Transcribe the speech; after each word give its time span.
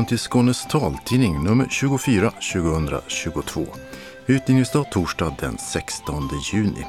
Välkommen 0.00 0.18
till 0.18 0.28
Skånes 0.28 0.66
taltidning 0.66 1.44
nummer 1.44 1.66
24 1.70 2.30
2022. 2.52 3.66
Utgivningsdag 4.26 4.90
torsdag 4.90 5.36
den 5.40 5.58
16 5.58 6.28
juni. 6.52 6.86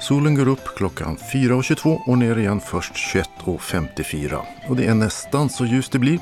Solen 0.00 0.34
går 0.34 0.48
upp 0.48 0.76
klockan 0.76 1.16
4.22 1.16 1.98
och 2.06 2.18
ner 2.18 2.38
igen 2.38 2.60
först 2.60 2.92
21.54. 2.92 4.40
Och 4.68 4.76
det 4.76 4.86
är 4.86 4.94
nästan 4.94 5.48
så 5.48 5.64
ljust 5.64 5.92
det 5.92 5.98
blir. 5.98 6.18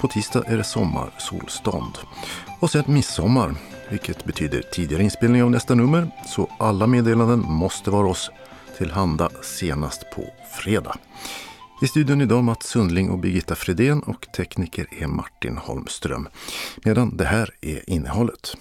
På 0.00 0.08
tisdag 0.08 0.44
är 0.46 0.56
det 0.56 0.64
sommarsolstånd. 0.64 1.98
Och 2.60 2.70
sen 2.70 2.84
midsommar, 2.86 3.54
vilket 3.88 4.24
betyder 4.24 4.62
tidigare 4.62 5.02
inspelning 5.02 5.42
av 5.42 5.50
nästa 5.50 5.74
nummer. 5.74 6.10
Så 6.26 6.50
alla 6.58 6.86
meddelanden 6.86 7.40
måste 7.40 7.90
vara 7.90 8.08
oss 8.08 8.30
tillhanda 8.78 9.30
senast 9.42 10.10
på 10.14 10.24
fredag. 10.50 10.96
I 11.82 11.86
studion 11.86 12.20
idag 12.20 12.44
Mats 12.44 12.66
Sundling 12.66 13.10
och 13.10 13.18
Birgitta 13.18 13.54
Fredén 13.54 14.02
och 14.02 14.26
tekniker 14.36 14.86
är 15.02 15.06
Martin 15.06 15.56
Holmström. 15.56 16.28
Medan 16.84 17.16
det 17.16 17.24
här 17.24 17.54
är 17.60 17.90
innehållet. 17.90 18.56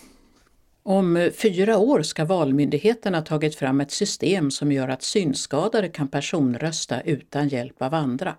Om 0.83 1.29
fyra 1.37 1.77
år 1.77 2.01
ska 2.01 2.25
Valmyndigheten 2.25 3.13
ha 3.13 3.21
tagit 3.21 3.55
fram 3.55 3.81
ett 3.81 3.91
system 3.91 4.51
som 4.51 4.71
gör 4.71 4.87
att 4.87 5.03
synskadade 5.03 5.89
kan 5.89 6.07
personrösta 6.07 7.01
utan 7.01 7.47
hjälp 7.47 7.81
av 7.81 7.93
andra. 7.93 8.35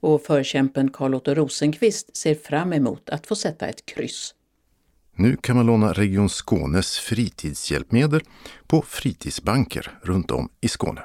Och 0.00 0.22
förkämpen 0.22 0.90
Carl-Otto 0.90 1.34
Rosenqvist 1.34 2.16
ser 2.16 2.34
fram 2.34 2.72
emot 2.72 3.10
att 3.10 3.26
få 3.26 3.34
sätta 3.34 3.66
ett 3.66 3.86
kryss. 3.86 4.34
Nu 5.14 5.36
kan 5.36 5.56
man 5.56 5.66
låna 5.66 5.92
Region 5.92 6.28
Skånes 6.28 6.98
fritidshjälpmedel 6.98 8.20
på 8.66 8.82
fritidsbanker 8.82 9.98
runt 10.02 10.30
om 10.30 10.48
i 10.60 10.68
Skåne. 10.68 11.02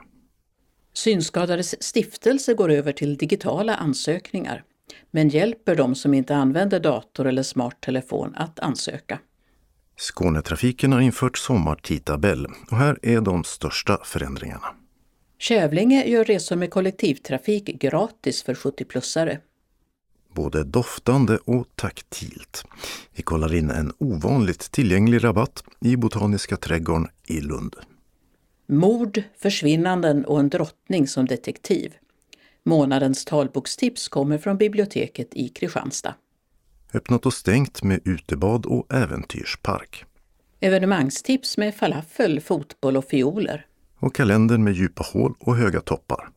Synskadades 0.93 1.83
stiftelse 1.83 2.53
går 2.53 2.71
över 2.71 2.91
till 2.91 3.17
digitala 3.17 3.75
ansökningar, 3.75 4.63
men 5.11 5.29
hjälper 5.29 5.75
de 5.75 5.95
som 5.95 6.13
inte 6.13 6.35
använder 6.35 6.79
dator 6.79 7.27
eller 7.27 7.43
smart 7.43 7.81
telefon 7.81 8.35
att 8.35 8.59
ansöka. 8.59 9.19
Skånetrafiken 9.97 10.93
har 10.93 11.01
infört 11.01 11.37
sommartidtabell 11.37 12.47
och 12.71 12.77
här 12.77 12.99
är 13.01 13.21
de 13.21 13.43
största 13.43 13.99
förändringarna. 14.03 14.67
Kävlinge 15.39 16.05
gör 16.05 16.23
resor 16.23 16.55
med 16.55 16.71
kollektivtrafik 16.71 17.65
gratis 17.65 18.43
för 18.43 18.53
70-plussare. 18.53 19.37
Både 20.33 20.63
doftande 20.63 21.37
och 21.37 21.67
taktilt. 21.75 22.63
Vi 23.15 23.23
kollar 23.23 23.53
in 23.53 23.69
en 23.69 23.93
ovanligt 23.97 24.71
tillgänglig 24.71 25.23
rabatt 25.23 25.63
i 25.79 25.95
Botaniska 25.95 26.57
trädgården 26.57 27.07
i 27.27 27.41
Lund. 27.41 27.75
Mord, 28.71 29.23
försvinnanden 29.37 30.25
och 30.25 30.39
en 30.39 30.49
drottning 30.49 31.07
som 31.07 31.25
detektiv. 31.25 31.93
Månadens 32.63 33.25
talbokstips 33.25 34.07
kommer 34.07 34.37
från 34.37 34.57
biblioteket 34.57 35.27
i 35.31 35.49
Kristianstad. 35.49 36.15
Öppnat 36.93 37.25
och 37.25 37.33
stängt 37.33 37.83
med 37.83 37.99
utebad 38.05 38.65
och 38.65 38.93
äventyrspark. 38.93 40.05
Evenemangstips 40.59 41.57
med 41.57 41.75
falafel, 41.75 42.39
fotboll 42.39 42.97
och 42.97 43.05
fioler. 43.05 43.65
Och 43.99 44.15
kalendern 44.15 44.63
med 44.63 44.73
djupa 44.73 45.03
hål 45.13 45.35
och 45.39 45.55
höga 45.55 45.81
toppar. 45.81 46.29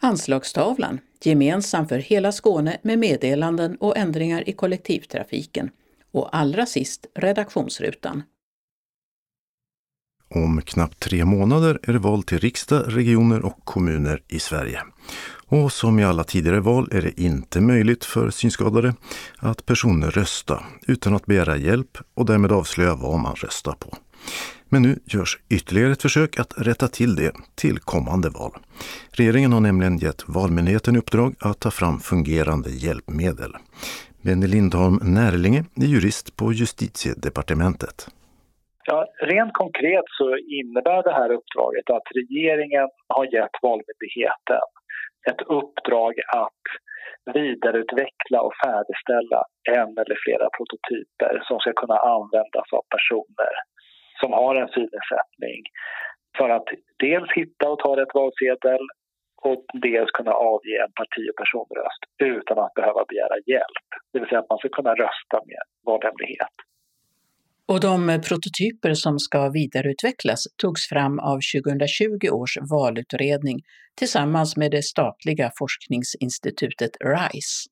Anslagstavlan, 0.00 1.00
gemensam 1.22 1.88
för 1.88 1.98
hela 1.98 2.32
Skåne 2.32 2.78
med 2.82 2.98
meddelanden 2.98 3.76
och 3.76 3.96
ändringar 3.96 4.48
i 4.48 4.52
kollektivtrafiken. 4.52 5.70
Och 6.12 6.36
allra 6.36 6.66
sist 6.66 7.06
redaktionsrutan. 7.14 8.22
Om 10.30 10.62
knappt 10.62 11.00
tre 11.00 11.24
månader 11.24 11.78
är 11.82 11.92
det 11.92 11.98
val 11.98 12.22
till 12.22 12.38
riksdag, 12.38 12.84
regioner 12.86 13.44
och 13.44 13.64
kommuner 13.64 14.22
i 14.28 14.38
Sverige. 14.38 14.82
Och 15.46 15.72
som 15.72 15.98
i 15.98 16.04
alla 16.04 16.24
tidigare 16.24 16.60
val 16.60 16.88
är 16.92 17.02
det 17.02 17.20
inte 17.20 17.60
möjligt 17.60 18.04
för 18.04 18.30
synskadade 18.30 18.94
att 19.38 19.66
personer 19.66 20.10
rösta 20.10 20.62
utan 20.86 21.14
att 21.14 21.26
begära 21.26 21.56
hjälp 21.56 21.98
och 22.14 22.26
därmed 22.26 22.52
avslöja 22.52 22.94
vad 22.94 23.20
man 23.20 23.34
röstar 23.34 23.72
på. 23.72 23.96
Men 24.68 24.82
nu 24.82 24.98
görs 25.04 25.38
ytterligare 25.48 25.92
ett 25.92 26.02
försök 26.02 26.38
att 26.38 26.54
rätta 26.56 26.88
till 26.88 27.14
det 27.14 27.32
till 27.54 27.78
kommande 27.78 28.30
val. 28.30 28.52
Regeringen 29.10 29.52
har 29.52 29.60
nämligen 29.60 29.98
gett 29.98 30.24
Valmyndigheten 30.26 30.96
i 30.96 30.98
uppdrag 30.98 31.34
att 31.38 31.60
ta 31.60 31.70
fram 31.70 32.00
fungerande 32.00 32.70
hjälpmedel. 32.70 33.56
Benny 34.22 34.46
Lindholm 34.46 35.00
Närlinge 35.02 35.64
är 35.74 35.86
jurist 35.86 36.36
på 36.36 36.52
Justitiedepartementet. 36.52 38.08
Ja, 38.90 39.06
rent 39.32 39.52
konkret 39.52 40.04
så 40.18 40.36
innebär 40.36 41.02
det 41.02 41.12
här 41.20 41.30
uppdraget 41.38 41.90
att 41.90 42.08
regeringen 42.20 42.88
har 43.16 43.24
gett 43.34 43.56
Valmyndigheten 43.62 44.66
ett 45.30 45.42
uppdrag 45.58 46.14
att 46.44 46.64
vidareutveckla 47.34 48.38
och 48.46 48.54
färdigställa 48.64 49.40
en 49.78 49.90
eller 50.02 50.16
flera 50.24 50.48
prototyper 50.56 51.32
som 51.48 51.56
ska 51.60 51.72
kunna 51.72 51.98
användas 52.14 52.68
av 52.78 52.84
personer 52.94 53.52
som 54.20 54.30
har 54.32 54.54
en 54.62 54.68
synnedsättning 54.76 55.60
för 56.38 56.48
att 56.56 56.68
dels 57.06 57.30
hitta 57.40 57.64
och 57.70 57.78
ta 57.78 57.90
rätt 58.00 58.14
valsedel 58.14 58.84
och 59.48 59.64
dels 59.88 60.10
kunna 60.10 60.32
avge 60.32 60.74
en 60.84 60.92
parti 61.00 61.22
och 61.30 61.38
personröst 61.42 62.02
utan 62.34 62.58
att 62.58 62.74
behöva 62.74 63.02
begära 63.10 63.36
hjälp. 63.52 63.88
Det 64.12 64.18
vill 64.18 64.28
säga 64.28 64.40
att 64.40 64.52
man 64.52 64.58
ska 64.58 64.68
kunna 64.68 64.94
rösta 65.04 65.36
med 65.50 65.62
valhemlighet. 65.90 66.56
Och 67.68 67.80
de 67.80 68.10
eh, 68.10 68.20
prototyper 68.20 68.94
som 68.94 69.18
ska 69.18 69.48
vidareutvecklas 69.48 70.46
togs 70.56 70.88
fram 70.88 71.18
av 71.18 71.40
2020 71.62 72.28
års 72.30 72.58
valutredning 72.70 73.60
tillsammans 73.94 74.56
med 74.56 74.70
det 74.70 74.82
statliga 74.82 75.50
forskningsinstitutet 75.58 76.90
RISE. 77.00 77.68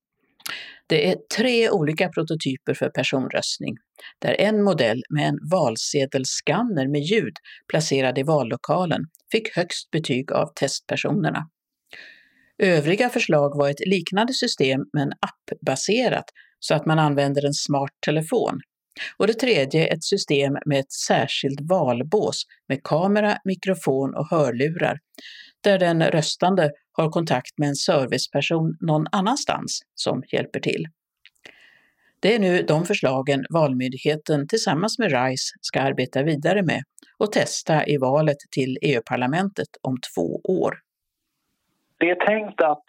Det 0.86 1.10
är 1.10 1.16
tre 1.36 1.70
olika 1.70 2.08
prototyper 2.08 2.74
för 2.74 2.88
personröstning, 2.88 3.76
där 4.18 4.40
en 4.40 4.62
modell 4.62 5.02
med 5.10 5.28
en 5.28 5.38
valsedelskanner 5.50 6.88
med 6.88 7.00
ljud 7.00 7.36
placerad 7.68 8.18
i 8.18 8.22
vallokalen 8.22 9.00
fick 9.32 9.56
högst 9.56 9.90
betyg 9.90 10.32
av 10.32 10.52
testpersonerna. 10.54 11.48
Övriga 12.62 13.08
förslag 13.08 13.58
var 13.58 13.70
ett 13.70 13.86
liknande 13.86 14.32
system 14.32 14.80
men 14.92 15.12
appbaserat 15.20 16.24
så 16.60 16.74
att 16.74 16.86
man 16.86 16.98
använder 16.98 17.46
en 17.46 17.54
smart 17.54 17.92
telefon 18.06 18.60
och 19.16 19.26
det 19.26 19.34
tredje 19.34 19.86
ett 19.86 20.04
system 20.04 20.58
med 20.66 20.80
ett 20.80 20.92
särskilt 20.92 21.60
valbås 21.60 22.42
med 22.68 22.82
kamera, 22.82 23.38
mikrofon 23.44 24.14
och 24.14 24.30
hörlurar, 24.30 24.98
där 25.60 25.78
den 25.78 26.02
röstande 26.02 26.70
har 26.92 27.10
kontakt 27.10 27.58
med 27.58 27.68
en 27.68 27.76
serviceperson 27.76 28.76
någon 28.80 29.06
annanstans 29.12 29.80
som 29.94 30.22
hjälper 30.32 30.60
till. 30.60 30.86
Det 32.20 32.34
är 32.34 32.38
nu 32.38 32.62
de 32.62 32.84
förslagen 32.84 33.44
Valmyndigheten 33.50 34.48
tillsammans 34.48 34.98
med 34.98 35.12
RISE 35.12 35.54
ska 35.60 35.80
arbeta 35.80 36.22
vidare 36.22 36.62
med 36.62 36.82
och 37.18 37.32
testa 37.32 37.86
i 37.86 37.96
valet 37.96 38.36
till 38.50 38.78
EU-parlamentet 38.82 39.68
om 39.82 39.96
två 40.14 40.40
år. 40.44 40.78
Det 41.98 42.10
är 42.10 42.26
tänkt 42.26 42.60
att 42.60 42.84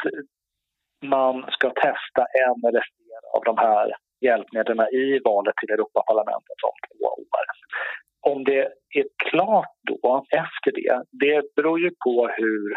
man 1.05 1.45
ska 1.51 1.69
testa 1.69 2.21
en 2.45 2.69
eller 2.69 2.83
flera 2.95 3.27
av 3.37 3.43
de 3.45 3.57
här 3.57 4.06
hjälpmedlen 4.25 4.79
i 5.03 5.19
valet 5.29 5.55
till 5.57 5.73
Europaparlamentet 5.75 6.59
om 6.69 6.75
två 6.85 7.05
år. 7.05 7.45
Om 8.31 8.43
det 8.43 8.61
är 8.99 9.07
klart 9.29 9.73
då, 9.91 10.25
efter 10.43 10.71
det, 10.79 10.95
det 11.25 11.41
beror 11.55 11.79
ju 11.79 11.89
på 12.05 12.15
hur 12.37 12.67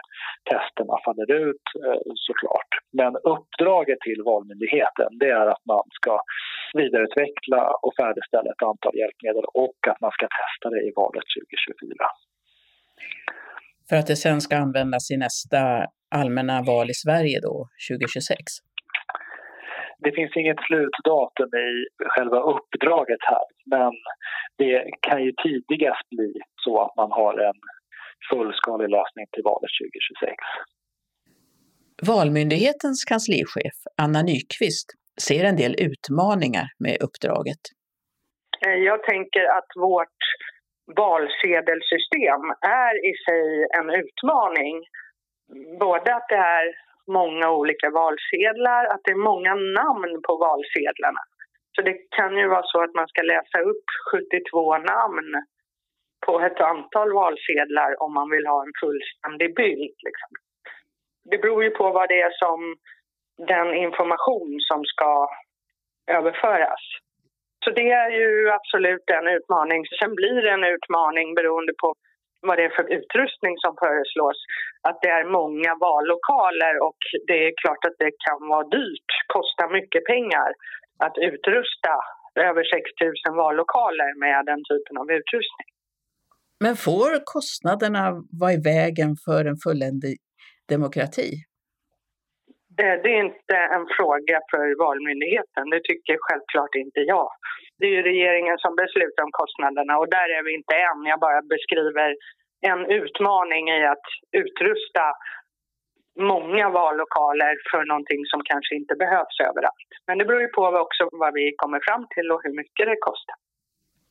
testerna 0.50 0.94
faller 1.04 1.30
ut 1.48 1.66
eh, 1.84 2.00
såklart. 2.28 2.70
Men 3.00 3.12
uppdraget 3.34 4.00
till 4.00 4.20
Valmyndigheten 4.30 5.10
det 5.20 5.30
är 5.40 5.46
att 5.54 5.64
man 5.72 5.84
ska 5.98 6.14
vidareutveckla 6.78 7.62
och 7.84 7.92
färdigställa 8.00 8.48
ett 8.54 8.64
antal 8.70 8.94
hjälpmedel 9.00 9.44
och 9.64 9.78
att 9.90 10.00
man 10.00 10.12
ska 10.16 10.26
testa 10.40 10.66
det 10.74 10.80
i 10.88 10.92
valet 11.00 11.26
2024. 11.36 12.06
För 13.88 13.96
att 13.96 14.06
det 14.06 14.16
sen 14.16 14.40
ska 14.40 14.56
användas 14.56 15.10
i 15.10 15.16
nästa 15.16 15.60
allmänna 16.20 16.62
val 16.62 16.90
i 16.90 16.94
Sverige 16.94 17.38
då, 17.48 17.68
2026? 17.90 18.36
Det 20.02 20.12
finns 20.12 20.36
inget 20.36 20.60
slutdatum 20.66 21.50
i 21.68 21.70
själva 22.12 22.40
uppdraget 22.40 23.22
här 23.32 23.46
men 23.74 23.92
det 24.58 24.84
kan 25.00 25.24
ju 25.24 25.32
tidigast 25.32 26.08
bli 26.10 26.32
så 26.64 26.82
att 26.82 26.96
man 26.96 27.10
har 27.12 27.34
en 27.48 27.60
fullskalig 28.30 28.88
lösning 28.96 29.26
till 29.32 29.44
valet 29.44 29.70
2026. 30.20 30.34
Valmyndighetens 32.12 33.04
kanslichef 33.04 33.76
Anna 34.02 34.22
Nyqvist 34.22 34.88
ser 35.26 35.44
en 35.44 35.56
del 35.56 35.74
utmaningar 35.88 36.66
med 36.84 36.96
uppdraget. 37.06 37.62
Jag 38.88 39.02
tänker 39.02 39.44
att 39.58 39.70
vårt 39.76 40.20
valsedelsystem 40.96 42.42
är 42.84 42.94
i 43.10 43.12
sig 43.26 43.46
en 43.78 43.90
utmaning. 44.02 44.74
Både 45.80 46.14
att 46.14 46.28
det 46.28 46.42
är 46.58 46.66
många 47.18 47.50
olika 47.50 47.90
valsedlar, 47.90 48.82
att 48.92 49.00
det 49.04 49.10
är 49.10 49.28
många 49.32 49.54
namn 49.54 50.12
på 50.26 50.32
valsedlarna. 50.48 51.22
Så 51.74 51.82
det 51.82 51.96
kan 52.18 52.36
ju 52.36 52.48
vara 52.48 52.62
så 52.64 52.82
att 52.82 52.94
man 52.94 53.08
ska 53.08 53.22
läsa 53.22 53.58
upp 53.70 53.84
72 54.10 54.78
namn 54.78 55.30
på 56.26 56.40
ett 56.40 56.60
antal 56.60 57.12
valsedlar 57.12 58.02
om 58.02 58.14
man 58.14 58.30
vill 58.30 58.46
ha 58.46 58.62
en 58.62 58.72
fullständig 58.82 59.54
bild. 59.54 59.96
Liksom. 60.06 60.30
Det 61.30 61.38
beror 61.38 61.64
ju 61.64 61.70
på 61.70 61.90
vad 61.90 62.08
det 62.08 62.20
är 62.20 62.34
som 62.44 62.76
den 63.46 63.74
information 63.74 64.56
som 64.60 64.84
ska 64.84 65.28
överföras. 66.06 66.82
Så 67.64 67.70
det 67.70 67.90
är 67.90 68.10
ju 68.10 68.50
absolut 68.50 69.10
en 69.10 69.28
utmaning. 69.28 69.84
Sen 70.02 70.14
blir 70.14 70.42
det 70.42 70.50
en 70.50 70.64
utmaning 70.64 71.34
beroende 71.34 71.72
på 71.82 71.94
vad 72.48 72.58
det 72.58 72.64
är 72.64 72.76
för 72.78 72.86
utrustning 72.98 73.54
som 73.64 73.72
föreslås. 73.84 74.38
Att 74.88 74.98
det 75.02 75.12
är 75.20 75.24
många 75.40 75.70
vallokaler 75.88 76.74
och 76.88 77.00
det 77.28 77.38
är 77.46 77.52
klart 77.62 77.82
att 77.88 77.98
det 77.98 78.12
kan 78.26 78.40
vara 78.52 78.66
dyrt, 78.78 79.10
kosta 79.36 79.64
mycket 79.78 80.02
pengar 80.12 80.48
att 81.06 81.16
utrusta 81.28 81.92
över 82.48 82.64
6 82.64 82.74
000 83.28 83.36
vallokaler 83.36 84.10
med 84.24 84.38
den 84.50 84.62
typen 84.70 84.94
av 85.00 85.06
utrustning. 85.18 85.70
Men 86.64 86.76
får 86.76 87.12
kostnaderna 87.34 88.02
vara 88.40 88.52
i 88.52 88.60
vägen 88.72 89.10
för 89.24 89.44
en 89.50 89.58
fulländig 89.66 90.14
demokrati? 90.68 91.28
Det 92.76 92.82
är 92.82 93.24
inte 93.26 93.56
en 93.76 93.86
fråga 93.96 94.36
för 94.50 94.64
Valmyndigheten, 94.84 95.64
det 95.74 95.82
tycker 95.88 96.16
självklart 96.26 96.74
inte 96.74 97.00
jag. 97.00 97.30
Det 97.80 97.86
är 97.90 97.94
ju 97.98 98.02
regeringen 98.12 98.56
som 98.64 98.72
beslutar 98.82 99.22
om 99.26 99.32
kostnaderna 99.40 99.92
och 100.00 100.08
där 100.16 100.28
är 100.36 100.42
vi 100.46 100.52
inte 100.60 100.74
än. 100.88 101.00
Jag 101.12 101.20
bara 101.26 101.40
beskriver 101.54 102.08
en 102.70 102.82
utmaning 103.00 103.64
i 103.78 103.80
att 103.94 104.06
utrusta 104.42 105.04
många 106.34 106.66
vallokaler 106.80 107.52
för 107.70 107.82
någonting 107.90 108.22
som 108.32 108.40
kanske 108.50 108.72
inte 108.80 108.94
behövs 109.04 109.36
överallt. 109.48 109.90
Men 110.06 110.18
det 110.18 110.24
beror 110.24 110.42
ju 110.46 110.48
på 110.48 110.64
också 110.84 111.02
vad 111.12 111.32
vi 111.34 111.46
kommer 111.62 111.80
fram 111.88 112.04
till 112.14 112.26
och 112.32 112.40
hur 112.44 112.54
mycket 112.60 112.84
det 112.90 112.98
kostar. 113.08 113.36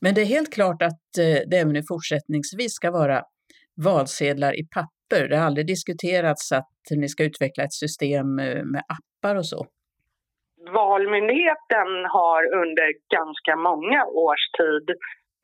Men 0.02 0.14
det 0.16 0.22
är 0.22 0.26
helt 0.26 0.54
klart 0.54 0.82
att 0.90 1.08
eh, 1.24 1.40
det 1.50 1.58
även 1.58 1.84
fortsättningsvis 1.94 2.74
ska 2.80 2.92
vara 2.92 3.24
valsedlar 3.88 4.54
i 4.62 4.64
papper. 4.78 5.28
Det 5.30 5.38
har 5.38 5.46
aldrig 5.46 5.68
diskuterats 5.68 6.52
att 6.52 6.74
ni 6.92 7.08
ska 7.10 7.24
utveckla 7.24 7.64
ett 7.64 7.74
system 7.74 8.40
eh, 8.40 8.64
med 8.74 8.84
appar 8.96 9.36
och 9.36 9.48
så. 9.48 9.66
Valmyndigheten 10.68 11.90
har 12.06 12.42
under 12.62 12.88
ganska 13.18 13.56
många 13.56 14.06
års 14.06 14.46
tid 14.58 14.98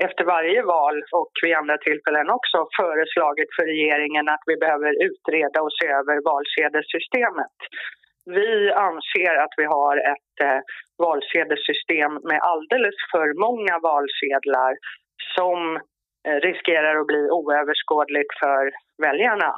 efter 0.03 0.23
varje 0.23 0.62
val 0.63 1.03
och 1.12 1.31
vid 1.44 1.56
andra 1.56 1.77
tillfällen 1.77 2.29
också 2.29 2.67
föreslagit 2.79 3.50
för 3.56 3.65
regeringen 3.65 4.29
att 4.29 4.44
vi 4.45 4.56
behöver 4.57 4.91
utreda 5.07 5.62
och 5.62 5.73
se 5.79 5.88
över 5.88 6.15
valsedelssystemet. 6.31 7.57
Vi 8.25 8.71
anser 8.71 9.35
att 9.44 9.53
vi 9.57 9.65
har 9.65 9.97
ett 9.97 10.35
eh, 10.41 10.59
valsedelssystem 10.97 12.12
med 12.29 12.39
alldeles 12.51 12.97
för 13.12 13.27
många 13.45 13.75
valsedlar 13.79 14.73
som 15.35 15.59
eh, 16.27 16.39
riskerar 16.47 16.95
att 17.01 17.07
bli 17.07 17.23
oöverskådligt 17.39 18.33
för 18.44 18.71
väljarna 19.06 19.53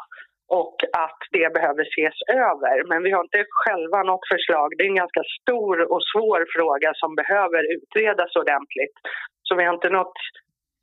och 0.48 0.76
att 1.06 1.22
det 1.32 1.54
behöver 1.54 1.84
ses 1.96 2.18
över. 2.50 2.76
Men 2.90 3.04
vi 3.04 3.12
har 3.12 3.24
inte 3.24 3.46
själva 3.50 4.04
något 4.04 4.28
förslag. 4.34 4.68
Det 4.78 4.84
är 4.84 4.94
en 4.96 5.04
ganska 5.04 5.24
stor 5.42 5.92
och 5.94 6.04
svår 6.12 6.42
fråga 6.56 6.90
som 7.02 7.16
behöver 7.16 7.62
utredas 7.78 8.36
ordentligt. 8.36 8.96
Så 9.44 9.56
vi 9.56 9.64
har 9.64 9.74
inte 9.74 9.90
något 9.90 10.20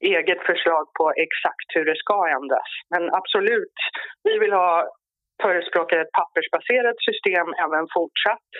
eget 0.00 0.42
förslag 0.50 0.84
på 0.98 1.04
exakt 1.26 1.68
hur 1.74 1.84
det 1.84 1.96
ska 1.96 2.18
ändras. 2.38 2.70
Men 2.92 3.02
absolut, 3.20 3.78
vi 4.22 4.38
vill 4.38 4.52
ha 4.52 4.72
förespråkar 5.42 5.98
ett 5.98 6.16
pappersbaserat 6.20 6.98
system 7.08 7.46
även 7.64 7.86
fortsatt 7.96 8.50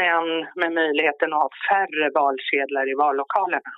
men 0.00 0.24
med 0.60 0.72
möjligheten 0.80 1.32
att 1.32 1.42
ha 1.42 1.50
färre 1.70 2.06
valsedlar 2.20 2.86
i 2.92 2.94
vallokalerna. 3.04 3.72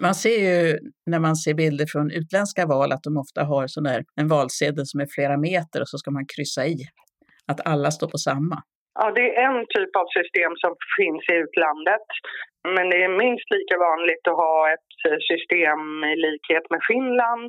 Man 0.00 0.14
ser 0.14 0.38
ju 0.48 0.78
när 1.06 1.18
man 1.18 1.36
ser 1.36 1.54
bilder 1.54 1.86
från 1.92 2.10
utländska 2.10 2.66
val 2.66 2.92
att 2.92 3.02
de 3.02 3.16
ofta 3.16 3.44
har 3.44 3.66
sån 3.66 3.84
där, 3.84 4.04
en 4.20 4.28
valsedel 4.28 4.86
som 4.86 5.00
är 5.00 5.08
flera 5.14 5.36
meter 5.36 5.80
och 5.80 5.88
så 5.88 5.98
ska 5.98 6.10
man 6.10 6.26
kryssa 6.36 6.66
i. 6.66 6.76
Att 7.52 7.66
alla 7.66 7.90
står 7.90 8.08
på 8.08 8.18
samma. 8.18 8.56
Ja, 8.98 9.06
det 9.18 9.28
är 9.36 9.46
en 9.52 9.66
typ 9.76 9.96
av 10.02 10.06
system 10.18 10.52
som 10.62 10.72
finns 10.98 11.24
i 11.32 11.34
utlandet. 11.44 12.08
Men 12.74 12.84
det 12.90 12.98
är 13.04 13.20
minst 13.24 13.48
lika 13.56 13.76
vanligt 13.88 14.24
att 14.30 14.42
ha 14.46 14.72
ett 14.74 14.94
eh, 15.08 15.18
system 15.30 15.80
i 16.12 16.16
likhet 16.26 16.66
med 16.72 16.82
Finland 16.92 17.44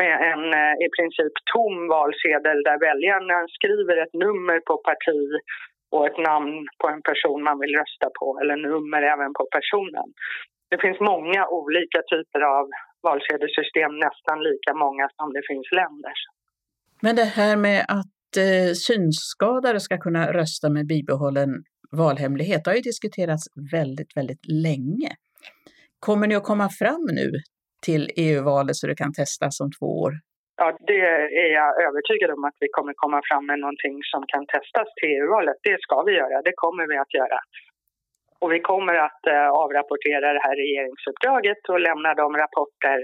med 0.00 0.14
en 0.32 0.44
eh, 0.60 0.74
i 0.86 0.88
princip 0.96 1.34
tom 1.52 1.76
valsedel 1.96 2.58
där 2.68 2.78
väljarna 2.88 3.36
skriver 3.56 3.96
ett 4.04 4.14
nummer 4.24 4.58
på 4.68 4.74
parti 4.88 5.22
och 5.94 6.06
ett 6.08 6.18
namn 6.30 6.54
på 6.80 6.86
en 6.94 7.02
person 7.02 7.42
man 7.48 7.60
vill 7.62 7.74
rösta 7.80 8.08
på 8.18 8.26
eller 8.40 8.56
nummer 8.56 9.02
även 9.14 9.32
på 9.38 9.44
personen. 9.56 10.08
Det 10.70 10.78
finns 10.84 11.00
många 11.00 11.40
olika 11.60 12.00
typer 12.12 12.40
av 12.40 12.64
valsedelssystem, 13.02 13.92
nästan 14.06 14.38
lika 14.48 14.72
många 14.84 15.08
som 15.16 15.32
det 15.32 15.42
finns 15.50 15.68
länder. 15.80 16.14
Men 17.02 17.16
det 17.16 17.28
här 17.38 17.56
med 17.56 17.80
att 17.88 18.30
eh, 18.44 18.72
synskadade 18.88 19.80
ska 19.80 19.98
kunna 19.98 20.32
rösta 20.32 20.68
med 20.70 20.86
bibehållen 20.86 21.50
valhemlighet 21.96 22.66
har 22.66 22.74
ju 22.74 22.80
diskuterats 22.80 23.44
väldigt, 23.72 24.16
väldigt 24.16 24.44
länge. 24.66 25.10
Kommer 26.06 26.26
ni 26.26 26.34
att 26.34 26.50
komma 26.52 26.68
fram 26.80 27.04
nu 27.12 27.30
till 27.86 28.10
EU-valet 28.16 28.76
så 28.76 28.86
det 28.86 28.94
kan 29.02 29.12
testas 29.12 29.60
om 29.60 29.70
två 29.78 29.86
år? 30.04 30.12
Ja, 30.56 30.76
det 30.90 31.00
är 31.44 31.50
jag 31.60 31.70
övertygad 31.88 32.30
om 32.36 32.44
att 32.44 32.58
vi 32.60 32.68
kommer 32.76 32.92
komma 32.96 33.20
fram 33.28 33.46
med 33.46 33.58
någonting 33.58 33.96
som 34.12 34.22
kan 34.32 34.44
testas 34.54 34.88
till 34.96 35.08
EU-valet. 35.16 35.56
Det 35.68 35.76
ska 35.84 35.96
vi 36.02 36.12
göra, 36.20 36.36
det 36.48 36.54
kommer 36.64 36.84
vi 36.90 36.96
att 37.04 37.14
göra. 37.20 37.38
Och 38.40 38.52
vi 38.52 38.60
kommer 38.60 38.94
att 38.94 39.26
eh, 39.26 39.48
avrapportera 39.62 40.32
det 40.36 40.42
här 40.46 40.56
regeringsuppdraget 40.64 41.62
och 41.68 41.80
lämna 41.80 42.14
de 42.14 42.36
rapporter 42.36 42.98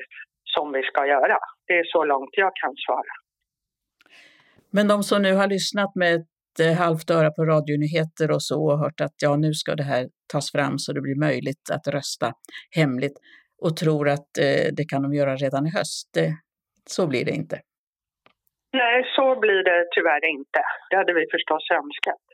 som 0.55 0.73
vi 0.73 0.83
ska 0.83 1.07
göra. 1.07 1.39
Det 1.67 1.79
är 1.79 1.85
så 1.85 2.05
långt 2.05 2.31
jag 2.33 2.53
kan 2.63 2.75
svara. 2.87 3.15
Men 4.71 4.89
de 4.89 5.03
som 5.03 5.23
nu 5.23 5.33
har 5.35 5.49
lyssnat 5.49 5.95
med 5.95 6.15
ett 6.15 6.61
eh, 6.61 6.75
halvt 6.85 7.11
öra 7.11 7.31
på 7.31 7.45
radionyheter 7.45 8.31
och 8.31 8.43
så 8.43 8.59
och 8.71 8.79
hört 8.79 9.01
att 9.01 9.17
ja, 9.23 9.37
nu 9.37 9.53
ska 9.55 9.75
det 9.75 9.83
här 9.83 10.07
tas 10.33 10.53
fram 10.53 10.79
så 10.79 10.93
det 10.93 11.01
blir 11.01 11.21
möjligt 11.29 11.65
att 11.73 11.87
rösta 11.95 12.33
hemligt 12.77 13.17
och 13.63 13.77
tror 13.77 14.09
att 14.09 14.31
eh, 14.39 14.67
det 14.77 14.85
kan 14.91 15.03
de 15.03 15.15
göra 15.15 15.37
redan 15.37 15.67
i 15.67 15.71
höst. 15.79 16.11
Så 16.97 17.07
blir 17.07 17.25
det 17.25 17.31
inte. 17.31 17.61
Nej, 18.73 18.99
så 19.17 19.41
blir 19.41 19.63
det 19.71 19.81
tyvärr 19.95 20.25
inte. 20.37 20.61
Det 20.91 20.97
hade 20.97 21.15
vi 21.15 21.25
förstås 21.35 21.65
önskat 21.81 22.25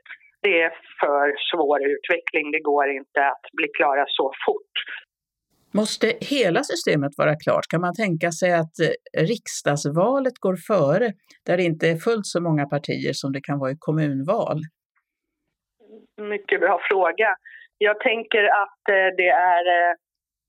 det 0.42 0.62
är 0.62 0.72
för 1.00 1.26
svår 1.50 1.80
utveckling. 1.94 2.50
Det 2.52 2.60
går 2.60 2.90
inte 2.90 3.20
att 3.26 3.46
bli 3.52 3.68
klara 3.78 4.04
så 4.08 4.32
fort. 4.46 4.74
Måste 5.74 6.06
hela 6.20 6.62
systemet 6.62 7.12
vara 7.18 7.34
klart? 7.44 7.66
Kan 7.70 7.80
man 7.80 7.94
tänka 7.94 8.30
sig 8.30 8.52
att 8.52 8.76
eh, 8.86 9.22
riksdagsvalet 9.32 10.36
går 10.46 10.56
före, 10.70 11.06
där 11.46 11.56
det 11.56 11.62
inte 11.62 11.86
är 11.88 11.96
fullt 11.96 12.26
så 12.26 12.40
många 12.40 12.66
partier 12.66 13.12
som 13.12 13.32
det 13.32 13.40
kan 13.48 13.58
vara 13.58 13.70
i 13.70 13.76
kommunval? 13.78 14.58
Mycket 16.34 16.60
bra 16.60 16.80
fråga. 16.90 17.28
Jag 17.78 18.00
tänker 18.00 18.44
att 18.62 18.82
eh, 18.96 19.08
det 19.20 19.30
är 19.54 19.64
eh, 19.76 19.94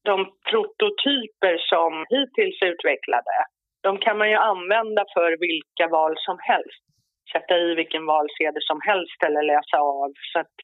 de 0.09 0.17
prototyper 0.51 1.53
som 1.71 1.91
hittills 2.15 2.61
är 2.61 2.67
utvecklade. 2.73 3.35
De 3.83 3.97
kan 3.97 4.17
man 4.17 4.29
ju 4.29 4.35
använda 4.35 5.03
för 5.15 5.29
vilka 5.47 5.85
val 5.97 6.13
som 6.17 6.37
helst 6.49 6.83
sätta 7.31 7.53
i 7.57 7.75
vilken 7.75 8.05
valsedel 8.05 8.63
som 8.71 8.79
helst 8.89 9.19
eller 9.27 9.43
läsa 9.43 9.77
av. 9.77 10.11
Så 10.31 10.39
att 10.39 10.55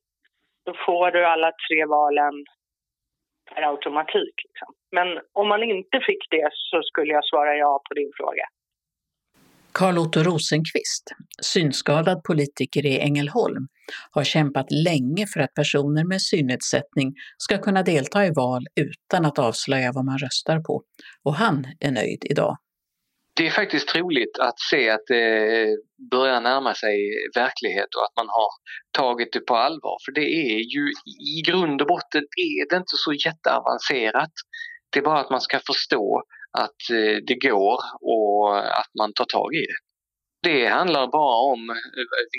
då 0.66 0.74
får 0.86 1.12
du 1.12 1.26
alla 1.26 1.52
tre 1.66 1.86
valen 1.86 2.36
per 3.50 3.62
automatik. 3.72 4.36
Liksom. 4.48 4.70
Men 4.92 5.08
om 5.34 5.48
man 5.48 5.64
inte 5.64 5.98
fick 6.08 6.24
det 6.30 6.50
så 6.54 6.82
skulle 6.84 7.14
jag 7.14 7.26
svara 7.26 7.56
ja 7.56 7.82
på 7.88 7.94
din 7.94 8.12
fråga. 8.18 8.46
Carl 9.72 9.98
Otto 9.98 10.20
Rosenqvist, 10.20 11.06
synskadad 11.42 12.24
politiker 12.24 12.86
i 12.86 13.00
Ängelholm, 13.00 13.68
har 14.12 14.24
kämpat 14.24 14.72
länge 14.72 15.26
för 15.34 15.40
att 15.40 15.54
personer 15.54 16.04
med 16.04 16.22
synnedsättning 16.22 17.14
ska 17.38 17.58
kunna 17.58 17.84
delta 17.84 18.26
i 18.26 18.32
val 18.36 18.62
utan 18.76 19.26
att 19.26 19.40
avslöja 19.40 19.92
vad 19.94 20.06
man 20.06 20.18
röstar 20.18 20.60
på. 20.60 20.84
Och 21.24 21.34
han 21.34 21.66
är 21.80 21.92
nöjd 21.92 22.26
idag 22.30 22.58
det 23.40 23.48
är 23.48 23.52
faktiskt 23.52 23.88
troligt 23.88 24.40
att 24.40 24.60
se 24.60 24.90
att 24.90 25.06
det 25.08 25.62
eh, 25.62 25.70
börjar 26.12 26.42
närma 26.42 26.74
sig 26.74 26.96
verklighet 27.36 27.96
och 27.96 28.04
att 28.04 28.16
man 28.16 28.30
har 28.30 28.50
tagit 28.92 29.34
det 29.34 29.40
på 29.40 29.56
allvar. 29.56 29.98
För 30.06 30.12
det 30.12 30.28
är 30.52 30.60
ju 30.76 30.84
i 31.36 31.42
grund 31.48 31.82
och 31.82 31.88
botten 31.88 32.24
är 32.52 32.70
det 32.70 32.76
inte 32.76 32.98
så 33.06 33.14
jätteavancerat. 33.14 34.36
Det 34.90 35.00
är 35.00 35.04
bara 35.04 35.20
att 35.20 35.30
man 35.30 35.42
ska 35.42 35.60
förstå 35.60 36.24
att 36.64 36.82
eh, 36.92 37.18
det 37.28 37.38
går 37.50 37.80
och 38.14 38.58
att 38.82 38.92
man 39.00 39.14
tar 39.14 39.26
tag 39.26 39.50
i 39.56 39.66
det. 39.72 39.80
Det 40.50 40.68
handlar 40.68 41.08
bara 41.08 41.38
om 41.54 41.70
eh, 41.70 41.76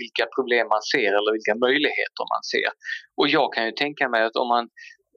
vilka 0.00 0.24
problem 0.36 0.68
man 0.68 0.82
ser 0.92 1.10
eller 1.18 1.32
vilka 1.38 1.54
möjligheter 1.66 2.24
man 2.34 2.42
ser. 2.52 2.70
Och 3.18 3.28
jag 3.28 3.52
kan 3.54 3.66
ju 3.66 3.72
tänka 3.72 4.08
mig 4.08 4.22
att 4.24 4.36
om 4.36 4.48
man 4.48 4.68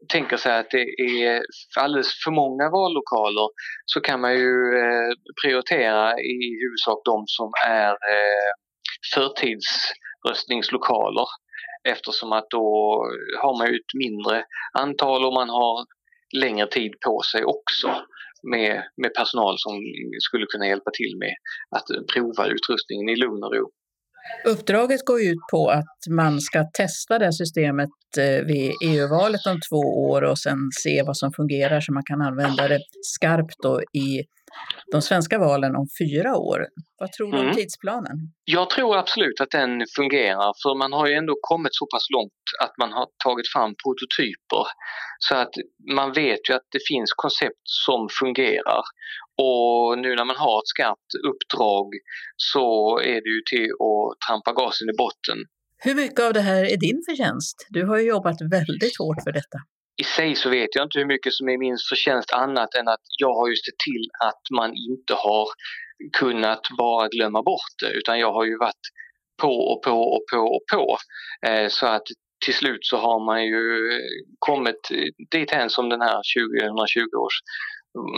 tänker 0.09 0.37
sig 0.37 0.59
att 0.59 0.71
det 0.71 0.85
är 0.99 1.41
alldeles 1.79 2.23
för 2.23 2.31
många 2.31 2.69
vallokaler 2.69 3.47
så 3.85 4.01
kan 4.01 4.21
man 4.21 4.33
ju 4.33 4.77
eh, 4.77 5.11
prioritera 5.43 6.19
i 6.19 6.59
huvudsak 6.61 7.01
de 7.05 7.23
som 7.27 7.51
är 7.67 7.89
eh, 7.89 8.51
förtidsröstningslokaler 9.13 11.27
eftersom 11.89 12.31
att 12.31 12.49
då 12.49 12.97
har 13.41 13.57
man 13.57 13.67
ju 13.67 13.75
ett 13.75 13.93
mindre 13.93 14.45
antal 14.73 15.25
och 15.25 15.33
man 15.33 15.49
har 15.49 15.85
längre 16.37 16.67
tid 16.67 16.91
på 17.05 17.21
sig 17.31 17.45
också 17.45 18.05
med, 18.51 18.83
med 18.97 19.13
personal 19.13 19.55
som 19.57 19.73
skulle 20.19 20.45
kunna 20.45 20.67
hjälpa 20.67 20.91
till 20.93 21.17
med 21.17 21.35
att 21.75 21.85
prova 22.13 22.47
utrustningen 22.47 23.09
i 23.09 23.15
lugn 23.15 23.43
och 23.43 23.55
ro. 23.55 23.71
Uppdraget 24.45 25.05
går 25.05 25.21
ut 25.21 25.39
på 25.51 25.69
att 25.69 25.97
man 26.09 26.41
ska 26.41 26.63
testa 26.73 27.19
det 27.19 27.25
här 27.25 27.31
systemet 27.31 27.89
eh, 28.17 28.45
vid 28.45 28.71
EU-valet 28.83 29.45
om 29.45 29.59
två 29.69 30.09
år 30.09 30.21
och 30.21 30.39
sen 30.39 30.57
se 30.83 31.03
vad 31.03 31.17
som 31.17 31.31
fungerar 31.33 31.81
så 31.81 31.93
man 31.93 32.03
kan 32.03 32.21
använda 32.21 32.67
det 32.67 32.79
skarpt 33.01 33.55
då 33.63 33.81
i 33.81 34.23
de 34.91 35.01
svenska 35.01 35.39
valen 35.39 35.75
om 35.75 35.87
fyra 36.01 36.37
år. 36.37 36.67
Vad 36.99 37.11
tror 37.11 37.31
du 37.31 37.37
om 37.37 37.43
mm. 37.43 37.55
tidsplanen? 37.55 38.17
Jag 38.45 38.69
tror 38.69 38.97
absolut 38.97 39.41
att 39.41 39.51
den 39.51 39.71
fungerar 39.95 40.53
för 40.63 40.77
man 40.77 40.93
har 40.93 41.07
ju 41.07 41.13
ändå 41.13 41.33
kommit 41.41 41.75
så 41.75 41.85
pass 41.93 42.05
långt 42.15 42.43
att 42.63 42.73
man 42.77 42.91
har 42.91 43.07
tagit 43.23 43.47
fram 43.53 43.71
prototyper 43.83 44.63
så 45.19 45.35
att 45.35 45.53
man 45.95 46.13
vet 46.13 46.49
ju 46.49 46.53
att 46.53 46.67
det 46.71 46.83
finns 46.91 47.11
koncept 47.23 47.65
som 47.85 48.07
fungerar 48.19 48.81
och 49.37 49.99
nu 49.99 50.15
när 50.15 50.25
man 50.25 50.35
har 50.35 50.59
ett 50.59 50.67
skarpt 50.67 51.11
uppdrag 51.31 51.87
så 52.37 52.99
är 52.99 53.19
det 53.23 53.29
ju 53.35 53.41
till 53.51 53.69
att 53.71 54.27
trampa 54.27 54.53
gasen 54.53 54.89
i 54.89 54.95
botten. 54.97 55.37
Hur 55.77 55.95
mycket 55.95 56.19
av 56.19 56.33
det 56.33 56.41
här 56.41 56.63
är 56.73 56.77
din 56.77 57.01
förtjänst? 57.09 57.67
Du 57.69 57.85
har 57.85 57.97
ju 57.97 58.07
jobbat 58.07 58.37
väldigt 58.41 58.97
hårt 58.99 59.23
för 59.23 59.31
detta. 59.31 59.57
I 60.01 60.03
sig 60.03 60.35
så 60.35 60.49
vet 60.49 60.75
jag 60.75 60.85
inte 60.85 60.99
hur 60.99 61.05
mycket 61.05 61.33
som 61.33 61.49
är 61.49 61.57
min 61.57 61.77
förtjänst 61.89 62.31
annat 62.33 62.73
än 62.75 62.87
att 62.87 63.05
jag 63.19 63.33
har 63.33 63.47
ju 63.49 63.55
sett 63.55 63.79
till 63.85 64.05
att 64.27 64.43
man 64.57 64.69
inte 64.75 65.13
har 65.13 65.47
kunnat 66.19 66.61
bara 66.77 67.07
glömma 67.07 67.41
bort 67.43 67.73
det 67.81 67.91
utan 67.99 68.19
jag 68.19 68.33
har 68.33 68.45
ju 68.45 68.57
varit 68.57 68.85
på 69.41 69.53
och 69.71 69.83
på 69.83 70.01
och 70.15 70.23
på 70.31 70.37
och 70.37 70.63
på. 70.73 70.97
Eh, 71.47 71.67
så 71.67 71.85
att 71.87 72.07
till 72.45 72.53
slut 72.53 72.85
så 72.85 72.97
har 72.97 73.25
man 73.25 73.45
ju 73.45 73.63
kommit 74.39 74.81
dit 75.31 75.51
hän 75.51 75.69
som 75.69 75.89
den 75.89 76.01
här 76.01 76.21
2020 76.67 77.17
års 77.17 77.37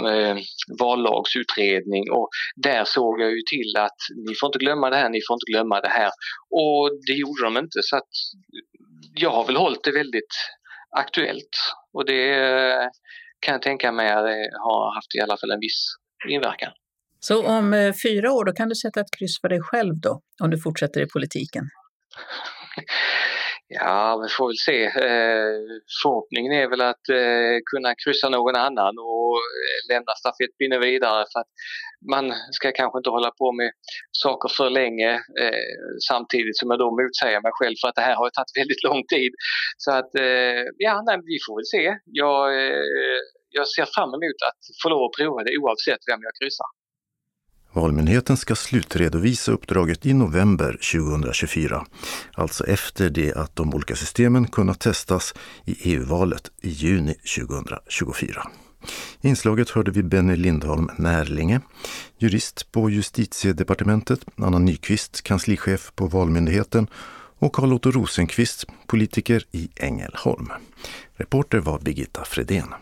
eh, 0.08 0.38
vallagsutredning 0.80 2.12
och 2.12 2.30
där 2.56 2.86
såg 2.86 3.22
jag 3.22 3.32
ju 3.32 3.42
till 3.50 3.78
att 3.78 4.00
ni 4.28 4.36
får 4.36 4.48
inte 4.48 4.60
glömma 4.60 4.90
det 4.90 4.96
här, 4.96 5.10
ni 5.10 5.22
får 5.28 5.34
inte 5.34 5.52
glömma 5.52 5.82
det 5.82 5.90
här. 5.90 6.12
Och 6.50 6.90
det 7.08 7.14
gjorde 7.14 7.44
de 7.44 7.58
inte 7.58 7.80
så 7.82 7.98
att 7.98 8.14
jag 9.16 9.30
har 9.30 9.46
väl 9.46 9.56
hållit 9.56 9.84
det 9.84 9.92
väldigt 9.92 10.36
aktuellt 10.98 11.56
och 11.94 12.06
det 12.06 12.90
kan 13.40 13.52
jag 13.52 13.62
tänka 13.62 13.92
mig 13.92 14.08
har 14.66 14.96
haft 14.96 15.16
i 15.16 15.22
alla 15.22 15.38
fall 15.38 15.52
en 15.52 15.60
viss 15.60 15.96
inverkan. 16.30 16.72
Så 17.20 17.46
om 17.46 17.74
eh, 17.74 17.94
fyra 18.04 18.32
år 18.32 18.46
då 18.46 18.52
kan 18.52 18.70
du 18.70 18.76
sätta 18.76 19.00
ett 19.00 19.18
kryss 19.18 19.42
för 19.42 19.50
dig 19.50 19.62
själv 19.62 19.94
då, 20.02 20.22
om 20.44 20.50
du 20.50 20.62
fortsätter 20.62 21.02
i 21.02 21.08
politiken? 21.08 21.64
Ja, 23.68 24.20
vi 24.24 24.30
får 24.30 24.48
väl 24.48 24.64
se. 24.70 24.80
Eh, 24.86 25.56
förhoppningen 26.02 26.52
är 26.62 26.68
väl 26.68 26.82
att 26.82 27.06
eh, 27.10 27.56
kunna 27.72 27.96
kryssa 28.04 28.30
någon 28.30 28.56
annan 28.56 28.94
och 29.12 29.34
eh, 29.64 29.78
lämna 29.92 30.14
stafettpinnen 30.22 30.82
vidare 30.82 31.26
för 31.32 31.40
att 31.40 31.52
man 32.14 32.26
ska 32.52 32.72
kanske 32.72 32.98
inte 33.00 33.10
hålla 33.10 33.32
på 33.32 33.52
med 33.52 33.72
saker 34.12 34.50
för 34.58 34.70
länge 34.70 35.12
eh, 35.42 35.70
samtidigt 36.10 36.58
som 36.58 36.70
jag 36.70 36.80
då 36.80 36.90
motsäger 37.02 37.42
mig 37.42 37.52
själv 37.60 37.76
för 37.82 37.88
att 37.88 37.96
det 37.96 38.08
här 38.10 38.16
har 38.16 38.30
tagit 38.30 38.58
väldigt 38.62 38.84
lång 38.90 39.02
tid. 39.16 39.32
Så 39.78 39.92
att 40.00 40.12
eh, 40.28 40.64
ja, 40.88 40.96
nej, 41.08 41.18
vi 41.32 41.38
får 41.46 41.54
väl 41.60 41.72
se. 41.76 41.86
Jag, 42.22 42.42
jag 43.58 43.68
ser 43.76 43.88
fram 43.96 44.12
emot 44.18 44.40
att 44.50 44.62
få 44.82 44.90
lov 44.90 45.02
att 45.06 45.18
prova 45.20 45.40
det 45.44 45.58
oavsett 45.62 46.02
vem 46.12 46.22
jag 46.28 46.34
kryssar. 46.40 46.70
Valmyndigheten 47.76 48.38
ska 48.38 48.56
slutredovisa 48.56 49.52
uppdraget 49.52 50.06
i 50.06 50.14
november 50.14 50.78
2024, 50.94 51.86
alltså 52.34 52.68
efter 52.68 53.10
det 53.10 53.34
att 53.34 53.56
de 53.56 53.74
olika 53.74 53.96
systemen 53.96 54.48
kunnat 54.48 54.80
testas 54.80 55.34
i 55.66 55.94
EU-valet 55.94 56.52
i 56.62 56.70
juni 56.70 57.14
2024. 57.14 58.48
I 59.22 59.28
inslaget 59.28 59.70
hörde 59.70 59.92
vi 59.92 60.04
Benny 60.04 60.36
Lindholm 60.36 60.90
Närlinge, 60.98 61.62
jurist 62.18 62.72
på 62.72 62.90
justitiedepartementet, 62.90 64.20
Anna 64.38 64.60
Nyqvist, 64.60 65.22
kanslichef 65.22 65.92
på 65.96 66.08
Valmyndigheten 66.08 66.88
och 67.40 67.54
Carl-Otto 67.54 67.92
Rosenqvist, 67.92 68.66
politiker 68.88 69.44
i 69.52 69.70
Ängelholm. 69.76 70.52
Reporter 71.14 71.60
var 71.60 71.80
Birgitta 71.80 72.26
Fredén. 72.26 72.74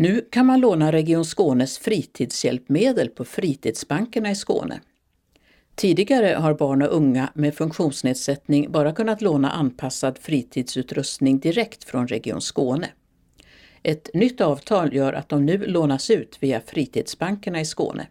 Nu 0.00 0.20
kan 0.30 0.46
man 0.46 0.60
låna 0.60 0.92
Region 0.92 1.24
Skånes 1.24 1.78
fritidshjälpmedel 1.78 3.08
på 3.08 3.24
fritidsbankerna 3.24 4.30
i 4.30 4.34
Skåne. 4.34 4.80
Tidigare 5.74 6.26
har 6.26 6.54
barn 6.54 6.82
och 6.82 6.96
unga 6.96 7.30
med 7.34 7.54
funktionsnedsättning 7.54 8.72
bara 8.72 8.92
kunnat 8.92 9.22
låna 9.22 9.50
anpassad 9.50 10.18
fritidsutrustning 10.18 11.38
direkt 11.38 11.84
från 11.84 12.08
Region 12.08 12.40
Skåne. 12.40 12.90
Ett 13.82 14.10
nytt 14.14 14.40
avtal 14.40 14.94
gör 14.94 15.12
att 15.12 15.28
de 15.28 15.46
nu 15.46 15.66
lånas 15.66 16.10
ut 16.10 16.38
via 16.40 16.60
fritidsbankerna 16.60 17.60
i 17.60 17.64
Skåne. 17.64 18.06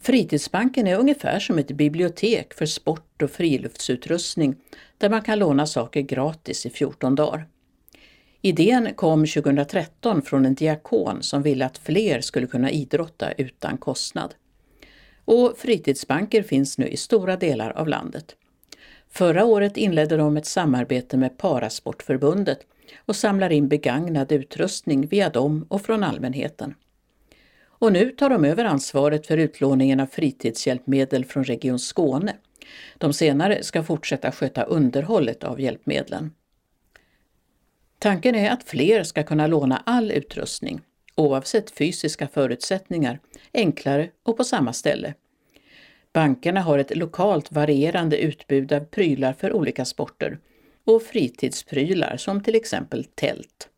Fritidsbanken 0.00 0.86
är 0.86 0.98
ungefär 0.98 1.38
som 1.38 1.58
ett 1.58 1.70
bibliotek 1.70 2.54
för 2.54 2.66
sport 2.66 3.22
och 3.22 3.30
friluftsutrustning 3.30 4.56
där 4.98 5.10
man 5.10 5.22
kan 5.22 5.38
låna 5.38 5.66
saker 5.66 6.00
gratis 6.00 6.66
i 6.66 6.70
14 6.70 7.14
dagar. 7.14 7.48
Idén 8.46 8.94
kom 8.94 9.26
2013 9.26 10.22
från 10.22 10.46
en 10.46 10.54
diakon 10.54 11.22
som 11.22 11.42
ville 11.42 11.66
att 11.66 11.78
fler 11.78 12.20
skulle 12.20 12.46
kunna 12.46 12.70
idrotta 12.70 13.32
utan 13.32 13.78
kostnad. 13.78 14.34
Och 15.24 15.54
fritidsbanker 15.58 16.42
finns 16.42 16.78
nu 16.78 16.88
i 16.88 16.96
stora 16.96 17.36
delar 17.36 17.70
av 17.70 17.88
landet. 17.88 18.36
Förra 19.10 19.44
året 19.44 19.76
inledde 19.76 20.16
de 20.16 20.36
ett 20.36 20.46
samarbete 20.46 21.16
med 21.16 21.38
Parasportförbundet 21.38 22.58
och 23.06 23.16
samlar 23.16 23.52
in 23.52 23.68
begagnad 23.68 24.32
utrustning 24.32 25.06
via 25.06 25.28
dem 25.28 25.66
och 25.68 25.82
från 25.82 26.04
allmänheten. 26.04 26.74
Och 27.66 27.92
nu 27.92 28.10
tar 28.10 28.30
de 28.30 28.44
över 28.44 28.64
ansvaret 28.64 29.26
för 29.26 29.36
utlåningen 29.36 30.00
av 30.00 30.06
fritidshjälpmedel 30.06 31.24
från 31.24 31.44
Region 31.44 31.78
Skåne. 31.78 32.36
De 32.98 33.12
senare 33.12 33.62
ska 33.62 33.82
fortsätta 33.82 34.32
sköta 34.32 34.62
underhållet 34.62 35.44
av 35.44 35.60
hjälpmedlen. 35.60 36.30
Tanken 37.98 38.34
är 38.34 38.50
att 38.50 38.64
fler 38.64 39.02
ska 39.02 39.22
kunna 39.22 39.46
låna 39.46 39.82
all 39.86 40.10
utrustning, 40.10 40.80
oavsett 41.14 41.70
fysiska 41.70 42.28
förutsättningar, 42.28 43.20
enklare 43.54 44.10
och 44.22 44.36
på 44.36 44.44
samma 44.44 44.72
ställe. 44.72 45.14
Bankerna 46.12 46.60
har 46.60 46.78
ett 46.78 46.96
lokalt 46.96 47.52
varierande 47.52 48.18
utbud 48.18 48.72
av 48.72 48.80
prylar 48.80 49.32
för 49.32 49.52
olika 49.52 49.84
sporter 49.84 50.38
och 50.84 51.02
fritidsprylar 51.02 52.16
som 52.16 52.42
till 52.42 52.54
exempel 52.54 53.04
tält. 53.04 53.68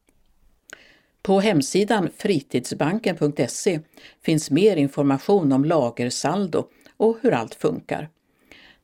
På 1.22 1.40
hemsidan 1.40 2.10
fritidsbanken.se 2.16 3.80
finns 4.22 4.50
mer 4.50 4.76
information 4.76 5.52
om 5.52 5.64
lagersaldo 5.64 6.64
och 6.96 7.18
hur 7.22 7.32
allt 7.32 7.54
funkar. 7.54 8.08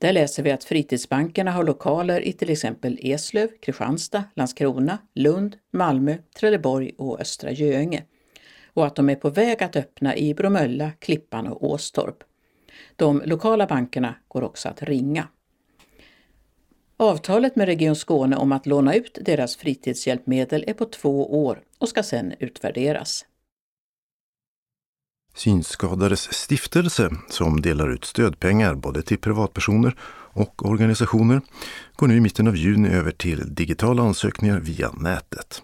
Där 0.03 0.13
läser 0.13 0.43
vi 0.43 0.51
att 0.51 0.65
fritidsbankerna 0.65 1.51
har 1.51 1.65
lokaler 1.65 2.21
i 2.21 2.33
till 2.33 2.51
exempel 2.51 2.99
Eslöv, 3.03 3.49
Kristianstad, 3.61 4.25
Landskrona, 4.35 4.99
Lund, 5.15 5.57
Malmö, 5.73 6.17
Trelleborg 6.41 6.93
och 6.99 7.21
Östra 7.21 7.51
Göinge 7.51 8.05
och 8.67 8.87
att 8.87 8.97
de 8.97 9.11
är 9.11 9.15
på 9.15 9.31
väg 9.31 9.63
att 9.63 9.77
öppna 9.77 10.17
i 10.17 10.35
Bromölla, 10.35 10.91
Klippan 10.99 11.47
och 11.47 11.71
Åstorp. 11.71 12.17
De 12.97 13.23
lokala 13.25 13.67
bankerna 13.67 14.15
går 14.29 14.43
också 14.43 14.69
att 14.69 14.83
ringa. 14.83 15.29
Avtalet 16.97 17.57
med 17.57 17.67
Region 17.67 17.97
Skåne 17.97 18.37
om 18.37 18.53
att 18.53 18.67
låna 18.67 18.95
ut 18.95 19.19
deras 19.21 19.57
fritidshjälpmedel 19.57 20.65
är 20.67 20.75
på 20.75 20.85
två 20.85 21.45
år 21.45 21.63
och 21.79 21.89
ska 21.89 22.03
sedan 22.03 22.33
utvärderas. 22.39 23.25
Synskadades 25.35 26.33
stiftelse, 26.33 27.11
som 27.29 27.61
delar 27.63 27.93
ut 27.93 28.05
stödpengar 28.05 28.75
både 28.75 29.03
till 29.03 29.19
privatpersoner 29.19 29.95
och 30.35 30.67
organisationer, 30.67 31.41
går 31.97 32.07
nu 32.09 32.17
i 32.17 32.21
mitten 32.21 32.49
av 32.49 32.57
juni 32.57 32.89
över 32.89 33.11
till 33.11 33.55
digitala 33.55 34.03
ansökningar 34.03 34.61
via 34.61 34.91
nätet. 34.93 35.63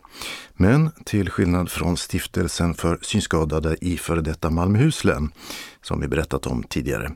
Men 0.52 0.90
till 1.04 1.30
skillnad 1.30 1.70
från 1.70 1.96
Stiftelsen 1.96 2.74
för 2.74 2.98
synskadade 3.02 3.76
i 3.80 3.96
före 3.96 4.20
detta 4.20 4.50
Malmöhus 4.50 5.04
län, 5.04 5.30
som 5.80 6.00
vi 6.00 6.08
berättat 6.08 6.46
om 6.46 6.62
tidigare, 6.62 7.10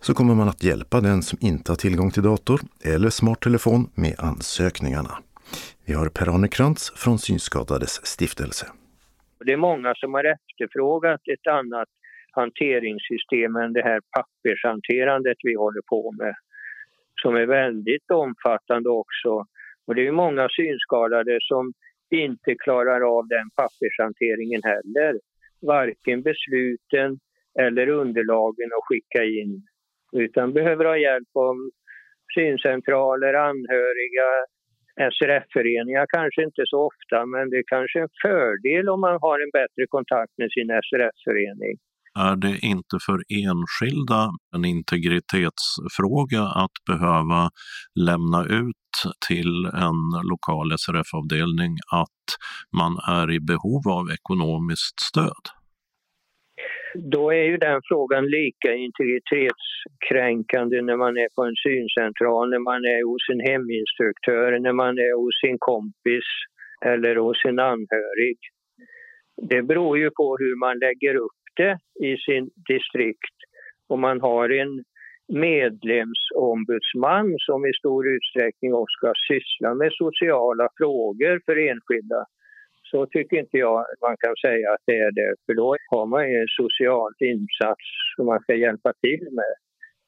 så 0.00 0.14
kommer 0.14 0.34
man 0.34 0.48
att 0.48 0.62
hjälpa 0.62 1.00
den 1.00 1.22
som 1.22 1.38
inte 1.40 1.72
har 1.72 1.76
tillgång 1.76 2.10
till 2.10 2.22
dator 2.22 2.60
eller 2.84 3.10
smarttelefon 3.10 3.90
med 3.94 4.14
ansökningarna. 4.18 5.18
Vi 5.84 5.94
har 5.94 6.08
Per-Arne 6.08 6.48
Krantz 6.48 6.92
från 6.96 7.18
Synskadades 7.18 8.06
stiftelse. 8.06 8.66
Det 9.44 9.52
är 9.52 9.56
många 9.56 9.94
som 9.94 10.14
har 10.14 10.24
efterfrågat 10.24 11.20
ett 11.34 11.46
annat 11.46 11.88
hanteringssystemen, 12.38 13.72
det 13.72 13.82
här 13.82 14.00
pappershanterandet 14.16 15.36
vi 15.42 15.54
håller 15.54 15.82
på 15.88 16.12
med 16.12 16.34
som 17.22 17.36
är 17.36 17.46
väldigt 17.46 18.10
omfattande 18.10 18.88
också. 18.90 19.44
Och 19.86 19.94
det 19.94 20.06
är 20.06 20.12
många 20.12 20.48
synskadade 20.48 21.38
som 21.40 21.72
inte 22.10 22.54
klarar 22.54 23.18
av 23.18 23.28
den 23.28 23.50
pappershanteringen 23.56 24.62
heller. 24.62 25.20
Varken 25.60 26.22
besluten 26.22 27.18
eller 27.58 27.88
underlagen 27.88 28.70
att 28.76 28.88
skicka 28.88 29.24
in. 29.24 29.62
Utan 30.12 30.52
behöver 30.52 30.84
ha 30.84 30.96
hjälp 30.96 31.32
av 31.34 31.56
syncentraler, 32.34 33.34
anhöriga, 33.34 34.28
SRF-föreningar 35.12 36.06
kanske 36.08 36.42
inte 36.42 36.62
så 36.66 36.78
ofta 36.90 37.26
men 37.26 37.50
det 37.50 37.56
är 37.56 37.64
kanske 37.66 38.00
en 38.00 38.08
fördel 38.22 38.88
om 38.88 39.00
man 39.00 39.18
har 39.20 39.40
en 39.40 39.50
bättre 39.50 39.86
kontakt 39.88 40.32
med 40.38 40.50
sin 40.52 40.68
SRF-förening 40.68 41.76
är 42.26 42.36
det 42.36 42.58
inte 42.72 42.96
för 43.06 43.18
enskilda 43.44 44.22
en 44.54 44.64
integritetsfråga 44.64 46.42
att 46.42 46.76
behöva 46.90 47.50
lämna 48.08 48.44
ut 48.44 48.88
till 49.28 49.54
en 49.86 50.00
lokal 50.30 50.68
SRF-avdelning 50.78 51.72
att 52.02 52.26
man 52.80 52.92
är 53.18 53.26
i 53.36 53.40
behov 53.40 53.82
av 53.98 54.04
ekonomiskt 54.16 54.98
stöd? 55.10 55.44
Då 57.14 57.30
är 57.30 57.44
ju 57.50 57.56
den 57.56 57.80
frågan 57.88 58.24
lika 58.38 58.70
integritetskränkande 58.74 60.82
när 60.82 60.96
man 60.96 61.16
är 61.16 61.28
på 61.36 61.42
en 61.44 61.56
syncentral, 61.66 62.50
när 62.50 62.64
man 62.70 62.80
är 62.96 63.02
hos 63.10 63.24
en 63.32 63.40
heminstruktör, 63.50 64.58
när 64.66 64.72
man 64.72 64.94
är 65.08 65.14
hos 65.22 65.34
sin 65.44 65.56
kompis 65.58 66.28
eller 66.92 67.16
hos 67.16 67.44
en 67.44 67.58
anhörig. 67.58 68.38
Det 69.50 69.62
beror 69.62 69.98
ju 69.98 70.10
på 70.10 70.36
hur 70.40 70.56
man 70.64 70.78
lägger 70.78 71.14
upp 71.26 71.37
det 71.58 71.78
i 72.08 72.16
sin 72.16 72.50
distrikt. 72.68 73.36
och 73.88 73.98
man 73.98 74.20
har 74.20 74.48
en 74.62 74.84
medlemsombudsman 75.28 77.36
som 77.38 77.66
i 77.66 77.72
stor 77.80 78.08
utsträckning 78.16 78.74
också 78.74 78.96
ska 78.96 79.12
syssla 79.30 79.74
med 79.74 79.90
sociala 79.92 80.68
frågor 80.78 81.40
för 81.46 81.56
enskilda 81.70 82.24
så 82.90 83.06
tycker 83.06 83.36
inte 83.36 83.58
jag 83.58 83.86
man 84.00 84.16
kan 84.24 84.34
säga 84.46 84.72
att 84.72 84.82
det 84.86 84.98
är 84.98 85.12
det. 85.20 85.34
För 85.46 85.54
då 85.54 85.76
har 85.90 86.06
man 86.06 86.30
ju 86.30 86.36
en 86.36 86.52
social 86.62 87.12
insats 87.18 87.84
som 88.16 88.26
man 88.26 88.40
ska 88.40 88.54
hjälpa 88.54 88.92
till 88.92 89.28
med. 89.32 89.54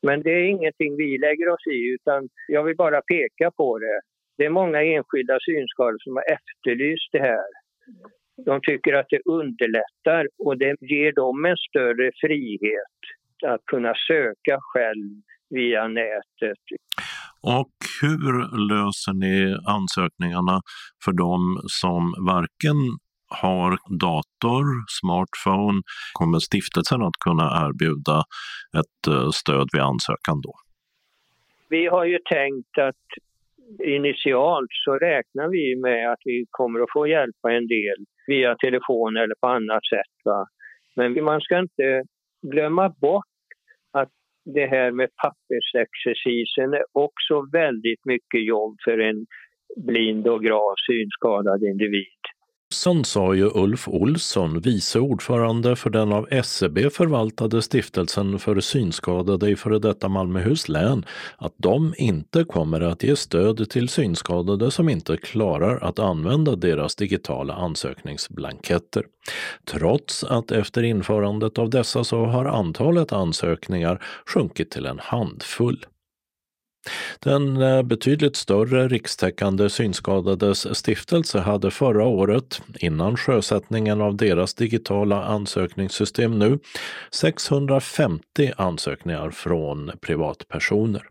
Men 0.03 0.23
det 0.23 0.31
är 0.31 0.45
ingenting 0.45 0.97
vi 0.97 1.19
lägger 1.19 1.49
oss 1.49 1.67
i 1.67 1.95
utan 1.95 2.29
jag 2.49 2.65
vill 2.65 2.77
bara 2.77 3.03
peka 3.03 3.51
på 3.51 3.79
det. 3.79 4.01
Det 4.37 4.45
är 4.45 4.51
många 4.51 4.83
enskilda 4.83 5.39
synskadade 5.41 5.99
som 6.01 6.17
har 6.17 6.25
efterlyst 6.37 7.09
det 7.13 7.25
här. 7.33 7.51
De 8.47 8.61
tycker 8.63 8.93
att 8.93 9.07
det 9.09 9.21
underlättar 9.25 10.27
och 10.39 10.59
det 10.59 10.77
ger 10.81 11.13
dem 11.13 11.45
en 11.45 11.57
större 11.57 12.11
frihet 12.21 12.97
att 13.47 13.65
kunna 13.67 13.95
söka 14.09 14.59
själv 14.61 15.11
via 15.51 15.89
nätet. 15.89 16.65
Och 17.43 17.77
hur 18.03 18.33
löser 18.69 19.13
ni 19.13 19.57
ansökningarna 19.67 20.61
för 21.05 21.13
de 21.13 21.61
som 21.67 22.15
varken 22.27 22.77
har 23.31 23.71
dator, 24.07 24.65
smartphone, 25.01 25.83
kommer 26.13 26.39
stiftelsen 26.39 27.03
att 27.03 27.19
kunna 27.25 27.47
erbjuda 27.67 28.19
ett 28.81 29.15
eh, 29.15 29.31
stöd 29.31 29.69
vid 29.73 29.83
ansökan 29.83 30.41
då? 30.41 30.53
Vi 31.69 31.87
har 31.87 32.05
ju 32.05 32.19
tänkt 32.19 32.79
att 32.79 33.07
initialt 33.79 34.71
så 34.85 34.99
räknar 34.99 35.49
vi 35.49 35.77
med 35.77 36.13
att 36.13 36.21
vi 36.25 36.47
kommer 36.51 36.81
att 36.81 36.93
få 36.93 37.07
hjälpa 37.07 37.53
en 37.53 37.67
del 37.67 37.97
via 38.27 38.57
telefon 38.57 39.17
eller 39.17 39.35
på 39.41 39.47
annat 39.47 39.87
sätt. 39.87 40.17
Va? 40.25 40.47
Men 40.97 41.25
man 41.25 41.41
ska 41.41 41.59
inte 41.59 42.03
glömma 42.43 42.89
bort 42.89 43.25
att 43.93 44.09
det 44.45 44.67
här 44.67 44.91
med 44.91 45.09
pappersexercisen 45.23 46.75
är 46.75 46.85
också 46.93 47.47
väldigt 47.53 48.05
mycket 48.05 48.47
jobb 48.47 48.77
för 48.85 48.99
en 48.99 49.27
blind 49.77 50.29
och 50.29 50.45
grav 50.45 50.75
synskadad 50.87 51.63
individ. 51.63 52.20
Olsson 52.73 53.05
sa 53.05 53.35
ju 53.35 53.51
Ulf 53.55 53.89
Olsson, 53.89 54.61
vice 54.61 54.99
ordförande 54.99 55.77
för 55.77 55.91
den 55.91 56.13
av 56.13 56.43
SEB 56.43 56.93
förvaltade 56.93 57.63
stiftelsen 57.63 58.39
för 58.39 58.61
synskadade 58.61 59.51
i 59.51 59.57
före 59.57 59.79
detta 59.79 60.09
Malmöhus 60.09 60.69
län, 60.69 61.05
att 61.39 61.55
de 61.57 61.95
inte 61.99 62.45
kommer 62.45 62.81
att 62.81 63.03
ge 63.03 63.17
stöd 63.17 63.71
till 63.71 63.89
synskadade 63.89 64.71
som 64.71 64.89
inte 64.89 65.17
klarar 65.17 65.85
att 65.85 65.99
använda 65.99 66.57
deras 66.57 66.97
digitala 66.97 67.55
ansökningsblanketter. 67.55 69.05
Trots 69.65 70.25
att 70.25 70.51
efter 70.51 70.83
införandet 70.83 71.59
av 71.59 71.71
dessa 71.71 72.05
så 72.05 72.25
har 72.25 72.45
antalet 72.45 73.13
ansökningar 73.13 74.03
sjunkit 74.27 74.71
till 74.71 74.87
en 74.87 74.99
handfull. 75.03 75.87
Den 77.19 77.57
eh, 77.57 77.83
betydligt 77.83 78.37
större 78.37 78.89
rikstäckande 78.89 79.71
Synskadades 79.71 80.79
stiftelse 80.79 81.39
hade 81.39 81.71
förra 81.71 82.05
året, 82.05 82.63
innan 82.79 83.17
sjösättningen 83.17 84.01
av 84.01 84.17
deras 84.17 84.55
digitala 84.55 85.25
ansökningssystem 85.25 86.39
nu, 86.39 86.59
650 87.11 88.53
ansökningar 88.57 89.31
från 89.31 89.91
privatpersoner. 90.01 91.03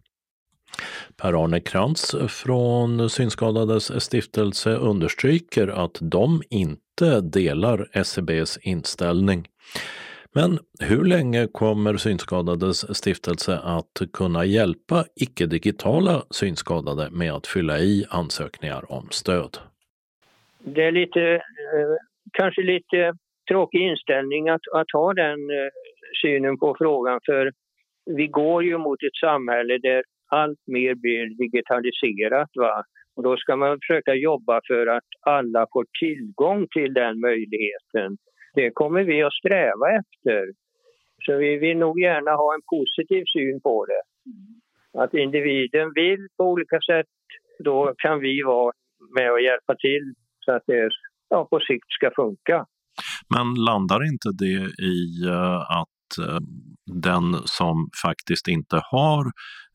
Per-Arne 1.17 1.59
Krantz 1.59 2.15
från 2.27 3.09
Synskadades 3.09 4.03
stiftelse 4.03 4.69
understryker 4.69 5.67
att 5.67 5.97
de 6.01 6.43
inte 6.49 7.21
delar 7.21 7.89
SCBs 7.93 8.57
inställning. 8.61 9.47
Men 10.35 10.59
hur 10.89 11.05
länge 11.05 11.47
kommer 11.47 11.93
Synskadades 11.97 12.97
stiftelse 12.97 13.59
att 13.63 14.11
kunna 14.13 14.45
hjälpa 14.45 15.03
icke-digitala 15.15 16.23
synskadade 16.29 17.09
med 17.11 17.33
att 17.33 17.47
fylla 17.47 17.79
i 17.79 18.05
ansökningar 18.09 18.91
om 18.91 19.07
stöd? 19.11 19.57
Det 20.59 20.83
är 20.83 20.91
lite, 20.91 21.21
eh, 21.75 21.95
kanske 22.31 22.61
lite 22.61 23.13
tråkig 23.51 23.81
inställning 23.81 24.49
att, 24.49 24.61
att 24.73 24.91
ha 24.93 25.13
den 25.13 25.39
eh, 25.49 25.69
synen 26.21 26.57
på 26.57 26.75
frågan 26.77 27.19
för 27.25 27.51
vi 28.05 28.27
går 28.27 28.63
ju 28.63 28.77
mot 28.77 29.03
ett 29.03 29.15
samhälle 29.21 29.77
där 29.77 30.03
allt 30.27 30.59
mer 30.67 30.95
blir 30.95 31.37
digitaliserat. 31.37 32.49
Va? 32.55 32.83
Och 33.15 33.23
då 33.23 33.37
ska 33.37 33.55
man 33.55 33.77
försöka 33.81 34.13
jobba 34.13 34.61
för 34.67 34.87
att 34.87 35.09
alla 35.21 35.67
får 35.73 35.85
tillgång 35.99 36.67
till 36.67 36.93
den 36.93 37.19
möjligheten 37.19 38.17
det 38.53 38.71
kommer 38.73 39.03
vi 39.03 39.23
att 39.23 39.33
sträva 39.33 39.85
efter. 39.99 40.41
Så 41.25 41.37
vi 41.37 41.57
vill 41.57 41.77
nog 41.77 41.99
gärna 41.99 42.31
ha 42.31 42.53
en 42.53 42.61
positiv 42.75 43.23
syn 43.33 43.61
på 43.61 43.85
det. 43.85 44.01
Att 45.01 45.13
individen 45.13 45.91
vill 45.95 46.27
på 46.37 46.43
olika 46.43 46.79
sätt, 46.89 47.07
då 47.63 47.93
kan 47.97 48.19
vi 48.19 48.41
vara 48.43 48.73
med 49.17 49.31
och 49.31 49.41
hjälpa 49.41 49.75
till 49.75 50.13
så 50.45 50.51
att 50.51 50.63
det 50.67 50.89
ja, 51.29 51.47
på 51.51 51.59
sikt 51.59 51.91
ska 51.97 52.11
funka. 52.15 52.65
Men 53.35 53.63
landar 53.69 54.01
inte 54.11 54.29
det 54.43 54.61
i 54.93 54.99
eh, 55.27 55.61
att 55.81 56.27
eh, 56.27 56.39
den 57.09 57.33
som 57.57 57.75
faktiskt 58.05 58.47
inte 58.47 58.77
har 58.91 59.23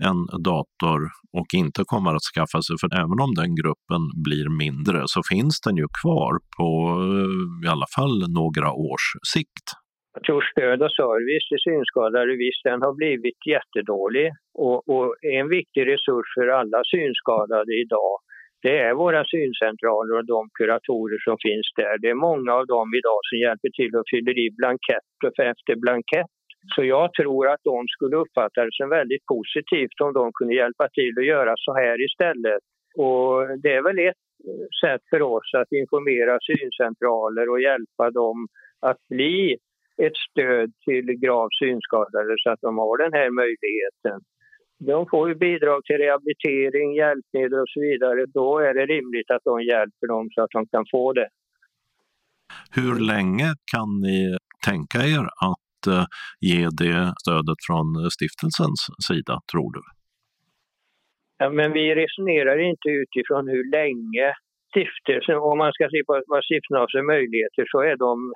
en 0.08 0.20
dator 0.50 1.00
och 1.38 1.48
inte 1.62 1.82
kommer 1.92 2.12
att 2.14 2.28
skaffa 2.32 2.58
sig, 2.62 2.74
för 2.80 2.90
även 3.02 3.18
om 3.24 3.32
den 3.40 3.52
gruppen 3.62 4.02
blir 4.26 4.46
mindre 4.64 4.98
så 5.14 5.20
finns 5.32 5.56
den 5.66 5.76
ju 5.82 5.88
kvar 6.00 6.32
på 6.56 6.68
eh, 7.04 7.66
i 7.66 7.68
alla 7.74 7.88
fall 7.96 8.16
några 8.40 8.68
års 8.88 9.06
sikt. 9.34 9.66
Jag 10.14 10.22
tror 10.24 10.42
stöd 10.52 10.78
och 10.86 10.94
service 11.02 11.46
till 11.48 11.64
synskadade, 11.68 12.30
visst 12.44 12.64
den 12.70 12.80
har 12.86 12.94
blivit 13.02 13.40
jättedålig 13.54 14.28
och, 14.64 14.78
och 14.94 15.08
en 15.38 15.48
viktig 15.58 15.82
resurs 15.92 16.28
för 16.36 16.46
alla 16.60 16.80
synskadade 16.94 17.72
idag 17.84 18.14
det 18.64 18.76
är 18.88 18.94
våra 19.04 19.22
syncentraler 19.34 20.14
och 20.18 20.26
de 20.34 20.42
kuratorer 20.58 21.20
som 21.26 21.36
finns 21.46 21.68
där. 21.80 21.94
Det 22.02 22.10
är 22.14 22.24
många 22.28 22.50
av 22.58 22.64
dem 22.74 22.88
idag 23.00 23.20
som 23.28 23.36
hjälper 23.44 23.70
till 23.78 23.92
och 23.98 24.08
fyller 24.12 24.36
i 24.44 24.46
blankett 24.58 25.08
efter 25.52 25.74
blankett. 25.84 26.33
Så 26.74 26.84
jag 26.84 27.14
tror 27.14 27.48
att 27.48 27.60
de 27.64 27.84
skulle 27.88 28.16
uppfatta 28.16 28.64
det 28.64 28.72
som 28.72 28.88
väldigt 28.88 29.26
positivt 29.26 30.00
om 30.00 30.12
de 30.12 30.32
kunde 30.32 30.54
hjälpa 30.54 30.88
till 30.88 31.14
att 31.18 31.26
göra 31.26 31.54
så 31.56 31.74
här 31.74 32.04
istället. 32.08 32.62
Och 32.96 33.60
det 33.62 33.72
är 33.78 33.82
väl 33.82 33.98
ett 33.98 34.24
sätt 34.82 35.02
för 35.10 35.22
oss 35.22 35.54
att 35.54 35.72
informera 35.72 36.38
syncentraler 36.40 37.48
och 37.50 37.60
hjälpa 37.60 38.10
dem 38.10 38.46
att 38.80 39.08
bli 39.08 39.56
ett 40.02 40.16
stöd 40.30 40.72
till 40.84 41.06
gravt 41.24 41.54
synskadade 41.58 42.34
så 42.38 42.50
att 42.50 42.60
de 42.60 42.78
har 42.78 42.98
den 42.98 43.12
här 43.12 43.30
möjligheten. 43.30 44.20
De 44.78 45.06
får 45.10 45.28
ju 45.28 45.34
bidrag 45.34 45.84
till 45.84 45.96
rehabilitering, 45.96 46.94
hjälpmedel 46.94 47.58
och 47.60 47.68
så 47.74 47.80
vidare. 47.80 48.26
Då 48.26 48.58
är 48.58 48.74
det 48.74 48.86
rimligt 48.86 49.30
att 49.30 49.44
de 49.44 49.62
hjälper 49.62 50.06
dem 50.06 50.28
så 50.30 50.42
att 50.42 50.50
de 50.50 50.66
kan 50.66 50.84
få 50.90 51.12
det. 51.12 51.28
Hur 52.76 53.00
länge 53.00 53.48
kan 53.72 54.00
ni 54.00 54.36
tänka 54.66 54.98
er 54.98 55.24
att 55.48 55.64
uh, 55.86 56.04
ge 56.40 56.68
det 56.82 57.12
stödet 57.22 57.60
från 57.66 57.86
eh, 58.00 58.08
stiftelsens 58.16 58.80
sida, 59.08 59.34
tror 59.52 59.70
du? 59.76 59.82
Ja, 61.38 61.50
men 61.50 61.72
vi 61.72 61.94
resonerar 61.94 62.58
inte 62.70 62.88
utifrån 62.88 63.48
hur 63.48 63.64
länge 63.78 64.34
stiftelsen, 64.70 65.36
om 65.36 65.58
man 65.58 65.72
ska 65.72 65.84
se 65.94 66.00
på 66.06 66.22
vad 66.26 66.44
stiftelsen 66.44 66.80
har 66.80 66.88
för 66.94 67.02
möjligheter 67.14 67.64
så 67.72 67.78
är 67.90 67.96
de 67.96 68.32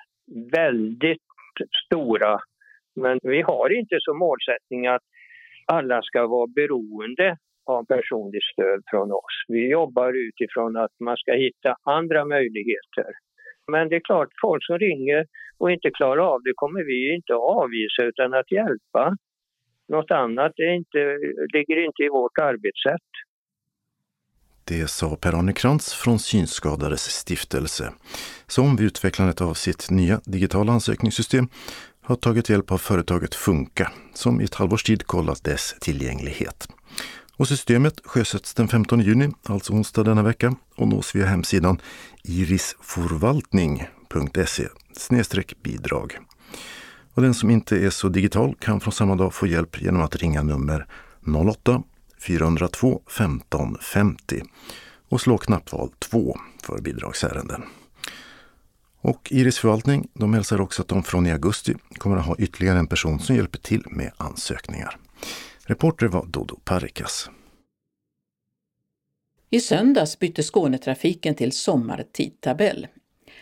väldigt 0.60 1.22
stora. 1.86 2.40
Men 3.02 3.18
vi 3.22 3.42
har 3.42 3.78
inte 3.78 3.96
som 4.00 4.18
målsättning 4.18 4.86
att 4.86 5.06
alla 5.66 6.02
ska 6.02 6.26
vara 6.26 6.46
beroende 6.46 7.36
av 7.66 7.84
personligt 7.84 8.48
stöd 8.52 8.80
från 8.90 9.12
oss. 9.12 9.36
Vi 9.48 9.70
jobbar 9.70 10.12
utifrån 10.28 10.76
att 10.76 10.94
man 11.00 11.16
ska 11.16 11.32
hitta 11.32 11.76
andra 11.82 12.24
möjligheter. 12.24 13.08
Men 13.72 13.88
det 13.88 13.96
är 13.96 14.00
klart, 14.00 14.28
folk 14.40 14.64
som 14.64 14.78
ringer 14.78 15.26
och 15.58 15.70
inte 15.72 15.90
klarar 15.90 16.22
av 16.34 16.42
det 16.42 16.52
kommer 16.56 16.84
vi 16.84 17.14
inte 17.14 17.32
att 17.34 17.56
avvisa 17.62 18.02
utan 18.02 18.34
att 18.34 18.52
hjälpa. 18.52 19.16
Något 19.88 20.10
annat 20.10 20.52
är 20.56 20.74
inte, 20.74 20.98
ligger 21.54 21.84
inte 21.86 22.02
i 22.02 22.08
vårt 22.08 22.38
arbetssätt. 22.38 23.10
Det 24.64 24.90
sa 24.90 25.16
Per-Arne 25.16 25.52
Krantz 25.52 25.94
från 25.94 26.18
Synskadades 26.18 27.02
stiftelse, 27.02 27.92
som 28.46 28.76
vid 28.76 28.86
utvecklandet 28.86 29.40
av 29.40 29.54
sitt 29.54 29.90
nya 29.90 30.20
digitala 30.24 30.72
ansökningssystem 30.72 31.48
har 32.02 32.16
tagit 32.16 32.50
hjälp 32.50 32.72
av 32.72 32.78
företaget 32.78 33.34
Funka 33.34 33.92
som 34.14 34.40
i 34.40 34.44
ett 34.44 34.54
halvårs 34.54 34.82
tid 34.82 35.06
kollat 35.06 35.44
dess 35.44 35.74
tillgänglighet. 35.80 36.68
Och 37.36 37.48
systemet 37.48 38.00
sjösätts 38.04 38.54
den 38.54 38.68
15 38.68 39.00
juni, 39.00 39.28
alltså 39.42 39.72
onsdag 39.72 40.04
denna 40.04 40.22
vecka, 40.22 40.54
och 40.78 40.88
nås 40.88 41.14
via 41.14 41.26
hemsidan 41.26 41.80
irisforvaltning.se 42.24 44.68
bidrag. 45.62 46.18
Och 47.14 47.22
den 47.22 47.34
som 47.34 47.50
inte 47.50 47.76
är 47.76 47.90
så 47.90 48.08
digital 48.08 48.54
kan 48.60 48.80
från 48.80 48.92
samma 48.92 49.16
dag 49.16 49.34
få 49.34 49.46
hjälp 49.46 49.82
genom 49.82 50.02
att 50.02 50.16
ringa 50.16 50.42
nummer 50.42 50.86
08-402 51.24 53.00
15 53.08 53.76
50 53.80 54.42
och 55.08 55.20
slå 55.20 55.38
knappval 55.38 55.90
2 55.98 56.38
för 56.62 56.80
bidragsärenden. 56.80 57.62
Och 59.00 59.28
Iris 59.30 59.58
förvaltning 59.58 60.08
de 60.14 60.34
hälsar 60.34 60.60
också 60.60 60.82
att 60.82 60.88
de 60.88 61.02
från 61.02 61.26
i 61.26 61.32
augusti 61.32 61.74
kommer 61.98 62.16
att 62.16 62.26
ha 62.26 62.36
ytterligare 62.38 62.78
en 62.78 62.86
person 62.86 63.20
som 63.20 63.36
hjälper 63.36 63.58
till 63.58 63.84
med 63.90 64.12
ansökningar. 64.16 64.98
Reporter 65.64 66.06
var 66.06 66.26
Dodo 66.26 66.60
Parikas. 66.64 67.30
I 69.50 69.60
söndags 69.60 70.18
bytte 70.18 70.42
Skånetrafiken 70.42 71.34
till 71.34 71.52
sommartidtabell 71.52 72.86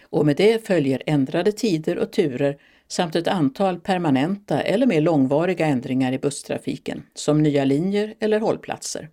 och 0.03 0.27
med 0.27 0.37
det 0.37 0.67
följer 0.67 1.03
ändrade 1.07 1.53
tider 1.53 1.99
och 1.99 2.11
turer 2.13 2.59
samt 2.89 3.17
ett 3.17 3.29
antal 3.29 3.81
permanenta 3.81 4.61
eller 4.61 4.87
mer 4.87 5.01
långvariga 5.01 5.67
ändringar 5.67 6.13
i 6.13 6.19
busstrafiken, 6.19 7.03
som 7.15 7.43
nya 7.43 7.65
linjer 7.65 8.15
eller 8.19 8.41
hållplatser. 8.41 9.09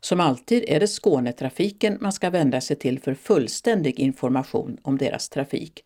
Som 0.00 0.20
alltid 0.20 0.64
är 0.68 0.80
det 0.80 0.86
Skånetrafiken 0.86 1.98
man 2.00 2.12
ska 2.12 2.30
vända 2.30 2.60
sig 2.60 2.76
till 2.76 2.98
för 3.00 3.14
fullständig 3.14 4.00
information 4.00 4.78
om 4.82 4.98
deras 4.98 5.28
trafik. 5.28 5.84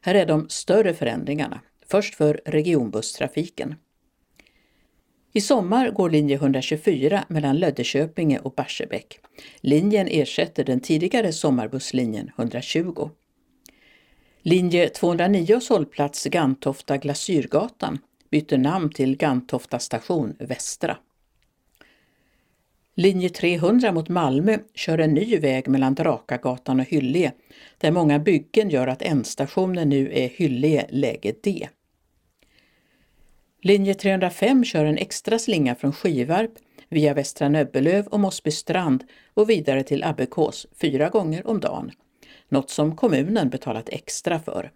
Här 0.00 0.14
är 0.14 0.26
de 0.26 0.48
större 0.48 0.94
förändringarna, 0.94 1.60
först 1.86 2.14
för 2.14 2.40
regionbusstrafiken. 2.44 3.74
I 5.36 5.40
sommar 5.40 5.90
går 5.90 6.10
linje 6.10 6.36
124 6.36 7.24
mellan 7.28 7.58
Löddeköpinge 7.58 8.38
och 8.38 8.54
Barsebäck. 8.54 9.18
Linjen 9.60 10.08
ersätter 10.08 10.64
den 10.64 10.80
tidigare 10.80 11.32
sommarbusslinjen 11.32 12.30
120. 12.38 13.10
Linje 14.42 14.88
209 14.88 15.60
hållplats 15.68 16.24
Gantofta 16.24 16.96
Glasyrgatan 16.96 17.98
byter 18.30 18.58
namn 18.58 18.90
till 18.90 19.16
Gantofta 19.16 19.78
station 19.78 20.36
Västra. 20.38 20.96
Linje 22.94 23.28
300 23.28 23.92
mot 23.92 24.08
Malmö 24.08 24.58
kör 24.74 24.98
en 24.98 25.14
ny 25.14 25.38
väg 25.38 25.68
mellan 25.68 25.94
Drakagatan 25.94 26.80
och 26.80 26.86
Hyllie, 26.86 27.32
där 27.78 27.90
många 27.90 28.18
byggen 28.18 28.70
gör 28.70 28.86
att 28.86 29.02
ändstationen 29.02 29.88
nu 29.88 30.12
är 30.12 30.28
Hyllie 30.28 30.86
läge 30.90 31.34
D. 31.42 31.68
Linje 33.66 33.94
305 33.94 34.64
kör 34.64 34.84
en 34.84 34.98
extra 34.98 35.38
slinga 35.38 35.74
från 35.74 35.92
Skivarp 35.92 36.50
via 36.88 37.14
Västra 37.14 37.48
Nöbbelöv 37.48 38.06
och 38.06 38.20
Mossbystrand 38.20 39.04
och 39.34 39.50
vidare 39.50 39.82
till 39.82 40.04
Abbekås 40.04 40.66
fyra 40.80 41.08
gånger 41.08 41.46
om 41.46 41.60
dagen, 41.60 41.90
något 42.48 42.70
som 42.70 42.96
kommunen 42.96 43.50
betalat 43.50 43.88
extra 43.88 44.38
för. 44.38 44.72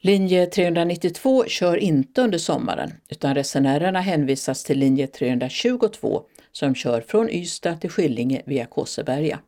Linje 0.00 0.46
392 0.46 1.44
kör 1.44 1.76
inte 1.76 2.22
under 2.22 2.38
sommaren 2.38 2.92
utan 3.08 3.34
resenärerna 3.34 4.00
hänvisas 4.00 4.64
till 4.64 4.78
linje 4.78 5.06
322 5.06 6.22
som 6.52 6.74
kör 6.74 7.00
från 7.00 7.30
Ystad 7.30 7.76
till 7.76 7.90
Skillinge 7.90 8.42
via 8.46 8.66
Kåseberga. 8.66 9.40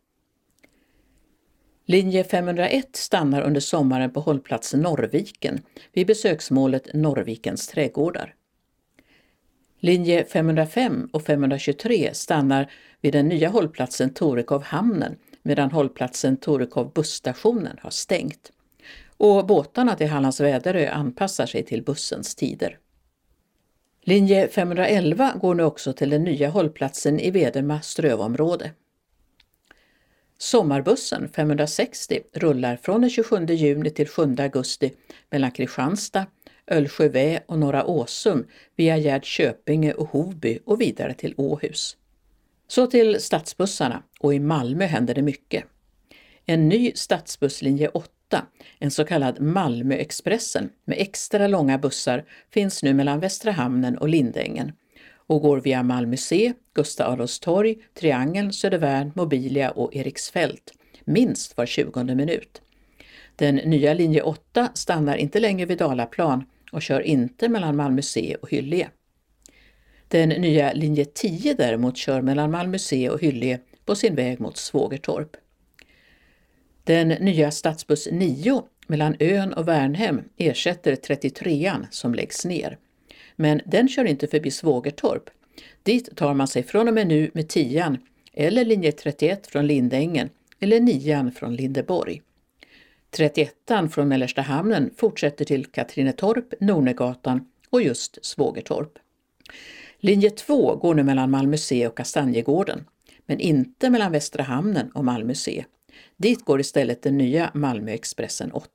Linje 1.93 2.25
501 2.25 2.97
stannar 2.97 3.43
under 3.43 3.61
sommaren 3.61 4.11
på 4.11 4.21
hållplatsen 4.21 4.81
Norrviken 4.81 5.63
vid 5.93 6.07
besöksmålet 6.07 6.95
Norrvikens 6.95 7.69
trädgårdar. 7.69 8.35
Linje 9.81 10.25
505 10.25 11.09
och 11.13 11.23
523 11.23 12.15
stannar 12.15 12.71
vid 13.01 13.13
den 13.13 13.29
nya 13.29 13.49
hållplatsen 13.49 14.15
Torekov 14.15 14.63
hamnen 14.63 15.17
medan 15.43 15.71
hållplatsen 15.71 16.37
Torekov 16.37 16.93
busstationen 16.93 17.79
har 17.83 17.91
stängt. 17.91 18.53
Och 19.17 19.47
båtarna 19.47 19.95
till 19.95 20.09
Hallands 20.09 20.41
Väderö 20.41 20.91
anpassar 20.91 21.47
sig 21.47 21.63
till 21.63 21.83
bussens 21.83 22.35
tider. 22.35 22.79
Linje 24.03 24.49
511 24.49 25.33
går 25.41 25.55
nu 25.55 25.63
också 25.63 25.93
till 25.93 26.11
den 26.11 26.25
nya 26.25 26.49
hållplatsen 26.49 27.21
i 27.21 27.31
Vederma 27.31 27.81
strövområde. 27.81 28.71
Sommarbussen 30.43 31.29
560 31.29 32.21
rullar 32.33 32.77
från 32.77 33.01
den 33.01 33.11
27 33.11 33.47
juni 33.47 33.91
till 33.91 34.09
7 34.09 34.37
augusti 34.39 34.93
mellan 35.31 35.51
Kristianstad, 35.51 36.27
Ölsjövä 36.67 37.41
och 37.47 37.59
Norra 37.59 37.85
Åsum 37.85 38.47
via 38.77 38.97
Gärd 38.97 39.25
Köpinge 39.25 39.93
och 39.93 40.09
Hovby 40.09 40.59
och 40.65 40.81
vidare 40.81 41.15
till 41.15 41.35
Åhus. 41.37 41.97
Så 42.69 42.87
till 42.87 43.21
stadsbussarna 43.21 44.03
och 44.21 44.35
i 44.35 44.39
Malmö 44.39 44.85
händer 44.85 45.15
det 45.15 45.23
mycket. 45.23 45.65
En 46.47 46.69
ny 46.69 46.93
stadsbusslinje 46.95 47.89
8 47.89 48.47
en 48.79 48.91
så 48.91 49.05
kallad 49.05 49.41
Malmöexpressen 49.41 50.71
med 50.85 50.99
extra 50.99 51.47
långa 51.47 51.79
bussar, 51.79 52.25
finns 52.51 52.83
nu 52.83 52.95
mellan 52.95 53.21
Västra 53.21 53.53
hamnen 53.53 53.99
och 53.99 54.09
Lindängen 54.09 54.73
och 55.33 55.43
går 55.43 55.61
via 55.61 55.83
Malmö 55.83 56.17
C, 56.17 56.53
Gustav 56.75 57.13
Adolfs 57.13 57.41
torg, 57.41 57.77
Triangeln, 57.95 58.53
Södervärn, 58.53 59.13
Mobilia 59.15 59.71
och 59.71 59.97
Eriksfält, 59.97 60.73
minst 61.05 61.57
var 61.57 61.67
20 61.67 62.05
minut. 62.15 62.63
Den 63.37 63.57
nya 63.57 63.95
linje 63.95 64.23
8 64.23 64.69
stannar 64.75 65.17
inte 65.17 65.41
längre 65.41 65.67
vid 65.67 65.79
Dalaplan 65.79 66.45
och 66.73 66.83
kör 66.83 67.01
inte 67.01 67.49
mellan 67.49 67.77
Malmö 67.77 68.03
C 68.03 68.37
och 68.43 68.51
Hyllie. 68.51 68.89
Den 70.09 70.29
nya 70.29 70.73
linje 70.73 71.05
10 71.05 71.55
däremot 71.55 71.97
kör 71.97 72.23
mellan 72.23 72.51
Malmö 72.51 72.79
C 72.79 73.11
och 73.11 73.21
Hyllie 73.21 73.59
på 73.85 73.95
sin 73.95 74.15
väg 74.15 74.41
mot 74.41 74.57
Svågertorp. 74.57 75.37
Den 76.85 77.09
nya 77.09 77.51
stadsbuss 77.51 78.09
9 78.13 78.63
mellan 78.87 79.17
Ön 79.19 79.53
och 79.53 79.69
Värnhem 79.69 80.23
ersätter 80.37 80.97
33an 80.97 81.87
som 81.91 82.15
läggs 82.15 82.45
ner. 82.45 82.79
Men 83.43 83.61
den 83.67 83.89
kör 83.89 84.05
inte 84.05 84.27
förbi 84.27 84.51
Svågertorp. 84.51 85.31
Dit 85.83 86.17
tar 86.17 86.35
man 86.35 86.49
sig 86.49 86.63
från 86.63 86.89
och 86.89 86.95
med 86.95 87.07
nu 87.07 87.31
med 87.35 87.49
10 87.49 87.99
eller 88.33 88.65
linje 88.65 88.93
31 88.93 89.47
från 89.47 89.67
Lindängen 89.67 90.31
eller 90.61 90.81
9 90.81 91.31
från 91.37 91.55
Lindeborg. 91.55 92.23
31 93.11 93.55
från 93.91 94.09
Mellersta 94.09 94.43
hamnen 94.43 94.91
fortsätter 94.97 95.45
till 95.45 95.67
Katrinetorp, 95.67 96.55
Nornegatan 96.61 97.47
och 97.71 97.83
just 97.83 98.25
Svågertorp. 98.25 98.99
Linje 99.99 100.31
2 100.31 100.77
går 100.77 100.95
nu 100.95 101.03
mellan 101.03 101.31
Malmö 101.31 101.57
C 101.57 101.87
och 101.87 101.97
Kastanjegården, 101.97 102.85
men 103.27 103.41
inte 103.41 103.91
mellan 103.91 104.13
Västra 104.13 104.43
hamnen 104.43 104.91
och 104.91 105.05
Malmö 105.05 105.35
C. 105.35 105.65
Dit 106.17 106.45
går 106.45 106.61
istället 106.61 107.03
den 107.03 107.19
nya 107.19 107.51
Malmöexpressen 107.55 108.53
8. 108.53 108.69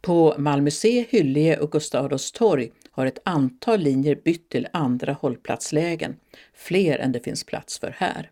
På 0.00 0.34
Malmö 0.38 0.70
C, 0.70 1.04
Hyllie 1.10 1.56
och 1.56 1.72
Gustav 1.72 2.04
Adolfs 2.04 2.32
torg 2.32 2.70
har 2.90 3.06
ett 3.06 3.18
antal 3.24 3.80
linjer 3.80 4.14
bytt 4.14 4.48
till 4.48 4.68
andra 4.72 5.12
hållplatslägen, 5.12 6.16
fler 6.54 6.98
än 6.98 7.12
det 7.12 7.20
finns 7.20 7.44
plats 7.44 7.78
för 7.78 7.94
här. 7.98 8.30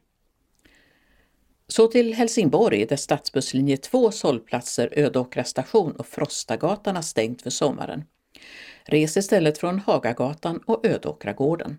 Så 1.68 1.87
till 1.87 2.14
Helsingborg 2.14 2.87
där 2.87 2.97
stadsbusslinje 2.97 3.77
2 3.77 4.11
hållplatser 4.23 4.92
Ödåkra 4.92 5.44
station 5.44 5.92
och 5.92 6.07
Frostagatan 6.07 6.97
har 6.97 7.03
stängt 7.03 7.42
för 7.42 7.51
sommaren. 7.51 8.05
Res 8.85 9.16
istället 9.16 9.59
från 9.59 9.79
Hagagatan 9.79 10.59
och 10.66 10.87
Ödåkragården. 10.87 11.79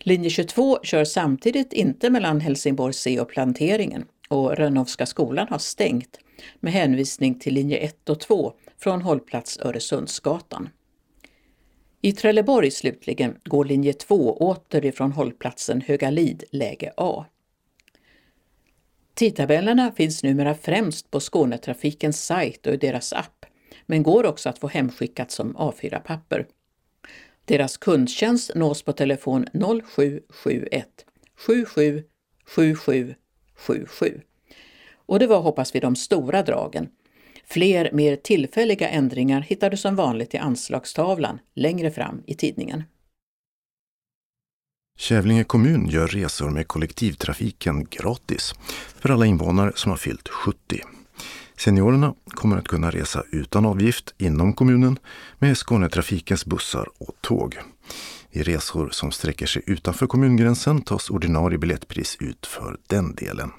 Linje 0.00 0.30
22 0.30 0.78
kör 0.82 1.04
samtidigt 1.04 1.72
inte 1.72 2.10
mellan 2.10 2.40
Helsingborg 2.40 2.94
C 2.94 3.20
och 3.20 3.28
Planteringen 3.28 4.04
och 4.28 4.56
Rönnowska 4.56 5.06
skolan 5.06 5.46
har 5.50 5.58
stängt 5.58 6.18
med 6.60 6.72
hänvisning 6.72 7.38
till 7.38 7.54
linje 7.54 7.76
1 7.76 8.08
och 8.08 8.20
2 8.20 8.52
från 8.78 9.02
hållplats 9.02 9.58
Öresundsgatan. 9.58 10.68
I 12.00 12.12
Trelleborg 12.12 12.70
slutligen 12.70 13.38
går 13.44 13.64
linje 13.64 13.92
2 13.92 14.36
åter 14.36 14.84
ifrån 14.84 15.12
hållplatsen 15.12 15.80
Högalid 15.80 16.44
läge 16.50 16.92
A. 16.96 17.24
Tidtabellerna 19.14 19.92
finns 19.92 20.22
numera 20.22 20.54
främst 20.54 21.10
på 21.10 21.20
Skånetrafikens 21.20 22.24
sajt 22.24 22.66
och 22.66 22.74
i 22.74 22.76
deras 22.76 23.12
app, 23.12 23.46
men 23.86 24.02
går 24.02 24.26
också 24.26 24.48
att 24.48 24.58
få 24.58 24.68
hemskickat 24.68 25.30
som 25.30 25.56
A4-papper. 25.56 26.46
Deras 27.44 27.76
kundtjänst 27.76 28.54
nås 28.54 28.82
på 28.82 28.92
telefon 28.92 29.46
0771 29.52 30.88
77 31.36 32.04
77 32.44 33.14
77. 33.54 34.20
Och 34.96 35.18
det 35.18 35.26
var 35.26 35.40
hoppas 35.40 35.74
vi 35.74 35.80
de 35.80 35.96
stora 35.96 36.42
dragen. 36.42 36.88
Fler 37.50 37.90
mer 37.92 38.16
tillfälliga 38.16 38.88
ändringar 38.88 39.40
hittar 39.40 39.70
du 39.70 39.76
som 39.76 39.96
vanligt 39.96 40.34
i 40.34 40.38
anslagstavlan 40.38 41.38
längre 41.54 41.90
fram 41.90 42.22
i 42.26 42.34
tidningen. 42.34 42.82
Kävlinge 44.98 45.44
kommun 45.44 45.88
gör 45.88 46.06
resor 46.06 46.50
med 46.50 46.68
kollektivtrafiken 46.68 47.84
gratis 47.84 48.54
för 48.98 49.10
alla 49.10 49.26
invånare 49.26 49.72
som 49.74 49.90
har 49.90 49.96
fyllt 49.96 50.28
70. 50.28 50.80
Seniorerna 51.56 52.14
kommer 52.26 52.56
att 52.56 52.68
kunna 52.68 52.90
resa 52.90 53.24
utan 53.32 53.66
avgift 53.66 54.14
inom 54.18 54.52
kommunen 54.52 54.98
med 55.38 55.58
Skånetrafikens 55.58 56.46
bussar 56.46 56.88
och 56.98 57.14
tåg. 57.20 57.58
I 58.30 58.42
resor 58.42 58.88
som 58.92 59.10
sträcker 59.10 59.46
sig 59.46 59.62
utanför 59.66 60.06
kommungränsen 60.06 60.82
tas 60.82 61.10
ordinarie 61.10 61.58
biljettpris 61.58 62.16
ut 62.20 62.46
för 62.46 62.76
den 62.86 63.14
delen. 63.14 63.50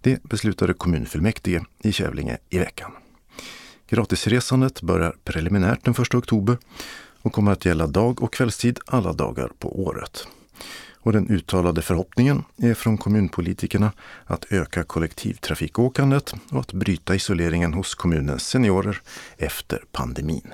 Det 0.00 0.22
beslutade 0.22 0.74
kommunfullmäktige 0.74 1.64
i 1.82 1.92
Kävlinge 1.92 2.38
i 2.50 2.58
veckan. 2.58 2.92
Gratisresandet 3.88 4.82
börjar 4.82 5.16
preliminärt 5.24 5.84
den 5.84 5.94
1 6.02 6.14
oktober 6.14 6.58
och 7.22 7.32
kommer 7.32 7.52
att 7.52 7.64
gälla 7.64 7.86
dag 7.86 8.22
och 8.22 8.32
kvällstid 8.32 8.78
alla 8.86 9.12
dagar 9.12 9.50
på 9.58 9.80
året. 9.80 10.28
Och 11.00 11.12
den 11.12 11.30
uttalade 11.30 11.82
förhoppningen 11.82 12.44
är 12.56 12.74
från 12.74 12.98
kommunpolitikerna 12.98 13.92
att 14.24 14.52
öka 14.52 14.84
kollektivtrafikåkandet 14.84 16.34
och 16.50 16.60
att 16.60 16.72
bryta 16.72 17.14
isoleringen 17.14 17.74
hos 17.74 17.94
kommunens 17.94 18.48
seniorer 18.48 19.00
efter 19.36 19.84
pandemin. 19.92 20.52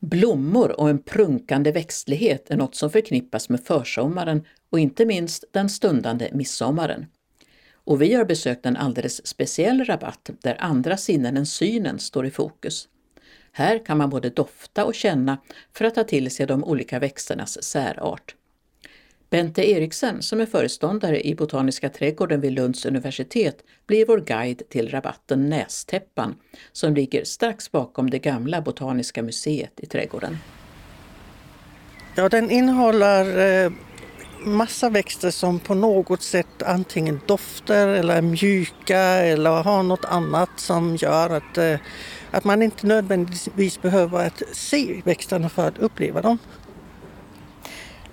Blommor 0.00 0.80
och 0.80 0.90
en 0.90 1.02
prunkande 1.02 1.72
växtlighet 1.72 2.50
är 2.50 2.56
något 2.56 2.74
som 2.74 2.90
förknippas 2.90 3.48
med 3.48 3.64
försommaren 3.64 4.44
och 4.70 4.80
inte 4.80 5.06
minst 5.06 5.44
den 5.52 5.68
stundande 5.68 6.30
midsommaren. 6.32 7.06
Och 7.84 8.02
vi 8.02 8.14
har 8.14 8.24
besökt 8.24 8.66
en 8.66 8.76
alldeles 8.76 9.26
speciell 9.26 9.84
rabatt 9.84 10.30
där 10.40 10.56
andra 10.58 10.96
sinnen 10.96 11.36
än 11.36 11.46
synen 11.46 11.98
står 11.98 12.26
i 12.26 12.30
fokus. 12.30 12.88
Här 13.52 13.86
kan 13.86 13.98
man 13.98 14.10
både 14.10 14.30
dofta 14.30 14.84
och 14.84 14.94
känna 14.94 15.38
för 15.72 15.84
att 15.84 15.94
ta 15.94 16.04
till 16.04 16.30
sig 16.30 16.46
de 16.46 16.64
olika 16.64 16.98
växternas 16.98 17.62
särart. 17.62 18.34
Bente 19.30 19.70
Eriksen, 19.70 20.22
som 20.22 20.40
är 20.40 20.46
föreståndare 20.46 21.26
i 21.26 21.34
Botaniska 21.34 21.88
trädgården 21.88 22.40
vid 22.40 22.52
Lunds 22.52 22.86
universitet, 22.86 23.64
blir 23.86 24.06
vår 24.06 24.20
guide 24.20 24.62
till 24.68 24.90
rabatten 24.90 25.50
Nästäppan 25.50 26.34
som 26.72 26.94
ligger 26.94 27.24
strax 27.24 27.72
bakom 27.72 28.10
det 28.10 28.18
gamla 28.18 28.60
Botaniska 28.60 29.22
museet 29.22 29.80
i 29.80 29.86
trädgården. 29.86 30.36
Ja, 32.16 32.28
den 32.28 32.50
innehåller 32.50 33.64
eh, 33.64 33.72
massa 34.44 34.90
växter 34.90 35.30
som 35.30 35.58
på 35.58 35.74
något 35.74 36.22
sätt 36.22 36.62
antingen 36.66 37.20
doftar 37.26 37.88
eller 37.88 38.16
är 38.16 38.22
mjuka 38.22 38.98
eller 39.00 39.50
har 39.50 39.82
något 39.82 40.04
annat 40.04 40.50
som 40.56 40.96
gör 40.96 41.30
att, 41.30 41.58
eh, 41.58 41.78
att 42.30 42.44
man 42.44 42.62
inte 42.62 42.86
nödvändigtvis 42.86 43.82
behöver 43.82 44.26
att 44.26 44.42
se 44.52 45.02
växterna 45.04 45.48
för 45.48 45.68
att 45.68 45.78
uppleva 45.78 46.22
dem. 46.22 46.38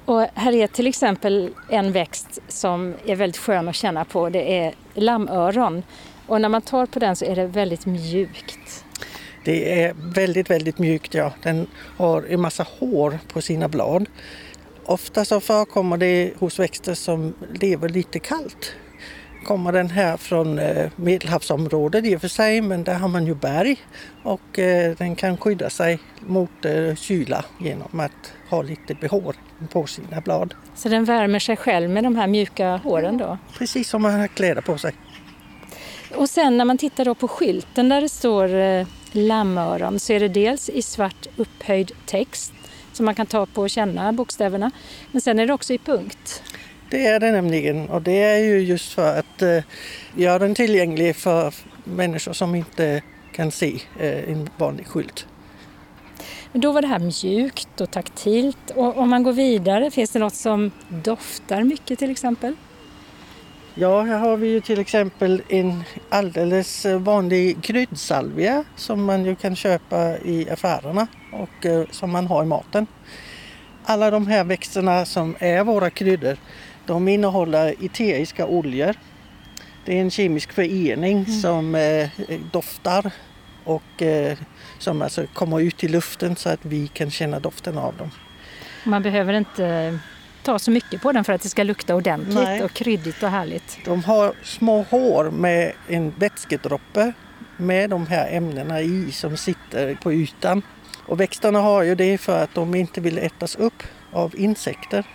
Och 0.06 0.22
här 0.34 0.54
är 0.54 0.67
till 0.67 0.88
exempel 0.88 1.54
en 1.70 1.91
växt 1.91 2.39
som 2.48 2.96
är 3.06 3.15
väldigt 3.15 3.41
skön 3.41 3.67
att 3.67 3.76
känna 3.76 4.06
på. 4.06 4.30
Det 4.30 4.58
är 4.58 4.74
lammöron. 4.94 5.84
Och 6.28 6.41
när 6.41 6.50
man 6.50 6.62
tar 6.62 6.86
på 6.86 7.00
den 7.00 7.15
så 7.15 7.26
är 7.26 7.36
det 7.36 7.46
väldigt 7.46 7.86
mjukt. 7.86 8.86
Det 9.44 9.84
är 9.84 9.94
väldigt, 9.98 10.50
väldigt 10.50 10.80
mjukt, 10.80 11.13
ja. 11.13 11.34
Den 11.44 11.67
har 11.98 12.26
en 12.30 12.41
massa 12.41 12.65
hår 12.80 13.20
på 13.34 13.41
sina 13.41 13.67
blad. 13.67 14.06
Ofta 14.86 15.26
så 15.26 15.39
förekommer 15.39 15.98
det 15.98 16.34
hos 16.39 16.60
växter 16.60 16.94
som 16.94 17.34
lever 17.54 17.89
lite 17.89 18.20
kallt. 18.20 18.76
Kommer 19.46 19.72
den 19.72 19.89
här 19.89 20.17
från 20.17 20.60
eh, 20.60 20.91
medelhavsområdet 20.96 22.06
i 22.06 22.15
och 22.15 22.22
för 22.22 22.28
sig, 22.28 22.62
men 22.62 22.84
där 22.84 22.94
har 22.94 23.08
man 23.08 23.26
ju 23.26 23.36
berg 23.36 23.78
och 24.24 24.60
eh, 24.60 24.96
den 24.98 25.15
kan 25.15 25.38
skydda 25.38 25.70
sig 25.70 26.00
mot 26.20 26.65
eh, 26.65 26.96
kyla 26.96 27.46
genom 27.60 28.00
att 28.00 28.34
ha 28.50 28.62
lite 28.62 28.94
behår 28.94 29.36
på 29.72 29.88
sina 29.88 30.22
blad. 30.22 30.54
Så 30.76 30.89
den 30.89 31.06
värmer 31.06 31.39
sig 31.39 31.58
själv 31.58 31.89
med 31.89 32.04
de 32.04 32.15
här 32.15 32.28
mjuka 32.28 32.78
håren 32.78 33.17
då? 33.17 33.38
Precis 33.58 33.89
som 33.89 34.02
man 34.02 34.20
har 34.20 34.28
kläder 34.28 34.62
på 34.62 34.78
sig. 34.78 34.94
Och 36.15 36.30
sen 36.30 36.58
när 36.58 36.65
man 36.65 36.78
tittar 36.78 37.06
då 37.06 37.15
på 37.15 37.28
skylten 37.28 37.89
där 37.89 38.02
det 38.02 38.10
står 38.10 38.50
lammöron 39.17 40.00
så 40.00 40.13
är 40.13 40.20
det 40.20 40.28
dels 40.28 40.70
i 40.70 40.82
svart 40.82 41.28
upphöjd 41.38 41.91
text 42.06 42.54
som 43.02 43.06
man 43.06 43.16
kan 43.16 43.26
ta 43.26 43.46
på 43.46 43.62
och 43.62 43.70
känna 43.70 44.14
bokstäverna. 44.14 44.72
Men 45.12 45.22
sen 45.22 45.40
är 45.40 45.48
det 45.48 45.54
också 45.54 45.74
i 45.74 45.78
punkt. 45.78 46.44
Det 46.90 47.08
är 47.08 47.20
det 47.20 47.32
nämligen 47.32 47.90
och 47.90 48.02
det 48.02 48.24
är 48.24 48.38
ju 48.38 48.60
just 48.60 48.94
för 48.94 49.20
att 49.20 49.42
eh, 49.42 49.64
göra 50.16 50.40
den 50.40 50.56
tillgänglig 50.56 51.16
för 51.16 51.54
människor 51.84 52.34
som 52.34 52.56
inte 52.56 53.02
kan 53.32 53.52
se 53.52 53.82
eh, 54.00 54.32
en 54.32 54.50
vanlig 54.58 54.88
skylt. 54.88 55.28
Men 56.52 56.62
då 56.62 56.72
var 56.72 56.82
det 56.82 56.88
här 56.88 57.00
mjukt 57.00 57.82
och 57.82 57.92
taktilt. 57.92 58.72
Och 58.76 58.98
om 58.98 59.10
man 59.10 59.24
går 59.24 59.34
vidare, 59.34 59.92
finns 59.92 60.12
det 60.12 60.20
något 60.20 60.36
som 60.36 60.72
doftar 60.90 61.64
mycket 61.64 62.00
till 62.00 62.12
exempel? 62.12 62.56
Ja, 63.76 64.02
här 64.02 64.20
har 64.20 64.38
vi 64.38 64.48
ju 64.48 64.62
till 64.62 64.80
exempel 64.80 65.42
en 65.50 65.84
alldeles 66.10 66.86
vanlig 66.86 67.64
kryddsalvia 67.64 68.64
som 68.76 69.04
man 69.04 69.26
ju 69.26 69.36
kan 69.36 69.56
köpa 69.56 70.18
i 70.18 70.50
affärerna 70.50 71.08
och 71.32 71.65
eh, 71.65 71.86
som 71.91 72.12
man 72.12 72.28
har 72.28 72.44
i 72.44 72.46
maten. 72.46 72.88
Alla 73.84 74.12
de 74.12 74.28
här 74.28 74.44
växterna 74.44 75.06
som 75.06 75.36
är 75.39 75.63
våra 75.63 75.89
kryddor, 75.89 76.38
de 76.86 77.08
innehåller 77.08 77.76
eteriska 77.86 78.46
oljor. 78.46 78.96
Det 79.86 79.98
är 79.98 80.02
en 80.02 80.12
kemisk 80.12 80.54
förening 80.54 81.17
mm. 81.17 81.26
som 81.26 81.76
eh, 81.76 82.10
doftar 82.52 83.12
och 83.63 84.02
eh, 84.02 84.38
som 84.80 85.02
alltså 85.02 85.26
kommer 85.34 85.60
ut 85.60 85.84
i 85.84 85.88
luften 85.88 86.36
så 86.36 86.50
att 86.50 86.65
vi 86.65 86.88
kan 86.88 87.12
känna 87.12 87.39
doften 87.39 87.78
av 87.78 87.98
dem. 87.98 88.12
Man 88.84 89.04
behöver 89.04 89.34
inte 89.34 90.00
ta 90.44 90.60
så 90.60 90.72
mycket 90.72 91.02
på 91.02 91.12
den 91.12 91.24
för 91.24 91.34
att 91.34 91.41
det 91.41 91.50
ska 91.50 91.63
lukta 91.63 91.96
ordentligt 91.96 92.36
Nej. 92.36 92.63
och 92.63 92.72
kryddigt 92.72 93.24
och 93.24 93.30
härligt. 93.30 93.78
De 93.86 94.04
har 94.04 94.34
små 94.44 94.86
hår 94.89 95.32
med 95.32 95.72
en 95.88 96.13
vätskedroppe 96.17 97.13
med 97.58 97.89
de 97.89 98.08
här 98.08 98.32
ämnena 98.32 98.82
i 98.82 99.12
som 99.12 99.38
sitter 99.38 99.96
på 99.96 100.13
ytan. 100.13 100.62
Och 101.12 101.19
växterna 101.19 101.60
har 101.60 101.84
ju 101.84 101.95
det 101.95 102.17
för 102.17 102.43
att 102.43 102.56
de 102.56 102.76
inte 102.76 103.02
vill 103.02 103.17
ätas 103.17 103.56
upp 103.56 103.84
av 104.12 104.36
insekter. 104.36 105.06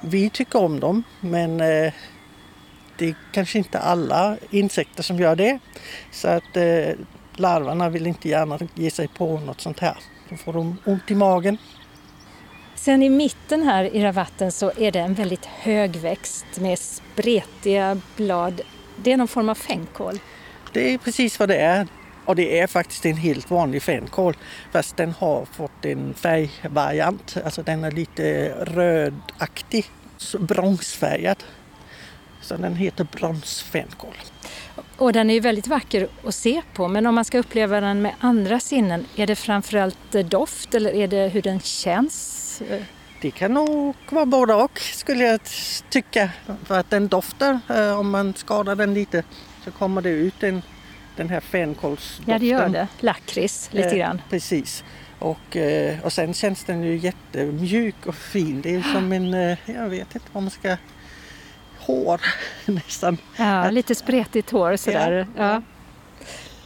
Vi 0.00 0.30
tycker 0.30 0.58
om 0.58 0.80
dem 0.80 1.02
men 1.20 1.60
eh, 1.60 1.92
det 2.98 3.08
är 3.08 3.14
kanske 3.32 3.58
inte 3.58 3.78
alla 3.78 4.36
insekter 4.50 5.02
som 5.02 5.18
gör 5.18 5.36
det. 5.36 5.58
Så 6.10 6.28
att 6.28 6.56
eh, 6.56 6.88
larverna 7.36 7.88
vill 7.88 8.06
inte 8.06 8.28
gärna 8.28 8.58
ge 8.74 8.90
sig 8.90 9.08
på 9.08 9.40
något 9.40 9.60
sånt 9.60 9.80
här. 9.80 9.96
Då 10.30 10.36
får 10.36 10.52
de 10.52 10.76
ont 10.84 11.10
i 11.10 11.14
magen. 11.14 11.58
Sen 12.74 13.02
i 13.02 13.10
mitten 13.10 13.62
här 13.62 13.84
i 13.84 14.04
rabatten 14.04 14.52
så 14.52 14.72
är 14.76 14.92
det 14.92 15.00
en 15.00 15.14
väldigt 15.14 15.46
hög 15.46 15.96
växt 15.96 16.46
med 16.60 16.78
spretiga 16.78 18.00
blad. 18.16 18.60
Det 18.96 19.12
är 19.12 19.16
någon 19.16 19.28
form 19.28 19.48
av 19.48 19.54
fänkål. 19.54 20.18
Det 20.72 20.94
är 20.94 20.98
precis 20.98 21.38
vad 21.38 21.48
det 21.48 21.56
är. 21.56 21.88
Och 22.24 22.36
det 22.36 22.60
är 22.60 22.66
faktiskt 22.66 23.06
en 23.06 23.16
helt 23.16 23.50
vanlig 23.50 23.82
fänkål 23.82 24.36
fast 24.72 24.96
den 24.96 25.12
har 25.12 25.44
fått 25.44 25.84
en 25.84 26.14
färgvariant. 26.14 27.36
Alltså 27.44 27.62
den 27.62 27.84
är 27.84 27.90
lite 27.90 28.48
rödaktig, 28.64 29.86
bronsfärgad. 30.38 31.44
Så 32.40 32.56
den 32.56 32.76
heter 32.76 33.06
bronsfänkål. 33.12 34.14
Och 34.96 35.12
den 35.12 35.30
är 35.30 35.34
ju 35.34 35.40
väldigt 35.40 35.66
vacker 35.66 36.08
att 36.24 36.34
se 36.34 36.62
på 36.74 36.88
men 36.88 37.06
om 37.06 37.14
man 37.14 37.24
ska 37.24 37.38
uppleva 37.38 37.80
den 37.80 38.02
med 38.02 38.14
andra 38.20 38.60
sinnen, 38.60 39.06
är 39.16 39.26
det 39.26 39.36
framförallt 39.36 40.12
doft 40.24 40.74
eller 40.74 40.94
är 40.94 41.08
det 41.08 41.28
hur 41.28 41.42
den 41.42 41.60
känns? 41.60 42.62
Det 43.20 43.30
kan 43.30 43.54
nog 43.54 43.94
vara 44.10 44.26
både 44.26 44.54
och 44.54 44.78
skulle 44.80 45.24
jag 45.24 45.40
tycka. 45.90 46.30
För 46.64 46.80
att 46.80 46.90
den 46.90 47.08
doftar, 47.08 47.60
eh, 47.68 47.98
om 47.98 48.10
man 48.10 48.34
skadar 48.34 48.76
den 48.76 48.94
lite 48.94 49.24
så 49.64 49.70
kommer 49.70 50.02
det 50.02 50.10
ut 50.10 50.42
en, 50.42 50.62
den 51.16 51.28
här 51.28 51.40
fänkålsdoften. 51.40 52.32
Ja 52.32 52.38
det 52.38 52.46
gör 52.46 52.68
det, 52.68 52.88
lakrits 53.00 53.68
lite 53.72 53.88
eh, 53.88 53.96
grann. 53.96 54.22
precis. 54.30 54.84
Och, 55.18 55.56
eh, 55.56 56.00
och 56.04 56.12
sen 56.12 56.34
känns 56.34 56.64
den 56.64 56.82
ju 56.82 56.96
jättemjuk 56.96 58.06
och 58.06 58.14
fin. 58.14 58.60
Det 58.62 58.74
är 58.74 58.82
som 58.82 59.12
en, 59.12 59.56
jag 59.64 59.88
vet 59.88 60.14
inte 60.14 60.26
vad 60.32 60.42
man 60.42 60.50
ska 60.50 60.76
hår 61.78 62.20
nästan. 62.64 63.18
Ja, 63.36 63.70
lite 63.70 63.94
spretigt 63.94 64.50
hår 64.50 64.76
sådär. 64.76 65.26
Ja. 65.36 65.42
ja. 65.44 65.62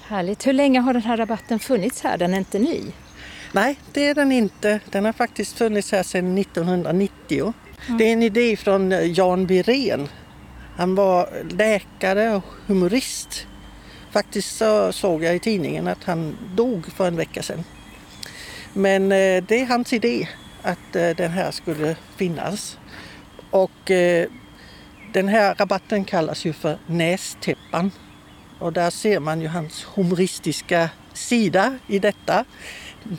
Härligt. 0.09 0.47
Hur 0.47 0.53
länge 0.53 0.81
har 0.81 0.93
den 0.93 1.03
här 1.03 1.17
rabatten 1.17 1.59
funnits 1.59 2.03
här? 2.03 2.19
Den 2.19 2.35
är 2.35 2.39
inte 2.39 2.59
ny? 2.59 2.81
Nej, 3.53 3.79
det 3.93 4.09
är 4.09 4.15
den 4.15 4.33
inte. 4.33 4.81
Den 4.91 5.05
har 5.05 5.13
faktiskt 5.13 5.59
funnits 5.59 5.93
här 5.93 6.03
sedan 6.03 6.39
1990. 6.39 7.55
Mm. 7.87 7.99
Det 7.99 8.05
är 8.05 8.13
en 8.13 8.23
idé 8.23 8.57
från 8.57 8.93
eh, 8.93 9.13
Jan 9.13 9.47
Birén. 9.47 10.09
Han 10.77 10.95
var 10.95 11.29
läkare 11.51 12.37
och 12.37 12.45
humorist. 12.67 13.47
Faktiskt 14.11 14.57
så 14.57 14.93
såg 14.93 15.25
jag 15.25 15.37
i 15.37 15.39
tidningen 15.39 15.89
att 15.89 16.05
han 16.05 16.39
dog 16.55 16.87
för 16.93 17.09
en 17.09 17.17
vecka 17.17 17.43
sedan. 17.43 17.65
Men 18.73 19.03
eh, 19.03 19.45
det 19.49 19.61
är 19.61 19.67
hans 19.67 19.93
idé 19.93 20.29
att 20.63 20.97
eh, 20.97 21.11
den 21.11 21.31
här 21.31 21.51
skulle 21.51 21.97
finnas. 22.17 22.79
Och 23.51 23.91
eh, 23.91 24.29
den 25.13 25.29
här 25.29 25.55
rabatten 25.55 26.05
kallas 26.05 26.45
ju 26.45 26.53
för 26.53 26.79
Nästäppan. 26.87 27.91
Och 28.59 28.73
där 28.73 28.91
ser 28.91 29.21
man 29.21 29.41
ju 29.41 29.49
hans 29.49 29.87
humoristiska 29.95 30.91
sida 31.13 31.79
i 31.87 31.99
detta. 31.99 32.45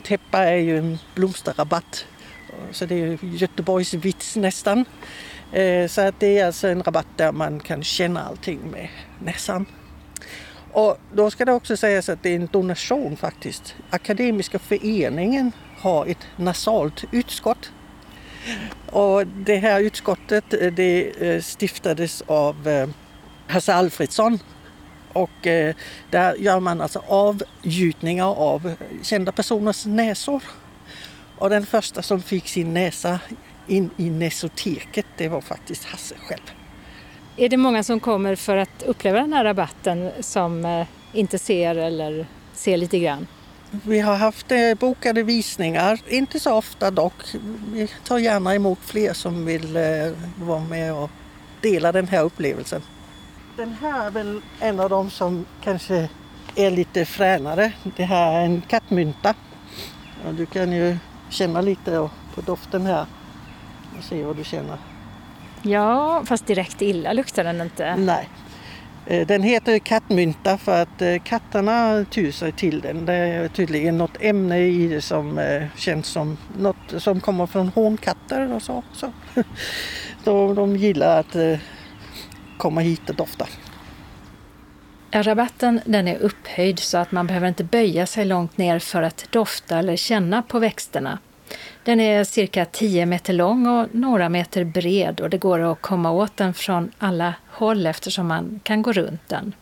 Täppa 0.04 0.38
är 0.38 0.56
ju 0.56 0.78
en 0.78 0.98
blomsterrabatt. 1.14 2.06
Så 2.72 2.86
det 2.86 2.94
är 2.94 3.18
Göteborgs 3.24 3.94
vits 3.94 4.36
nästan. 4.36 4.84
Så 5.88 6.00
att 6.00 6.20
det 6.20 6.38
är 6.38 6.46
alltså 6.46 6.68
en 6.68 6.82
rabatt 6.82 7.06
där 7.16 7.32
man 7.32 7.60
kan 7.60 7.84
känna 7.84 8.22
allting 8.22 8.58
med 8.70 8.88
näsan. 9.18 9.66
Och 10.72 10.98
då 11.14 11.30
ska 11.30 11.44
det 11.44 11.52
också 11.52 11.76
sägas 11.76 12.08
att 12.08 12.22
det 12.22 12.30
är 12.30 12.36
en 12.36 12.48
donation 12.52 13.16
faktiskt. 13.16 13.74
Akademiska 13.90 14.58
föreningen 14.58 15.52
har 15.78 16.06
ett 16.06 16.26
nasalt 16.36 17.04
utskott. 17.12 17.72
Och 18.86 19.26
det 19.26 19.56
här 19.56 19.80
utskottet 19.80 20.54
eh, 20.54 20.72
det 20.72 21.12
eh, 21.28 21.40
stiftades 21.40 22.22
av 22.26 22.68
eh, 22.68 22.88
Hasse 23.46 23.74
Alfredsson. 23.74 24.38
Och 25.12 25.46
eh, 25.46 25.74
där 26.10 26.34
gör 26.34 26.60
man 26.60 26.80
alltså 26.80 27.02
avgjutningar 27.06 28.26
av 28.26 28.74
kända 29.02 29.32
personers 29.32 29.86
näsor. 29.86 30.42
Och 31.38 31.50
den 31.50 31.66
första 31.66 32.02
som 32.02 32.22
fick 32.22 32.48
sin 32.48 32.74
näsa 32.74 33.20
in 33.66 33.90
i 33.96 34.10
Näsoteket 34.10 35.06
det 35.16 35.28
var 35.28 35.40
faktiskt 35.40 35.84
Hasse 35.84 36.14
själv. 36.18 36.59
Är 37.40 37.48
det 37.48 37.56
många 37.56 37.82
som 37.82 38.00
kommer 38.00 38.36
för 38.36 38.56
att 38.56 38.82
uppleva 38.82 39.20
den 39.20 39.32
här 39.32 39.44
rabatten 39.44 40.10
som 40.20 40.64
eh, 40.64 40.86
inte 41.12 41.38
ser 41.38 41.76
eller 41.76 42.26
ser 42.52 42.76
lite 42.76 42.98
grann? 42.98 43.26
Vi 43.70 44.00
har 44.00 44.16
haft 44.16 44.52
eh, 44.52 44.74
bokade 44.80 45.22
visningar, 45.22 46.00
inte 46.08 46.40
så 46.40 46.54
ofta 46.54 46.90
dock. 46.90 47.14
Vi 47.72 47.88
tar 48.04 48.18
gärna 48.18 48.54
emot 48.54 48.78
fler 48.82 49.12
som 49.12 49.46
vill 49.46 49.76
eh, 49.76 49.82
vara 50.36 50.60
med 50.60 50.94
och 50.94 51.10
dela 51.60 51.92
den 51.92 52.08
här 52.08 52.22
upplevelsen. 52.22 52.82
Den 53.56 53.76
här 53.80 54.06
är 54.06 54.10
väl 54.10 54.40
en 54.60 54.80
av 54.80 54.90
de 54.90 55.10
som 55.10 55.46
kanske 55.62 56.08
är 56.54 56.70
lite 56.70 57.04
fränare. 57.04 57.72
Det 57.96 58.04
här 58.04 58.40
är 58.40 58.44
en 58.44 58.62
kattmynta. 58.68 59.34
Du 60.30 60.46
kan 60.46 60.72
ju 60.72 60.96
känna 61.30 61.60
lite 61.60 62.08
på 62.34 62.40
doften 62.40 62.86
här 62.86 63.06
och 63.98 64.04
se 64.04 64.22
vad 64.22 64.36
du 64.36 64.44
känner. 64.44 64.89
Ja, 65.62 66.22
fast 66.26 66.46
direkt 66.46 66.82
illa 66.82 67.12
luktar 67.12 67.44
den 67.44 67.60
inte. 67.60 67.96
Nej. 67.96 68.28
Eh, 69.06 69.26
den 69.26 69.42
heter 69.42 69.78
kattmynta 69.78 70.58
för 70.58 70.82
att 70.82 71.02
eh, 71.02 71.18
katterna 71.24 72.04
tyr 72.10 72.32
sig 72.32 72.52
till 72.52 72.80
den. 72.80 73.06
Det 73.06 73.14
är 73.14 73.48
tydligen 73.48 73.98
något 73.98 74.16
ämne 74.20 74.58
i 74.58 74.88
det 74.88 75.00
som 75.00 75.38
eh, 75.38 75.62
känns 75.76 76.06
som 76.06 76.36
något 76.58 77.02
som 77.02 77.20
kommer 77.20 77.46
från 77.46 77.68
hånkatter 77.68 78.52
och 78.52 78.62
så. 78.62 78.82
så. 78.92 79.12
De, 80.24 80.54
de 80.54 80.76
gillar 80.76 81.20
att 81.20 81.36
komma 82.58 82.80
hit 82.80 83.10
och 83.10 83.16
dofta. 83.16 83.46
Rabatten 85.12 85.80
den 85.84 86.08
är 86.08 86.18
upphöjd 86.18 86.78
så 86.78 86.98
att 86.98 87.12
man 87.12 87.26
behöver 87.26 87.48
inte 87.48 87.64
böja 87.64 88.06
sig 88.06 88.24
långt 88.24 88.58
ner 88.58 88.78
för 88.78 89.02
att 89.02 89.26
dofta 89.30 89.78
eller 89.78 89.96
känna 89.96 90.42
på 90.42 90.58
växterna. 90.58 91.18
Den 91.84 92.00
är 92.00 92.24
cirka 92.24 92.64
10 92.64 93.06
meter 93.06 93.32
lång 93.32 93.66
och 93.66 93.86
några 93.92 94.28
meter 94.28 94.64
bred 94.64 95.20
och 95.20 95.30
det 95.30 95.38
går 95.38 95.72
att 95.72 95.80
komma 95.80 96.10
åt 96.10 96.36
den 96.36 96.54
från 96.54 96.90
alla 96.98 97.34
håll 97.48 97.86
eftersom 97.86 98.26
man 98.26 98.60
kan 98.62 98.82
gå 98.82 98.92
runt 98.92 99.28
den. 99.28 99.54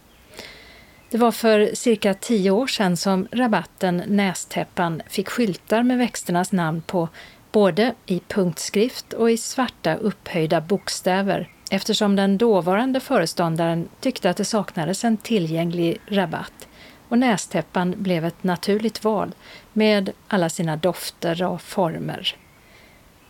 Det 1.11 1.19
var 1.19 1.33
för 1.33 1.75
cirka 1.75 2.15
tio 2.15 2.51
år 2.51 2.67
sedan 2.67 2.97
som 2.97 3.29
rabatten 3.33 4.03
Nästäppan 4.07 5.03
fick 5.09 5.29
skyltar 5.29 5.83
med 5.83 5.99
växternas 5.99 6.53
namn 6.53 6.83
på 6.83 7.09
både 7.53 7.95
i 8.07 8.21
punktskrift 8.29 9.13
och 9.13 9.31
i 9.31 9.37
svarta 9.37 9.95
upphöjda 9.95 10.61
bokstäver 10.61 11.49
eftersom 11.71 12.17
den 12.17 12.39
dåvarande 12.39 13.01
föreståndaren 13.01 13.89
tyckte 14.01 14.31
att 14.31 14.37
det 14.37 14.45
saknades 14.45 15.05
en 15.05 15.17
tillgänglig 15.17 15.99
rabatt 16.07 16.68
och 17.09 17.19
nästäppan 17.19 17.95
blev 17.99 18.25
ett 18.25 18.45
naturligt 18.45 19.05
val 19.05 19.35
med 19.73 20.11
alla 20.29 20.49
sina 20.49 20.77
dofter 20.77 21.43
och 21.43 21.63
former. 21.63 22.37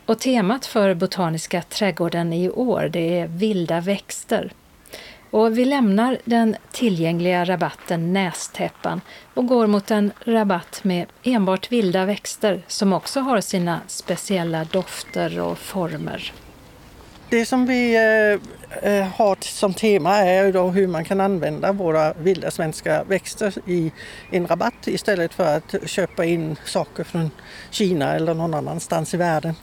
Och 0.06 0.18
temat 0.18 0.66
för 0.66 0.94
Botaniska 0.94 1.62
trädgården 1.62 2.32
i 2.32 2.50
år 2.50 2.88
det 2.92 3.20
är 3.20 3.26
vilda 3.26 3.80
växter. 3.80 4.52
Och 5.30 5.58
vi 5.58 5.64
lämnar 5.64 6.18
den 6.24 6.56
tillgängliga 6.72 7.44
rabatten 7.44 8.12
Nästäppan 8.12 9.00
och 9.34 9.46
går 9.46 9.66
mot 9.66 9.90
en 9.90 10.12
rabatt 10.24 10.80
med 10.84 11.06
enbart 11.22 11.72
vilda 11.72 12.04
växter 12.04 12.62
som 12.66 12.92
också 12.92 13.20
har 13.20 13.40
sina 13.40 13.80
speciella 13.86 14.64
dofter 14.64 15.40
och 15.40 15.58
former. 15.58 16.32
Det 17.30 17.46
som 17.46 17.66
vi 17.66 17.94
eh, 17.96 18.92
eh, 18.92 19.06
har 19.06 19.36
som 19.40 19.74
tema 19.74 20.16
är 20.16 20.52
då 20.52 20.68
hur 20.68 20.86
man 20.86 21.04
kan 21.04 21.20
använda 21.20 21.72
våra 21.72 22.12
vilda 22.12 22.50
svenska 22.50 23.04
växter 23.04 23.54
i 23.66 23.92
en 24.30 24.46
rabatt 24.46 24.86
istället 24.88 25.34
för 25.34 25.56
att 25.56 25.74
köpa 25.86 26.24
in 26.24 26.56
saker 26.64 27.04
från 27.04 27.30
Kina 27.70 28.14
eller 28.14 28.34
någon 28.34 28.54
annanstans 28.54 29.14
i 29.14 29.16
världen. 29.16 29.54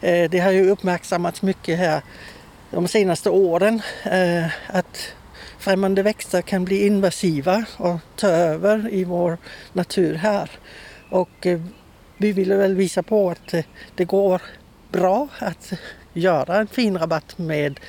Eh, 0.00 0.30
det 0.30 0.38
har 0.38 0.50
ju 0.50 0.70
uppmärksammats 0.70 1.42
mycket 1.42 1.78
här 1.78 2.02
de 2.70 2.88
senaste 2.88 3.30
åren 3.30 3.82
eh, 4.04 4.46
att 4.66 5.12
främmande 5.58 6.02
växter 6.02 6.42
kan 6.42 6.64
bli 6.64 6.86
invasiva 6.86 7.64
och 7.76 7.98
ta 8.16 8.28
över 8.28 8.88
i 8.92 9.04
vår 9.04 9.38
natur 9.72 10.14
här. 10.14 10.50
Och 11.10 11.46
eh, 11.46 11.60
vi 12.16 12.32
ville 12.32 12.56
väl 12.56 12.74
visa 12.74 13.02
på 13.02 13.30
att 13.30 13.54
det 13.94 14.04
går 14.04 14.42
bra 14.92 15.28
att 15.38 15.72
göra 16.18 16.56
en 16.56 16.66
fin 16.66 16.98
rabatt 16.98 17.38
med 17.38 17.80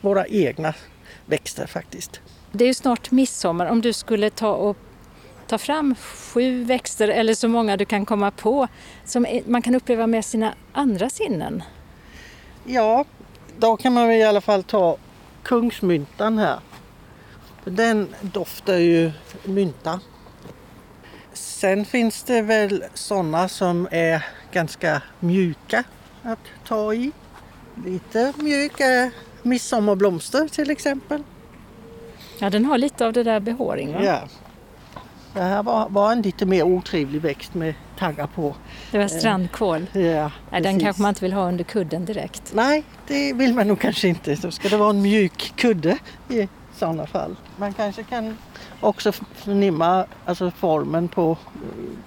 våra 0.00 0.26
egna 0.26 0.74
växter 1.26 1.66
faktiskt. 1.66 2.20
Det 2.52 2.64
är 2.64 2.68
ju 2.68 2.74
snart 2.74 3.10
midsommar. 3.10 3.66
Om 3.66 3.80
du 3.80 3.92
skulle 3.92 4.30
ta 4.30 4.52
och 4.54 4.76
ta 5.46 5.58
fram 5.58 5.94
sju 5.94 6.64
växter 6.64 7.08
eller 7.08 7.34
så 7.34 7.48
många 7.48 7.76
du 7.76 7.84
kan 7.84 8.06
komma 8.06 8.30
på 8.30 8.68
som 9.04 9.26
man 9.46 9.62
kan 9.62 9.74
uppleva 9.74 10.06
med 10.06 10.24
sina 10.24 10.54
andra 10.72 11.10
sinnen? 11.10 11.62
Ja, 12.64 13.04
då 13.58 13.76
kan 13.76 13.92
man 13.92 14.12
i 14.12 14.24
alla 14.24 14.40
fall 14.40 14.62
ta 14.62 14.96
kungsmyntan 15.42 16.38
här. 16.38 16.58
Den 17.64 18.14
doftar 18.20 18.76
ju 18.76 19.12
mynta. 19.44 20.00
Sen 21.32 21.84
finns 21.84 22.22
det 22.22 22.42
väl 22.42 22.84
sådana 22.94 23.48
som 23.48 23.88
är 23.90 24.26
ganska 24.52 25.02
mjuka 25.20 25.84
att 26.22 26.38
ta 26.66 26.94
i. 26.94 27.12
Lite 27.84 28.32
mjuka 28.36 29.10
midsommarblomster 29.42 30.48
till 30.48 30.70
exempel. 30.70 31.22
Ja, 32.38 32.50
den 32.50 32.64
har 32.64 32.78
lite 32.78 33.06
av 33.06 33.12
det 33.12 33.22
där 33.22 33.40
behåring 33.40 33.92
va? 33.92 34.04
Ja. 34.04 34.20
Det 35.34 35.42
här 35.42 35.62
var, 35.62 35.88
var 35.88 36.12
en 36.12 36.22
lite 36.22 36.46
mer 36.46 36.62
otrevlig 36.62 37.20
växt 37.20 37.54
med 37.54 37.74
taggar 37.98 38.26
på. 38.26 38.54
Det 38.90 38.98
var 38.98 39.08
strandkål. 39.08 39.86
Ja, 39.92 40.30
Nej, 40.50 40.62
den 40.62 40.80
kanske 40.80 41.02
man 41.02 41.08
inte 41.08 41.24
vill 41.24 41.32
ha 41.32 41.48
under 41.48 41.64
kudden 41.64 42.04
direkt. 42.04 42.42
Nej, 42.54 42.84
det 43.06 43.32
vill 43.32 43.54
man 43.54 43.68
nog 43.68 43.80
kanske 43.80 44.08
inte. 44.08 44.34
Då 44.34 44.50
ska 44.50 44.68
det 44.68 44.76
vara 44.76 44.90
en 44.90 45.02
mjuk 45.02 45.52
kudde 45.56 45.98
i 46.28 46.48
sådana 46.76 47.06
fall. 47.06 47.36
Man 47.56 47.72
kanske 47.72 48.02
kan 48.02 48.36
också 48.80 49.12
förnimma 49.34 50.06
alltså 50.24 50.50
formen 50.50 51.08
på 51.08 51.36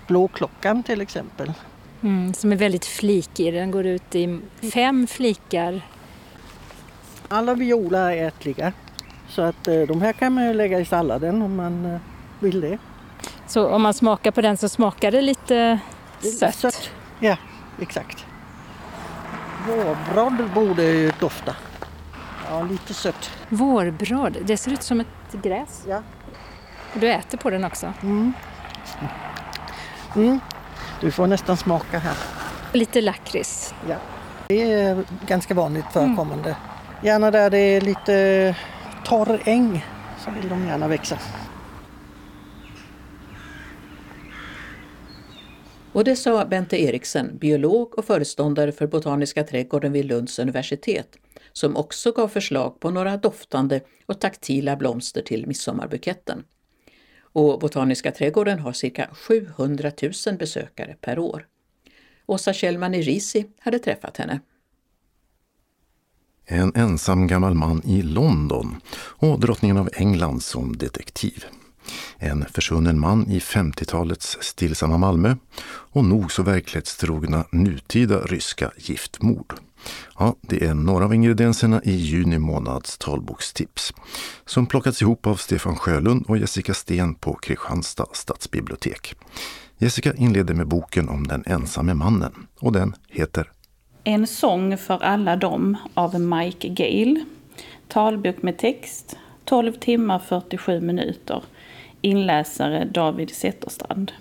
blåklockan 0.08 0.84
till 0.84 1.01
exempel. 1.01 1.53
Mm, 2.03 2.33
som 2.33 2.51
är 2.51 2.55
väldigt 2.55 2.85
flikig. 2.85 3.53
Den 3.53 3.71
går 3.71 3.85
ut 3.85 4.15
i 4.15 4.39
fem 4.73 5.07
flikar. 5.07 5.81
Alla 7.27 7.53
violer 7.53 8.12
är 8.12 8.27
ätliga. 8.27 8.73
Så 9.27 9.41
att 9.41 9.67
eh, 9.67 9.81
de 9.81 10.01
här 10.01 10.13
kan 10.13 10.33
man 10.33 10.45
ju 10.47 10.53
lägga 10.53 10.79
i 10.79 10.85
salladen 10.85 11.41
om 11.41 11.55
man 11.55 11.85
eh, 11.85 11.99
vill 12.39 12.62
det. 12.62 12.77
Så 13.47 13.67
om 13.67 13.81
man 13.81 13.93
smakar 13.93 14.31
på 14.31 14.41
den 14.41 14.57
så 14.57 14.69
smakar 14.69 15.12
det 15.12 15.21
lite 15.21 15.79
sött? 16.39 16.55
sött. 16.55 16.89
Ja, 17.19 17.38
exakt. 17.81 18.25
Vårbrodd 19.67 20.49
borde 20.53 20.83
ju 20.83 21.12
dofta. 21.19 21.55
Ja, 22.49 22.62
lite 22.62 22.93
sött. 22.93 23.31
Vårbrodd, 23.49 24.38
det 24.45 24.57
ser 24.57 24.71
ut 24.71 24.83
som 24.83 24.99
ett 24.99 25.07
gräs. 25.31 25.83
Ja. 25.88 26.01
Du 26.93 27.12
äter 27.12 27.38
på 27.38 27.49
den 27.49 27.63
också? 27.63 27.93
Mm. 28.03 28.33
Mm. 30.15 30.39
Du 31.02 31.12
får 31.12 31.27
nästan 31.27 31.58
smaka 31.58 32.00
här. 32.00 32.15
Lite 32.73 33.02
lakrits. 33.02 33.73
Ja. 33.89 33.95
Det 34.47 34.71
är 34.71 35.04
ganska 35.27 35.54
vanligt 35.54 35.85
förekommande. 35.93 36.50
Mm. 36.50 36.62
Gärna 37.04 37.31
där 37.31 37.50
det 37.50 37.58
är 37.58 37.81
lite 37.81 38.56
torr 39.06 39.39
äng 39.45 39.85
så 40.25 40.31
vill 40.31 40.50
de 40.50 40.65
gärna 40.65 40.87
växa. 40.87 41.17
Och 45.91 46.04
det 46.04 46.15
sa 46.15 46.45
Bente 46.45 46.81
Eriksen, 46.81 47.37
biolog 47.37 47.97
och 47.97 48.06
föreståndare 48.06 48.71
för 48.71 48.87
Botaniska 48.87 49.43
trädgården 49.43 49.91
vid 49.91 50.06
Lunds 50.06 50.39
universitet, 50.39 51.08
som 51.54 51.77
också 51.77 52.12
gav 52.12 52.27
förslag 52.27 52.79
på 52.79 52.89
några 52.89 53.17
doftande 53.17 53.81
och 54.06 54.19
taktila 54.19 54.75
blomster 54.75 55.21
till 55.21 55.47
midsommarbuketten 55.47 56.43
och 57.34 57.60
Botaniska 57.60 58.12
trädgården 58.12 58.60
har 58.60 58.73
cirka 58.73 59.10
700 59.13 59.92
000 60.27 60.38
besökare 60.38 60.96
per 61.02 61.19
år. 61.19 61.46
Åsa 62.25 62.54
Kjellman 62.54 62.94
i 62.94 63.02
Risi 63.02 63.46
hade 63.60 63.80
träffat 63.80 64.17
henne. 64.17 64.40
En 66.46 66.75
ensam 66.75 67.27
gammal 67.27 67.54
man 67.54 67.82
i 67.86 68.02
London 68.02 68.75
och 68.96 69.40
drottningen 69.40 69.77
av 69.77 69.90
England 69.94 70.44
som 70.44 70.77
detektiv. 70.77 71.46
En 72.17 72.46
försvunnen 72.46 73.00
man 73.00 73.27
i 73.32 73.40
50-talets 73.40 74.38
stillsamma 74.42 74.98
Malmö 74.98 75.36
och 75.65 76.06
nog 76.06 76.32
så 76.32 76.44
verklighetstrogna 76.44 77.46
nutida 77.52 78.19
ryska 78.19 78.71
giftmord. 78.77 79.54
Ja, 80.19 80.36
det 80.42 80.65
är 80.65 80.73
några 80.73 81.06
av 81.06 81.13
ingredienserna 81.13 81.82
i 81.84 81.92
juni 81.92 82.40
månads 82.40 82.98
talbokstips 82.98 83.94
som 84.46 84.65
plockats 84.65 85.02
ihop 85.02 85.27
av 85.27 85.36
Stefan 85.36 85.75
Sjölund 85.75 86.25
och 86.27 86.38
Jessica 86.38 86.73
Sten 86.73 87.15
på 87.15 87.34
Kristianstad 87.34 88.06
stadsbibliotek. 88.13 89.15
Jessica 89.77 90.13
inleder 90.13 90.54
med 90.54 90.67
boken 90.67 91.10
om 91.10 91.27
den 91.27 91.44
ensamme 91.46 91.94
mannen 91.94 92.48
och 92.60 92.71
den 92.71 92.96
heter 93.10 93.52
En 94.04 94.27
sång 94.27 94.77
för 94.77 95.04
alla 95.04 95.36
dem 95.36 95.77
av 95.94 96.21
Mike 96.21 96.67
Gale. 96.67 97.25
Talbok 97.88 98.42
med 98.42 98.58
text, 98.58 99.17
12 99.46 99.73
timmar 99.73 100.19
47 100.19 100.82
minuter. 100.82 101.44
Inläsare 102.02 102.86
David 102.86 103.30
Zetterstrand. 103.30 104.12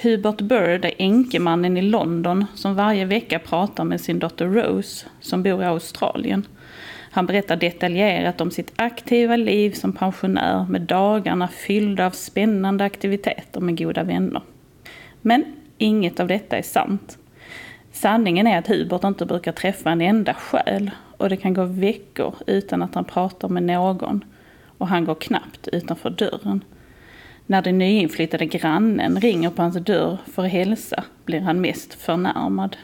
Hubert 0.00 0.40
Bird 0.40 0.84
är 0.84 0.94
enkemannen 0.98 1.76
i 1.76 1.82
London 1.82 2.44
som 2.54 2.74
varje 2.74 3.04
vecka 3.04 3.38
pratar 3.38 3.84
med 3.84 4.00
sin 4.00 4.18
dotter 4.18 4.46
Rose 4.46 5.06
som 5.20 5.42
bor 5.42 5.62
i 5.62 5.66
Australien. 5.66 6.46
Han 7.10 7.26
berättar 7.26 7.56
detaljerat 7.56 8.40
om 8.40 8.50
sitt 8.50 8.72
aktiva 8.76 9.36
liv 9.36 9.70
som 9.70 9.92
pensionär 9.92 10.66
med 10.68 10.80
dagarna 10.80 11.48
fyllda 11.48 12.06
av 12.06 12.10
spännande 12.10 12.84
aktiviteter 12.84 13.60
med 13.60 13.78
goda 13.78 14.02
vänner. 14.02 14.42
Men 15.22 15.44
inget 15.78 16.20
av 16.20 16.28
detta 16.28 16.58
är 16.58 16.62
sant. 16.62 17.18
Sanningen 17.92 18.46
är 18.46 18.58
att 18.58 18.68
Hubert 18.68 19.04
inte 19.04 19.26
brukar 19.26 19.52
träffa 19.52 19.90
en 19.90 20.00
enda 20.00 20.34
själ 20.34 20.90
och 21.16 21.28
det 21.28 21.36
kan 21.36 21.54
gå 21.54 21.64
veckor 21.64 22.34
utan 22.46 22.82
att 22.82 22.94
han 22.94 23.04
pratar 23.04 23.48
med 23.48 23.62
någon 23.62 24.24
och 24.78 24.88
han 24.88 25.04
går 25.04 25.14
knappt 25.14 25.68
utanför 25.68 26.10
dörren. 26.10 26.64
När 27.50 27.62
den 27.62 27.78
nyinflyttade 27.78 28.46
grannen 28.46 29.20
ringer 29.20 29.50
på 29.50 29.62
hans 29.62 29.76
dörr 29.76 30.18
för 30.32 30.44
att 30.44 30.50
hälsa 30.50 31.04
blir 31.24 31.40
han 31.40 31.60
mest 31.60 31.94
förnärmad. 31.94 32.76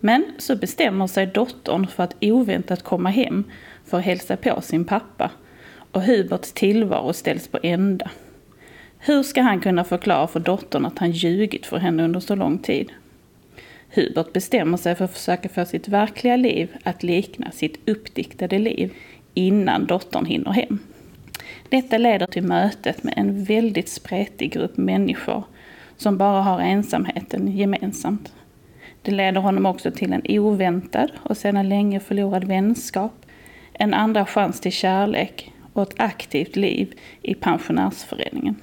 Men 0.00 0.24
så 0.38 0.56
bestämmer 0.56 1.06
sig 1.06 1.26
dottern 1.26 1.86
för 1.86 2.02
att 2.02 2.16
oväntat 2.20 2.82
komma 2.82 3.10
hem 3.10 3.44
för 3.84 3.98
att 3.98 4.04
hälsa 4.04 4.36
på 4.36 4.60
sin 4.60 4.84
pappa 4.84 5.30
och 5.92 6.02
Huberts 6.02 6.52
tillvaro 6.52 7.12
ställs 7.12 7.48
på 7.48 7.58
ända. 7.62 8.10
Hur 8.98 9.22
ska 9.22 9.42
han 9.42 9.60
kunna 9.60 9.84
förklara 9.84 10.26
för 10.26 10.40
dottern 10.40 10.86
att 10.86 10.98
han 10.98 11.10
ljugit 11.10 11.66
för 11.66 11.76
henne 11.76 12.04
under 12.04 12.20
så 12.20 12.34
lång 12.34 12.58
tid? 12.58 12.92
Hubert 13.90 14.32
bestämmer 14.32 14.76
sig 14.76 14.94
för 14.94 15.04
att 15.04 15.14
försöka 15.14 15.48
få 15.48 15.64
sitt 15.64 15.88
verkliga 15.88 16.36
liv 16.36 16.68
att 16.82 17.02
likna 17.02 17.50
sitt 17.50 17.88
uppdiktade 17.88 18.58
liv 18.58 18.92
innan 19.34 19.86
dottern 19.86 20.24
hinner 20.24 20.50
hem. 20.50 20.78
Detta 21.68 21.98
leder 21.98 22.26
till 22.26 22.42
mötet 22.42 23.02
med 23.02 23.14
en 23.16 23.44
väldigt 23.44 23.88
spretig 23.88 24.52
grupp 24.52 24.76
människor 24.76 25.44
som 25.96 26.18
bara 26.18 26.42
har 26.42 26.60
ensamheten 26.60 27.56
gemensamt. 27.56 28.32
Det 29.02 29.10
leder 29.10 29.40
honom 29.40 29.66
också 29.66 29.90
till 29.90 30.12
en 30.12 30.22
oväntad 30.28 31.10
och 31.22 31.36
sedan 31.36 31.68
länge 31.68 32.00
förlorad 32.00 32.44
vänskap, 32.44 33.12
en 33.72 33.94
andra 33.94 34.26
chans 34.26 34.60
till 34.60 34.72
kärlek 34.72 35.52
och 35.72 35.82
ett 35.82 35.94
aktivt 36.00 36.56
liv 36.56 36.94
i 37.22 37.34
pensionärsföreningen. 37.34 38.56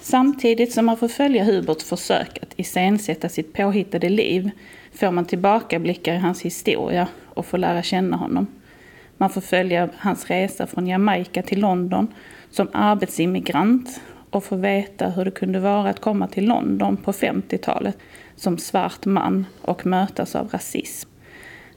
Samtidigt 0.00 0.72
som 0.72 0.86
man 0.86 0.96
får 0.96 1.08
följa 1.08 1.44
Huberts 1.44 1.84
försök 1.84 2.38
att 2.42 2.52
iscensätta 2.56 3.28
sitt 3.28 3.52
påhittade 3.52 4.08
liv 4.08 4.50
får 4.92 5.10
man 5.10 5.24
tillbakablickar 5.24 6.14
i 6.14 6.18
hans 6.18 6.42
historia 6.42 7.08
och 7.24 7.46
får 7.46 7.58
lära 7.58 7.82
känna 7.82 8.16
honom. 8.16 8.46
Man 9.18 9.30
får 9.30 9.40
följa 9.40 9.88
hans 9.98 10.30
resa 10.30 10.66
från 10.66 10.86
Jamaica 10.86 11.42
till 11.42 11.60
London 11.60 12.08
som 12.50 12.68
arbetsimmigrant 12.72 14.00
och 14.30 14.44
få 14.44 14.56
veta 14.56 15.08
hur 15.08 15.24
det 15.24 15.30
kunde 15.30 15.60
vara 15.60 15.90
att 15.90 16.00
komma 16.00 16.28
till 16.28 16.46
London 16.48 16.96
på 16.96 17.12
50-talet 17.12 17.98
som 18.36 18.58
svart 18.58 19.04
man 19.04 19.46
och 19.62 19.86
mötas 19.86 20.36
av 20.36 20.48
rasism. 20.48 21.10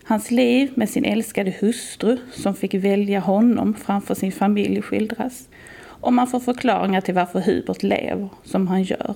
Hans 0.04 0.32
liv 0.32 0.72
med 0.76 0.90
sin 0.90 1.06
älskade 1.06 1.54
hustru 1.60 2.18
som 2.32 2.56
fick 2.56 2.74
välja 2.74 3.20
honom 3.20 3.74
framför 3.74 4.16
sin 4.16 4.32
familj 4.32 4.82
skildras. 4.82 5.50
Och 5.84 6.14
man 6.14 6.28
får 6.28 6.40
förklaringar 6.40 7.02
till 7.02 7.14
varför 7.14 7.40
Hubert 7.40 7.84
lever 7.84 8.30
som 8.44 8.68
han 8.68 8.84
gör 8.84 9.16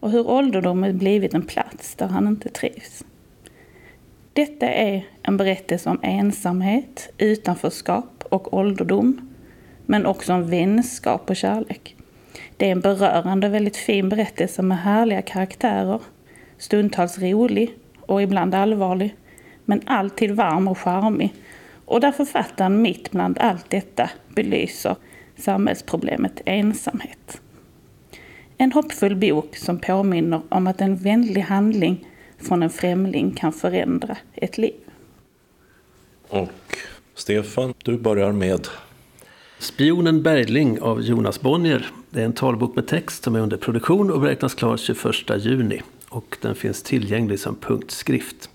och 0.00 0.10
hur 0.10 0.30
ålderdomen 0.30 0.98
blivit 0.98 1.34
en 1.34 1.42
plats 1.42 1.94
där 1.94 2.06
han 2.06 2.28
inte 2.28 2.48
trivs. 2.48 3.04
Detta 4.32 4.66
är 4.66 5.04
en 5.22 5.36
berättelse 5.36 5.90
om 5.90 6.00
ensamhet, 6.02 7.12
utanförskap 7.18 8.24
och 8.28 8.54
ålderdom, 8.54 9.34
men 9.86 10.06
också 10.06 10.32
om 10.32 10.50
vänskap 10.50 11.30
och 11.30 11.36
kärlek. 11.36 11.96
Det 12.56 12.66
är 12.66 12.72
en 12.72 12.80
berörande 12.80 13.46
och 13.46 13.54
väldigt 13.54 13.76
fin 13.76 14.08
berättelse 14.08 14.62
med 14.62 14.78
härliga 14.78 15.22
karaktärer, 15.22 16.00
stundtals 16.58 17.18
rolig 17.18 17.70
och 18.00 18.22
ibland 18.22 18.54
allvarlig, 18.54 19.14
men 19.64 19.80
alltid 19.86 20.30
varm 20.30 20.68
och 20.68 20.78
charmig. 20.78 21.34
Och 21.84 22.00
där 22.00 22.12
författaren 22.12 22.82
mitt 22.82 23.10
bland 23.10 23.38
allt 23.38 23.70
detta 23.70 24.10
belyser 24.28 24.96
samhällsproblemet 25.36 26.40
ensamhet. 26.44 27.40
En 28.58 28.72
hoppfull 28.72 29.16
bok 29.16 29.56
som 29.56 29.78
påminner 29.78 30.40
om 30.48 30.66
att 30.66 30.80
en 30.80 30.96
vänlig 30.96 31.40
handling 31.40 32.06
från 32.42 32.62
en 32.62 32.70
främling 32.70 33.32
kan 33.32 33.52
förändra 33.52 34.16
ett 34.34 34.58
liv. 34.58 34.74
Och 36.28 36.78
Stefan, 37.14 37.74
du 37.84 37.98
börjar 37.98 38.32
med 38.32 38.68
Spionen 39.58 40.22
Bergling 40.22 40.80
av 40.80 41.02
Jonas 41.02 41.40
Bonnier. 41.40 41.86
Det 42.10 42.20
är 42.20 42.24
en 42.24 42.32
talbok 42.32 42.76
med 42.76 42.86
text 42.86 43.24
som 43.24 43.34
är 43.34 43.40
under 43.40 43.56
produktion 43.56 44.10
och 44.10 44.20
beräknas 44.20 44.54
klar 44.54 44.76
21 44.76 45.44
juni. 45.44 45.82
Och 46.08 46.36
den 46.40 46.54
finns 46.54 46.82
tillgänglig 46.82 47.40
som 47.40 47.56
punktskrift. 47.56 48.50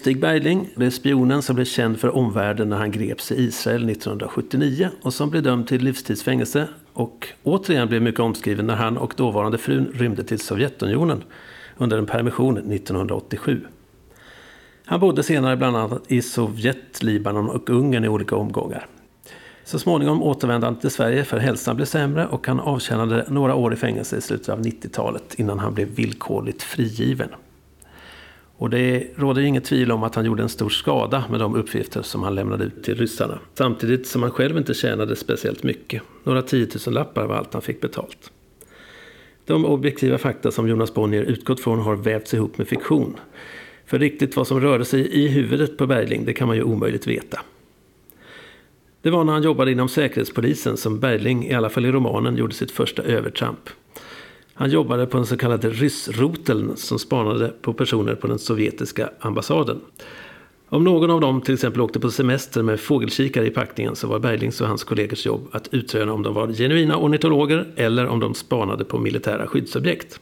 Stig 0.00 0.20
Bergling 0.20 0.68
blev 0.76 0.90
spionen 0.90 1.42
som 1.42 1.54
blev 1.54 1.64
känd 1.64 2.00
för 2.00 2.16
omvärlden 2.16 2.68
när 2.68 2.76
han 2.76 2.90
greps 2.90 3.32
i 3.32 3.34
Israel 3.34 3.90
1979 3.90 4.88
och 5.02 5.14
som 5.14 5.30
blev 5.30 5.42
dömd 5.42 5.68
till 5.68 5.84
livstidsfängelse 5.84 6.68
och 6.92 7.28
återigen 7.42 7.88
blev 7.88 8.02
mycket 8.02 8.20
omskriven 8.20 8.66
när 8.66 8.76
han 8.76 8.98
och 8.98 9.14
dåvarande 9.16 9.58
frun 9.58 9.92
rymde 9.94 10.24
till 10.24 10.38
Sovjetunionen 10.38 11.24
under 11.76 11.98
en 11.98 12.06
permission 12.06 12.56
1987. 12.56 13.60
Han 14.84 15.00
bodde 15.00 15.22
senare 15.22 15.56
bland 15.56 15.76
annat 15.76 16.02
i 16.08 16.22
Sovjet, 16.22 17.02
Libanon 17.02 17.50
och 17.50 17.70
Ungern 17.70 18.04
i 18.04 18.08
olika 18.08 18.36
omgångar. 18.36 18.86
Så 19.64 19.78
småningom 19.78 20.22
återvände 20.22 20.66
han 20.66 20.78
till 20.78 20.90
Sverige 20.90 21.24
för 21.24 21.38
hälsan 21.38 21.76
blev 21.76 21.86
sämre 21.86 22.26
och 22.26 22.46
han 22.46 22.60
avtjänade 22.60 23.24
några 23.28 23.54
år 23.54 23.72
i 23.72 23.76
fängelse 23.76 24.16
i 24.16 24.20
slutet 24.20 24.48
av 24.48 24.60
90-talet 24.60 25.34
innan 25.34 25.58
han 25.58 25.74
blev 25.74 25.88
villkorligt 25.88 26.62
frigiven. 26.62 27.28
Och 28.58 28.70
det 28.70 29.06
råder 29.16 29.42
inget 29.42 29.64
tvivel 29.64 29.92
om 29.92 30.02
att 30.02 30.14
han 30.14 30.24
gjorde 30.24 30.42
en 30.42 30.48
stor 30.48 30.68
skada 30.68 31.24
med 31.30 31.40
de 31.40 31.54
uppgifter 31.54 32.02
som 32.02 32.22
han 32.22 32.34
lämnade 32.34 32.64
ut 32.64 32.84
till 32.84 32.94
ryssarna. 32.94 33.38
Samtidigt 33.54 34.06
som 34.06 34.22
han 34.22 34.30
själv 34.30 34.58
inte 34.58 34.74
tjänade 34.74 35.16
speciellt 35.16 35.62
mycket. 35.62 36.02
Några 36.24 36.42
tiotusen 36.42 36.94
lappar 36.94 37.26
var 37.26 37.36
allt 37.36 37.52
han 37.52 37.62
fick 37.62 37.80
betalt. 37.80 38.30
De 39.46 39.64
objektiva 39.64 40.18
fakta 40.18 40.50
som 40.50 40.68
Jonas 40.68 40.94
Bonnier 40.94 41.22
utgått 41.22 41.60
från 41.60 41.80
har 41.80 41.96
vävts 41.96 42.34
ihop 42.34 42.58
med 42.58 42.68
fiktion. 42.68 43.16
För 43.86 43.98
riktigt 43.98 44.36
vad 44.36 44.46
som 44.46 44.60
rörde 44.60 44.84
sig 44.84 45.00
i 45.00 45.28
huvudet 45.28 45.78
på 45.78 45.86
Bergling, 45.86 46.24
det 46.24 46.32
kan 46.32 46.48
man 46.48 46.56
ju 46.56 46.62
omöjligt 46.62 47.06
veta. 47.06 47.40
Det 49.02 49.10
var 49.10 49.24
när 49.24 49.32
han 49.32 49.42
jobbade 49.42 49.72
inom 49.72 49.88
Säkerhetspolisen 49.88 50.76
som 50.76 51.00
Bergling, 51.00 51.46
i 51.46 51.54
alla 51.54 51.70
fall 51.70 51.86
i 51.86 51.92
romanen, 51.92 52.36
gjorde 52.36 52.54
sitt 52.54 52.70
första 52.70 53.02
övertramp. 53.02 53.70
Han 54.54 54.70
jobbade 54.70 55.06
på 55.06 55.16
den 55.16 55.26
så 55.26 55.36
kallade 55.36 55.70
ryssroteln 55.70 56.76
som 56.76 56.98
spanade 56.98 57.52
på 57.62 57.72
personer 57.72 58.14
på 58.14 58.26
den 58.26 58.38
sovjetiska 58.38 59.10
ambassaden. 59.20 59.80
Om 60.68 60.84
någon 60.84 61.10
av 61.10 61.20
dem 61.20 61.40
till 61.40 61.54
exempel 61.54 61.80
åkte 61.80 62.00
på 62.00 62.10
semester 62.10 62.62
med 62.62 62.80
fågelkikare 62.80 63.46
i 63.46 63.50
packningen 63.50 63.96
så 63.96 64.06
var 64.06 64.18
Berglings 64.18 64.60
och 64.60 64.68
hans 64.68 64.84
kollegors 64.84 65.26
jobb 65.26 65.48
att 65.52 65.74
utröna 65.74 66.12
om 66.12 66.22
de 66.22 66.34
var 66.34 66.52
genuina 66.52 66.96
ornitologer 66.96 67.66
eller 67.76 68.06
om 68.06 68.20
de 68.20 68.34
spanade 68.34 68.84
på 68.84 68.98
militära 68.98 69.46
skyddsobjekt. 69.46 70.20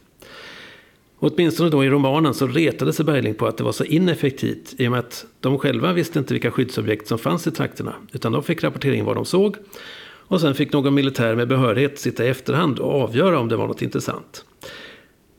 åtminstone 1.19 1.71
då 1.71 1.85
i 1.85 1.91
romanen 1.91 2.35
så 2.35 2.47
retade 2.47 2.93
sig 2.93 3.05
Bergling 3.05 3.35
på 3.35 3.47
att 3.47 3.57
det 3.57 3.65
var 3.65 3.73
så 3.73 3.85
ineffektivt 3.85 4.75
i 4.79 4.87
och 4.87 4.91
med 4.91 5.01
att 5.01 5.27
de 5.41 5.59
själva 5.59 5.93
visste 5.93 6.19
inte 6.19 6.35
vilka 6.35 6.51
skyddsobjekt 6.51 7.09
som 7.09 7.19
fanns 7.19 7.47
i 7.47 7.51
trakterna 7.51 7.95
utan 8.13 8.33
de 8.33 8.43
fick 8.43 8.65
rapportering 8.65 9.05
vad 9.05 9.17
de 9.17 9.25
såg 9.25 9.57
och 10.27 10.41
sen 10.41 10.55
fick 10.55 10.73
någon 10.73 10.95
militär 10.95 11.35
med 11.35 11.49
behörighet 11.49 11.99
sitta 11.99 12.25
i 12.25 12.29
efterhand 12.29 12.79
och 12.79 13.03
avgöra 13.03 13.39
om 13.39 13.49
det 13.49 13.57
var 13.57 13.67
något 13.67 13.83
intressant. 13.83 14.45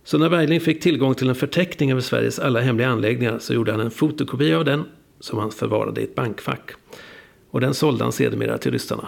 Så 0.07 0.17
när 0.17 0.29
Bergling 0.29 0.61
fick 0.61 0.81
tillgång 0.81 1.15
till 1.15 1.29
en 1.29 1.35
förteckning 1.35 1.91
över 1.91 2.01
Sveriges 2.01 2.39
alla 2.39 2.59
hemliga 2.59 2.87
anläggningar 2.87 3.39
så 3.39 3.53
gjorde 3.53 3.71
han 3.71 3.81
en 3.81 3.91
fotokopia 3.91 4.57
av 4.57 4.65
den 4.65 4.83
som 5.19 5.39
han 5.39 5.51
förvarade 5.51 6.01
i 6.01 6.03
ett 6.03 6.15
bankfack. 6.15 6.71
Och 7.51 7.61
den 7.61 7.73
sålde 7.73 8.03
han 8.03 8.11
sedermera 8.11 8.57
till 8.57 8.71
ryssarna. 8.71 9.07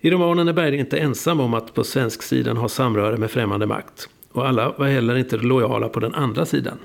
I 0.00 0.10
romanen 0.10 0.48
är 0.48 0.52
Bergling 0.52 0.80
inte 0.80 0.98
ensam 0.98 1.40
om 1.40 1.54
att 1.54 1.74
på 1.74 1.84
svensk 1.84 2.22
sidan 2.22 2.56
ha 2.56 2.68
samröre 2.68 3.16
med 3.16 3.30
främmande 3.30 3.66
makt. 3.66 4.08
Och 4.32 4.48
alla 4.48 4.74
var 4.78 4.86
heller 4.86 5.16
inte 5.16 5.36
lojala 5.36 5.88
på 5.88 6.00
den 6.00 6.14
andra 6.14 6.46
sidan. 6.46 6.78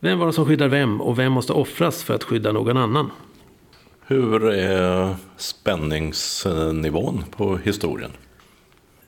Vem 0.00 0.18
var 0.18 0.26
det 0.26 0.32
som 0.32 0.46
skyddar 0.46 0.68
vem 0.68 1.00
och 1.00 1.18
vem 1.18 1.32
måste 1.32 1.52
offras 1.52 2.02
för 2.02 2.14
att 2.14 2.24
skydda 2.24 2.52
någon 2.52 2.76
annan? 2.76 3.10
Hur 4.06 4.48
är 4.48 5.14
spänningsnivån 5.36 7.24
på 7.36 7.56
historien? 7.56 8.10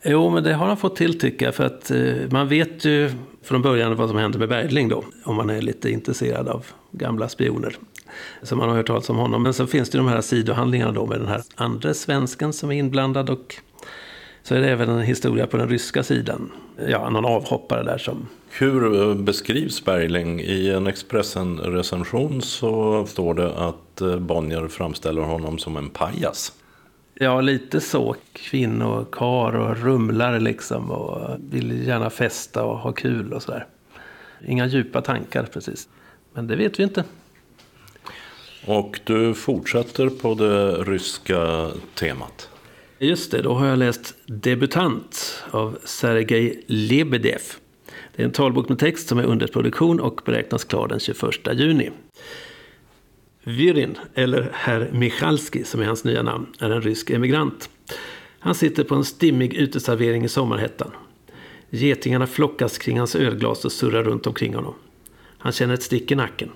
Jo, 0.07 0.31
men 0.31 0.43
det 0.43 0.55
har 0.55 0.67
han 0.67 0.77
fått 0.77 0.97
till 0.97 1.19
tycker 1.19 1.47
jag. 1.47 1.55
För 1.55 1.65
att 1.65 1.91
eh, 1.91 2.15
man 2.31 2.49
vet 2.49 2.85
ju 2.85 3.11
från 3.43 3.63
början 3.63 3.97
vad 3.97 4.09
som 4.09 4.19
hände 4.19 4.39
med 4.39 4.49
Bergling 4.49 4.89
då. 4.89 5.05
Om 5.25 5.37
man 5.37 5.51
är 5.51 5.63
lite 5.63 5.91
intresserad 5.91 6.49
av 6.49 6.67
gamla 6.91 7.29
spioner. 7.29 7.77
Så 8.43 8.57
man 8.57 8.69
har 8.69 8.77
hört 8.77 8.87
talas 8.87 9.11
om 9.11 9.17
honom. 9.17 9.43
Men 9.43 9.55
så 9.55 9.67
finns 9.67 9.91
det 9.91 9.99
de 9.99 10.09
här 10.09 10.21
sidohandlingarna 10.21 10.93
då 10.93 11.07
med 11.07 11.21
den 11.21 11.29
här 11.29 11.43
andra 11.55 11.95
svensken 11.95 12.53
som 12.53 12.71
är 12.71 12.75
inblandad. 12.75 13.31
Och 13.31 13.55
så 14.43 14.55
är 14.55 14.61
det 14.61 14.71
även 14.71 14.89
en 14.89 15.01
historia 15.01 15.47
på 15.47 15.57
den 15.57 15.69
ryska 15.69 16.03
sidan. 16.03 16.53
Ja, 16.89 17.11
någon 17.11 17.25
avhoppare 17.25 17.83
där 17.83 17.99
som... 17.99 18.29
Hur 18.51 19.15
beskrivs 19.15 19.85
Bergling? 19.85 20.41
I 20.41 20.71
en 20.71 20.87
Expressen-recension 20.87 22.43
så 22.43 23.07
står 23.07 23.35
det 23.35 23.55
att 23.55 24.01
eh, 24.01 24.17
Bonnier 24.17 24.69
framställer 24.69 25.23
honom 25.23 25.59
som 25.59 25.77
en 25.77 25.91
pajas. 25.91 26.53
Ja, 27.15 27.41
lite 27.41 27.81
så. 27.81 28.17
Kvinnokar 28.33 29.57
och 29.57 29.77
rumlar 29.77 30.41
liksom 30.41 30.91
och 30.91 31.37
vill 31.51 31.87
gärna 31.87 32.11
festa 32.11 32.65
och 32.65 32.79
ha 32.79 32.93
kul 32.93 33.33
och 33.33 33.43
sådär. 33.43 33.67
Inga 34.47 34.67
djupa 34.67 35.01
tankar 35.01 35.45
precis. 35.53 35.89
Men 36.33 36.47
det 36.47 36.57
vet 36.57 36.79
vi 36.79 36.83
inte. 36.83 37.05
Och 38.67 39.01
du 39.05 39.35
fortsätter 39.35 40.09
på 40.09 40.35
det 40.35 40.73
ryska 40.73 41.71
temat. 41.95 42.51
Just 42.99 43.31
det, 43.31 43.43
då 43.43 43.55
har 43.55 43.67
jag 43.67 43.79
läst 43.79 44.15
Debutant 44.27 45.45
av 45.51 45.79
Sergej 45.85 46.65
Lebedev. 46.67 47.41
Det 48.17 48.23
är 48.23 48.27
en 48.27 48.33
talbok 48.33 48.69
med 48.69 48.79
text 48.79 49.09
som 49.09 49.19
är 49.19 49.25
under 49.25 49.47
produktion 49.47 50.01
och 50.01 50.21
beräknas 50.25 50.65
klar 50.65 50.89
den 50.89 51.01
21 51.01 51.21
juni. 51.53 51.91
Virin, 53.45 53.99
eller 54.15 54.51
herr 54.53 54.91
Michalski 54.93 55.65
som 55.65 55.81
är 55.81 55.85
hans 55.85 56.05
nya 56.05 56.23
namn, 56.23 56.47
är 56.59 56.71
en 56.71 56.83
rysk 56.83 57.11
emigrant. 57.11 57.71
Han 58.39 58.55
sitter 58.55 58.85
på 58.85 58.95
en 58.95 59.05
stimmig 59.05 59.55
uteservering 59.55 60.25
i 60.25 60.29
sommarhettan. 60.29 60.91
Getingarna 61.71 62.27
flockas 62.27 62.79
kring 62.79 62.99
hans 62.99 63.17
ölglas 63.17 63.65
och 63.65 63.73
surrar 63.73 64.05
runt 64.05 64.27
omkring 64.27 64.55
honom. 64.55 64.75
Han 65.39 65.53
känner 65.53 65.75
ett 65.75 65.83
stick 65.83 66.11
i 66.11 66.15
nacken. 66.15 66.51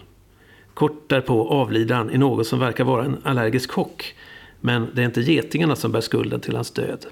Kort 0.75 1.09
därpå 1.09 1.49
avlider 1.49 1.95
han 1.95 2.11
i 2.11 2.19
något 2.19 2.47
som 2.47 2.59
verkar 2.59 2.85
vara 2.85 3.05
en 3.05 3.17
allergisk 3.23 3.71
chock. 3.71 4.15
Men 4.61 4.87
det 4.95 5.03
är 5.03 5.07
inte 5.07 5.21
getingarna 5.21 5.77
som 5.77 5.93
bär 5.93 6.01
skulden 6.01 6.41
till 6.41 6.55
hans 6.55 6.71
död. 6.71 7.07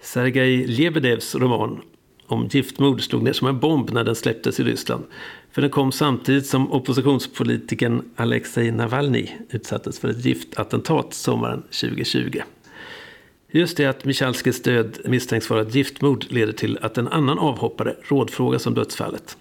Sergej 0.00 0.66
Lebedevs 0.66 1.34
roman 1.34 1.80
om 2.26 2.46
giftmord 2.46 3.02
slog 3.02 3.22
ner 3.22 3.32
som 3.32 3.48
en 3.48 3.58
bomb 3.58 3.90
när 3.92 4.04
den 4.04 4.14
släpptes 4.14 4.60
i 4.60 4.64
Ryssland. 4.64 5.04
För 5.54 5.62
den 5.62 5.70
kom 5.70 5.92
samtidigt 5.92 6.46
som 6.46 6.72
oppositionspolitikern 6.72 8.02
Alexej 8.16 8.70
Navalny 8.70 9.28
utsattes 9.50 9.98
för 9.98 10.08
ett 10.08 10.24
giftattentat 10.24 11.14
sommaren 11.14 11.62
2020. 11.62 12.40
Just 13.50 13.76
det 13.76 13.86
att 13.86 14.04
Michalskis 14.04 14.62
död 14.62 14.98
misstänks 15.04 15.50
vara 15.50 15.62
ett 15.62 15.74
giftmord 15.74 16.26
leder 16.28 16.52
till 16.52 16.78
att 16.82 16.98
en 16.98 17.08
annan 17.08 17.38
avhoppare 17.38 17.96
rådfrågas 18.02 18.66
om 18.66 18.74
dödsfallet. 18.74 19.36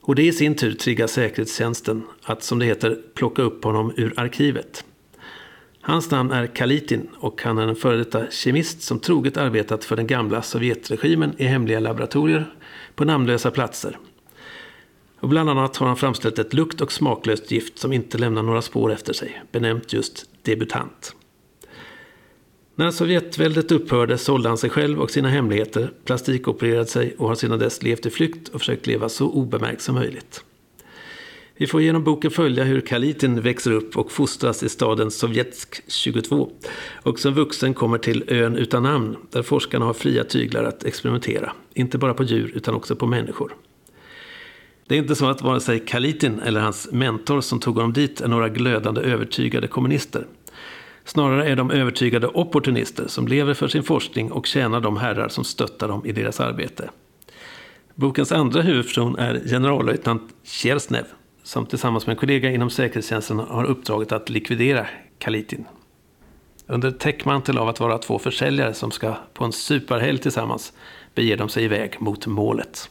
Och 0.00 0.14
det 0.14 0.22
i 0.22 0.32
sin 0.32 0.54
tur 0.54 0.72
triggar 0.72 1.06
säkerhetstjänsten 1.06 2.02
att, 2.22 2.42
som 2.42 2.58
det 2.58 2.66
heter, 2.66 2.98
plocka 3.14 3.42
upp 3.42 3.64
honom 3.64 3.92
ur 3.96 4.14
arkivet. 4.16 4.84
Hans 5.80 6.10
namn 6.10 6.30
är 6.30 6.46
Kalitin 6.46 7.08
och 7.14 7.42
han 7.42 7.58
är 7.58 7.68
en 7.68 7.76
före 7.76 7.96
detta 7.96 8.30
kemist 8.30 8.82
som 8.82 9.00
troget 9.00 9.36
arbetat 9.36 9.84
för 9.84 9.96
den 9.96 10.06
gamla 10.06 10.42
Sovjetregimen 10.42 11.34
i 11.38 11.44
hemliga 11.44 11.80
laboratorier 11.80 12.54
på 12.94 13.04
namnlösa 13.04 13.50
platser. 13.50 13.98
Och 15.20 15.28
bland 15.28 15.50
annat 15.50 15.76
har 15.76 15.86
han 15.86 15.96
framställt 15.96 16.38
ett 16.38 16.54
lukt 16.54 16.80
och 16.80 16.92
smaklöst 16.92 17.50
gift 17.50 17.78
som 17.78 17.92
inte 17.92 18.18
lämnar 18.18 18.42
några 18.42 18.62
spår 18.62 18.92
efter 18.92 19.12
sig, 19.12 19.42
benämnt 19.52 19.92
just 19.92 20.26
debutant. 20.42 21.14
När 22.74 22.90
Sovjetväldet 22.90 23.72
upphörde 23.72 24.18
sålde 24.18 24.48
han 24.48 24.58
sig 24.58 24.70
själv 24.70 25.00
och 25.00 25.10
sina 25.10 25.28
hemligheter, 25.28 25.92
plastikopererade 26.04 26.86
sig 26.86 27.14
och 27.18 27.28
har 27.28 27.34
sedan 27.34 27.58
dess 27.58 27.82
levt 27.82 28.06
i 28.06 28.10
flykt 28.10 28.48
och 28.48 28.60
försökt 28.60 28.86
leva 28.86 29.08
så 29.08 29.30
obemärkt 29.30 29.82
som 29.82 29.94
möjligt. 29.94 30.44
Vi 31.56 31.66
får 31.66 31.82
genom 31.82 32.04
boken 32.04 32.30
följa 32.30 32.64
hur 32.64 32.80
Kalitin 32.80 33.40
växer 33.40 33.72
upp 33.72 33.96
och 33.96 34.12
fostras 34.12 34.62
i 34.62 34.68
staden 34.68 35.10
Sovjetsk 35.10 35.82
22 35.86 36.50
och 37.02 37.18
som 37.18 37.34
vuxen 37.34 37.74
kommer 37.74 37.98
till 37.98 38.24
ön 38.26 38.56
utan 38.56 38.82
namn 38.82 39.16
där 39.30 39.42
forskarna 39.42 39.84
har 39.84 39.94
fria 39.94 40.24
tyglar 40.24 40.64
att 40.64 40.84
experimentera. 40.84 41.52
Inte 41.74 41.98
bara 41.98 42.14
på 42.14 42.24
djur 42.24 42.52
utan 42.54 42.74
också 42.74 42.96
på 42.96 43.06
människor. 43.06 43.54
Det 44.90 44.96
är 44.96 44.98
inte 44.98 45.14
så 45.14 45.26
att 45.26 45.42
vare 45.42 45.60
sig 45.60 45.80
Kalitin 45.80 46.40
eller 46.40 46.60
hans 46.60 46.88
mentor 46.92 47.40
som 47.40 47.60
tog 47.60 47.76
honom 47.76 47.92
dit 47.92 48.20
är 48.20 48.28
några 48.28 48.48
glödande 48.48 49.00
övertygade 49.00 49.66
kommunister. 49.68 50.26
Snarare 51.04 51.48
är 51.48 51.56
de 51.56 51.70
övertygade 51.70 52.26
opportunister 52.26 53.06
som 53.06 53.28
lever 53.28 53.54
för 53.54 53.68
sin 53.68 53.82
forskning 53.82 54.32
och 54.32 54.46
tjänar 54.46 54.80
de 54.80 54.96
herrar 54.96 55.28
som 55.28 55.44
stöttar 55.44 55.88
dem 55.88 56.06
i 56.06 56.12
deras 56.12 56.40
arbete. 56.40 56.90
Bokens 57.94 58.32
andra 58.32 58.62
huvudperson 58.62 59.18
är 59.18 59.40
generallöjtnant 59.48 60.22
Tjersnev 60.44 61.04
som 61.42 61.66
tillsammans 61.66 62.06
med 62.06 62.14
en 62.14 62.20
kollega 62.20 62.50
inom 62.50 62.70
säkerhetstjänsten 62.70 63.38
har 63.38 63.64
uppdraget 63.64 64.12
att 64.12 64.30
likvidera 64.30 64.86
Kalitin. 65.18 65.64
Under 66.66 66.90
täckmantel 66.90 67.58
av 67.58 67.68
att 67.68 67.80
vara 67.80 67.98
två 67.98 68.18
försäljare 68.18 68.74
som 68.74 68.90
ska 68.90 69.14
på 69.34 69.44
en 69.44 69.52
superhelg 69.52 70.18
tillsammans 70.18 70.72
beger 71.14 71.36
de 71.36 71.48
sig 71.48 71.64
iväg 71.64 71.96
mot 72.00 72.26
målet. 72.26 72.90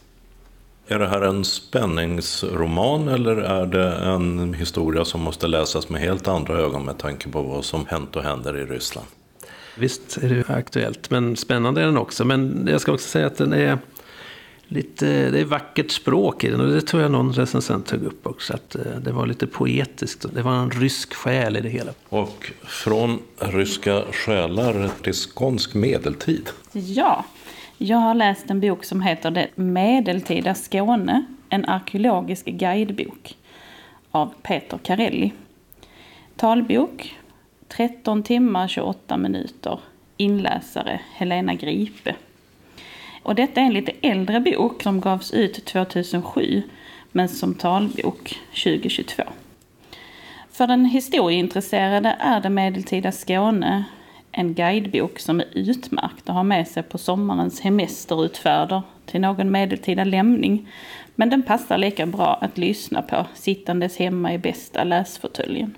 Är 0.90 0.98
det 0.98 1.08
här 1.08 1.20
en 1.20 1.44
spänningsroman 1.44 3.08
eller 3.08 3.36
är 3.36 3.66
det 3.66 3.92
en 3.92 4.54
historia 4.54 5.04
som 5.04 5.20
måste 5.20 5.46
läsas 5.46 5.88
med 5.88 6.00
helt 6.00 6.28
andra 6.28 6.58
ögon 6.58 6.84
med 6.84 6.98
tanke 6.98 7.28
på 7.28 7.42
vad 7.42 7.64
som 7.64 7.86
hänt 7.86 8.16
och 8.16 8.22
händer 8.22 8.56
i 8.56 8.64
Ryssland? 8.64 9.06
Visst 9.74 10.16
är 10.16 10.28
det 10.28 10.54
aktuellt, 10.54 11.10
men 11.10 11.36
spännande 11.36 11.80
är 11.80 11.86
den 11.86 11.98
också. 11.98 12.24
Men 12.24 12.68
jag 12.70 12.80
ska 12.80 12.92
också 12.92 13.08
säga 13.08 13.26
att 13.26 13.36
den 13.36 13.52
är 13.52 13.78
lite, 14.66 15.30
det 15.30 15.40
är 15.40 15.44
vackert 15.44 15.90
språk 15.90 16.44
i 16.44 16.50
den 16.50 16.60
och 16.60 16.68
det 16.68 16.80
tror 16.80 17.02
jag 17.02 17.10
någon 17.10 17.32
recensent 17.32 17.86
tog 17.86 18.02
upp 18.02 18.26
också. 18.26 18.54
Att 18.54 18.74
eh, 18.74 18.82
det 19.04 19.12
var 19.12 19.26
lite 19.26 19.46
poetiskt. 19.46 20.26
Det 20.34 20.42
var 20.42 20.52
en 20.52 20.70
rysk 20.70 21.14
själ 21.14 21.56
i 21.56 21.60
det 21.60 21.68
hela. 21.68 21.92
Och 22.08 22.52
från 22.62 23.18
ryska 23.38 24.02
själar 24.12 24.90
till 25.02 25.14
skånsk 25.14 25.74
medeltid. 25.74 26.50
Ja, 26.72 27.24
jag 27.82 27.96
har 27.96 28.14
läst 28.14 28.50
en 28.50 28.60
bok 28.60 28.84
som 28.84 29.02
heter 29.02 29.30
Det 29.30 29.48
medeltida 29.54 30.54
Skåne. 30.54 31.24
En 31.48 31.64
arkeologisk 31.64 32.46
guidebok 32.46 33.36
av 34.10 34.34
Peter 34.42 34.78
Carelli. 34.78 35.32
Talbok 36.36 37.18
13 37.68 38.22
timmar 38.22 38.68
28 38.68 39.16
minuter. 39.16 39.80
Inläsare 40.16 41.00
Helena 41.12 41.54
Gripe. 41.54 42.14
Och 43.22 43.34
detta 43.34 43.60
är 43.60 43.64
en 43.64 43.72
lite 43.72 43.92
äldre 44.02 44.40
bok 44.40 44.82
som 44.82 45.00
gavs 45.00 45.32
ut 45.32 45.64
2007 45.64 46.62
men 47.12 47.28
som 47.28 47.54
talbok 47.54 48.38
2022. 48.64 49.22
För 50.52 50.66
den 50.66 50.84
historieintresserade 50.84 52.16
är 52.20 52.40
det 52.40 52.50
medeltida 52.50 53.12
Skåne 53.12 53.84
en 54.32 54.54
guidebok 54.54 55.18
som 55.18 55.40
är 55.40 55.46
utmärkt 55.52 56.28
att 56.28 56.34
ha 56.34 56.42
med 56.42 56.68
sig 56.68 56.82
på 56.82 56.98
sommarens 56.98 57.60
hemesterutfärder 57.60 58.82
till 59.06 59.20
någon 59.20 59.50
medeltida 59.50 60.04
lämning. 60.04 60.68
Men 61.14 61.30
den 61.30 61.42
passar 61.42 61.78
lika 61.78 62.06
bra 62.06 62.38
att 62.40 62.58
lyssna 62.58 63.02
på 63.02 63.26
sittandes 63.34 63.96
hemma 63.96 64.34
i 64.34 64.38
bästa 64.38 64.84
läsfåtöljen. 64.84 65.74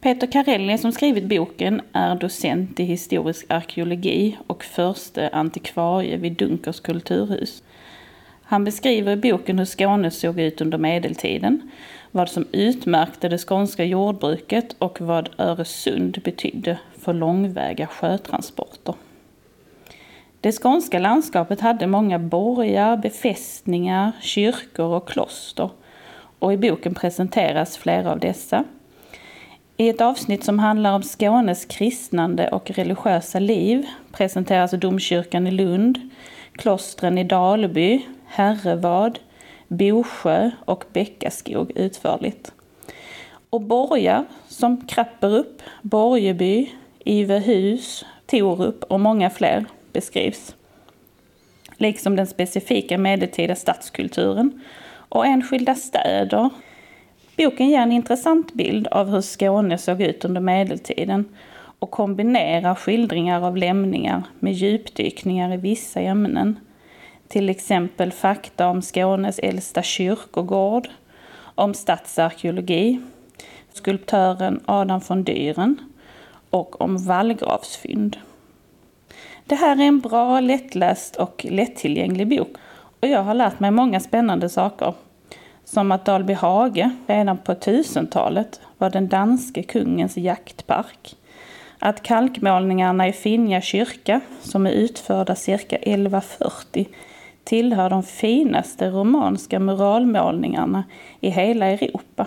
Peter 0.00 0.26
Carelli 0.26 0.78
som 0.78 0.92
skrivit 0.92 1.24
boken 1.24 1.80
är 1.92 2.14
docent 2.14 2.80
i 2.80 2.84
historisk 2.84 3.46
arkeologi 3.48 4.38
och 4.46 4.64
förste 4.64 5.28
antikvarie 5.28 6.16
vid 6.16 6.32
Dunkers 6.32 6.80
kulturhus. 6.80 7.62
Han 8.42 8.64
beskriver 8.64 9.12
i 9.12 9.16
boken 9.16 9.58
hur 9.58 9.66
Skåne 9.66 10.10
såg 10.10 10.40
ut 10.40 10.60
under 10.60 10.78
medeltiden, 10.78 11.70
vad 12.12 12.28
som 12.28 12.46
utmärkte 12.52 13.28
det 13.28 13.38
skånska 13.38 13.84
jordbruket 13.84 14.76
och 14.78 15.00
vad 15.00 15.28
Öresund 15.38 16.18
betydde 16.24 16.78
för 16.98 17.12
långväga 17.12 17.86
sjötransporter. 17.86 18.94
Det 20.40 20.52
skånska 20.52 20.98
landskapet 20.98 21.60
hade 21.60 21.86
många 21.86 22.18
borgar, 22.18 22.96
befästningar, 22.96 24.12
kyrkor 24.20 24.96
och 24.96 25.08
kloster 25.08 25.70
och 26.38 26.52
i 26.52 26.56
boken 26.56 26.94
presenteras 26.94 27.76
flera 27.76 28.12
av 28.12 28.18
dessa 28.18 28.64
i 29.76 29.88
ett 29.88 30.00
avsnitt 30.00 30.44
som 30.44 30.58
handlar 30.58 30.94
om 30.94 31.02
Skånes 31.02 31.64
kristnande 31.64 32.48
och 32.48 32.70
religiösa 32.70 33.38
liv 33.38 33.86
presenteras 34.12 34.70
domkyrkan 34.70 35.46
i 35.46 35.50
Lund, 35.50 36.10
klostren 36.52 37.18
i 37.18 37.24
Dalby, 37.24 38.06
Herrevad, 38.26 39.18
Bosjö 39.72 40.50
och 40.64 40.84
Bäckaskog 40.92 41.72
utförligt. 41.74 42.52
Och 43.50 43.60
borgar 43.60 44.24
som 44.48 44.86
Krapperup, 44.86 45.62
Borgeby, 45.82 46.70
Ivehus, 47.04 48.04
Torup 48.26 48.84
och 48.84 49.00
många 49.00 49.30
fler 49.30 49.64
beskrivs. 49.92 50.54
Liksom 51.76 52.16
den 52.16 52.26
specifika 52.26 52.98
medeltida 52.98 53.54
stadskulturen 53.54 54.60
och 55.08 55.26
enskilda 55.26 55.74
städer 55.74 56.50
Boken 57.36 57.68
ger 57.68 57.80
en 57.80 57.92
intressant 57.92 58.52
bild 58.52 58.86
av 58.86 59.10
hur 59.10 59.20
Skåne 59.20 59.78
såg 59.78 60.02
ut 60.02 60.24
under 60.24 60.40
medeltiden 60.40 61.24
och 61.78 61.90
kombinerar 61.90 62.74
skildringar 62.74 63.46
av 63.46 63.56
lämningar 63.56 64.22
med 64.38 64.52
djupdykningar 64.52 65.54
i 65.54 65.56
vissa 65.56 66.00
ämnen. 66.00 66.56
Till 67.32 67.48
exempel 67.48 68.12
fakta 68.12 68.68
om 68.68 68.82
Skånes 68.82 69.38
äldsta 69.38 69.82
kyrkogård, 69.82 70.88
om 71.54 71.74
stadsarkeologi, 71.74 73.00
skulptören 73.72 74.60
Adam 74.66 75.00
von 75.08 75.24
Dyren 75.24 75.78
och 76.50 76.80
om 76.80 77.06
vallgravsfynd. 77.06 78.16
Det 79.44 79.54
här 79.54 79.76
är 79.76 79.82
en 79.82 80.00
bra, 80.00 80.40
lättläst 80.40 81.16
och 81.16 81.46
lättillgänglig 81.48 82.28
bok 82.28 82.48
och 83.00 83.08
jag 83.08 83.22
har 83.22 83.34
lärt 83.34 83.60
mig 83.60 83.70
många 83.70 84.00
spännande 84.00 84.48
saker. 84.48 84.94
Som 85.64 85.92
att 85.92 86.04
Dalby 86.04 86.32
Hage 86.32 86.90
redan 87.06 87.38
på 87.38 87.52
1000-talet 87.52 88.60
var 88.78 88.90
den 88.90 89.08
danske 89.08 89.62
kungens 89.62 90.16
jaktpark. 90.16 91.16
Att 91.78 92.02
kalkmålningarna 92.02 93.08
i 93.08 93.12
Finja 93.12 93.60
kyrka, 93.60 94.20
som 94.42 94.66
är 94.66 94.70
utförda 94.70 95.34
cirka 95.34 95.76
1140, 95.76 96.86
tillhör 97.44 97.90
de 97.90 98.02
finaste 98.02 98.90
romanska 98.90 99.58
muralmålningarna 99.58 100.84
i 101.20 101.30
hela 101.30 101.66
Europa. 101.66 102.26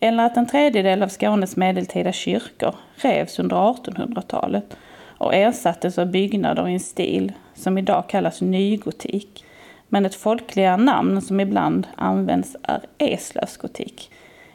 Eller 0.00 0.26
att 0.26 0.36
en 0.36 0.46
tredjedel 0.46 1.02
av 1.02 1.08
Skånes 1.08 1.56
medeltida 1.56 2.12
kyrkor 2.12 2.74
revs 2.96 3.38
under 3.38 3.56
1800-talet 3.56 4.76
och 5.18 5.34
ersattes 5.34 5.98
av 5.98 6.06
byggnader 6.06 6.68
i 6.68 6.72
en 6.72 6.80
stil 6.80 7.32
som 7.54 7.78
idag 7.78 8.08
kallas 8.08 8.40
nygotik. 8.40 9.44
Men 9.88 10.06
ett 10.06 10.14
folkligare 10.14 10.76
namn 10.76 11.22
som 11.22 11.40
ibland 11.40 11.86
används 11.94 12.56
är 12.62 12.80
Eslövsgotik. 12.98 14.10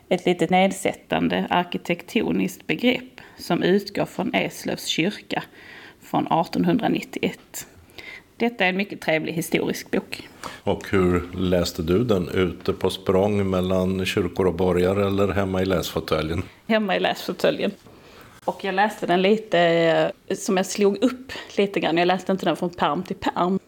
Ett 0.10 0.26
lite 0.26 0.48
nedsättande 0.50 1.48
arkitektoniskt 1.50 2.68
begrepp 2.68 3.22
som 3.38 3.64
utgår 3.64 4.06
från 4.06 4.34
Eslövs 4.34 4.86
kyrka 4.86 5.44
från 6.02 6.28
1891. 6.28 7.68
Detta 8.38 8.66
är 8.66 8.70
en 8.70 8.78
mycket 8.78 9.02
trevlig 9.02 9.34
historisk 9.34 9.92
bok. 9.92 10.28
Och 10.64 10.90
hur 10.90 11.24
läste 11.34 11.82
du 11.82 12.04
den? 12.04 12.30
Ute 12.30 12.74
på 12.74 12.90
språng 12.90 13.50
mellan 13.50 14.06
kyrkor 14.06 14.48
och 14.48 14.54
borgar 14.54 14.96
eller 14.96 15.28
hemma 15.28 15.62
i 15.62 15.66
läsfåtöljen? 15.66 16.44
Hemma 16.68 16.96
i 16.96 17.00
läsfåtöljen. 17.00 17.72
Och 18.46 18.64
jag 18.64 18.76
läste 18.76 19.08
den 19.08 19.22
lite 19.22 19.60
eh, 20.30 20.36
som 20.36 20.58
jag 20.58 20.66
slog 20.66 21.04
upp 21.04 21.32
lite 21.58 21.80
grann. 21.80 21.98
Jag 21.98 22.08
läste 22.08 22.32
inte 22.32 22.46
den 22.46 22.56
från 22.56 22.70
perm 22.70 23.04
till 23.04 23.16
perm. 23.16 23.60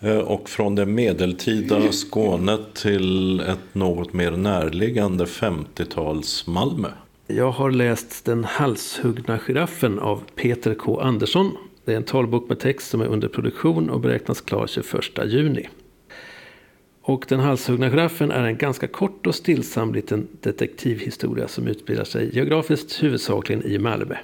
Eh, 0.00 0.18
och 0.18 0.48
från 0.48 0.74
det 0.74 0.86
medeltida 0.86 1.92
Skåne 1.92 2.58
till 2.74 3.40
ett 3.40 3.74
något 3.74 4.12
mer 4.12 4.30
närliggande 4.30 5.24
50-tals 5.24 6.46
Malmö. 6.46 6.88
Jag 7.26 7.50
har 7.50 7.70
läst 7.70 8.24
Den 8.24 8.44
halshuggna 8.44 9.38
giraffen 9.38 9.98
av 9.98 10.22
Peter 10.34 10.74
K 10.74 11.00
Andersson. 11.00 11.56
Det 11.84 11.92
är 11.92 11.96
en 11.96 12.02
talbok 12.04 12.48
med 12.48 12.58
text 12.58 12.90
som 12.90 13.00
är 13.00 13.06
under 13.06 13.28
produktion 13.28 13.90
och 13.90 14.00
beräknas 14.00 14.40
klar 14.40 14.66
21 14.66 15.32
juni. 15.32 15.68
Och 17.02 17.24
Den 17.28 17.40
halshuggna 17.40 17.90
giraffen 17.90 18.30
är 18.30 18.44
en 18.44 18.56
ganska 18.56 18.86
kort 18.86 19.26
och 19.26 19.34
stillsam 19.34 19.94
liten 19.94 20.28
detektivhistoria 20.40 21.48
som 21.48 21.66
utspelar 21.68 22.04
sig 22.04 22.34
geografiskt 22.34 23.02
huvudsakligen 23.02 23.62
i 23.66 23.78
Malmö. 23.78 24.16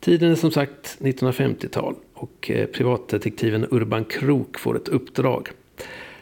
Tiden 0.00 0.30
är 0.30 0.34
som 0.34 0.50
sagt 0.50 0.98
1950-tal 1.00 1.94
och 2.14 2.50
eh, 2.50 2.66
privatdetektiven 2.66 3.66
Urban 3.70 4.04
Krok 4.04 4.58
får 4.58 4.76
ett 4.76 4.88
uppdrag. 4.88 5.48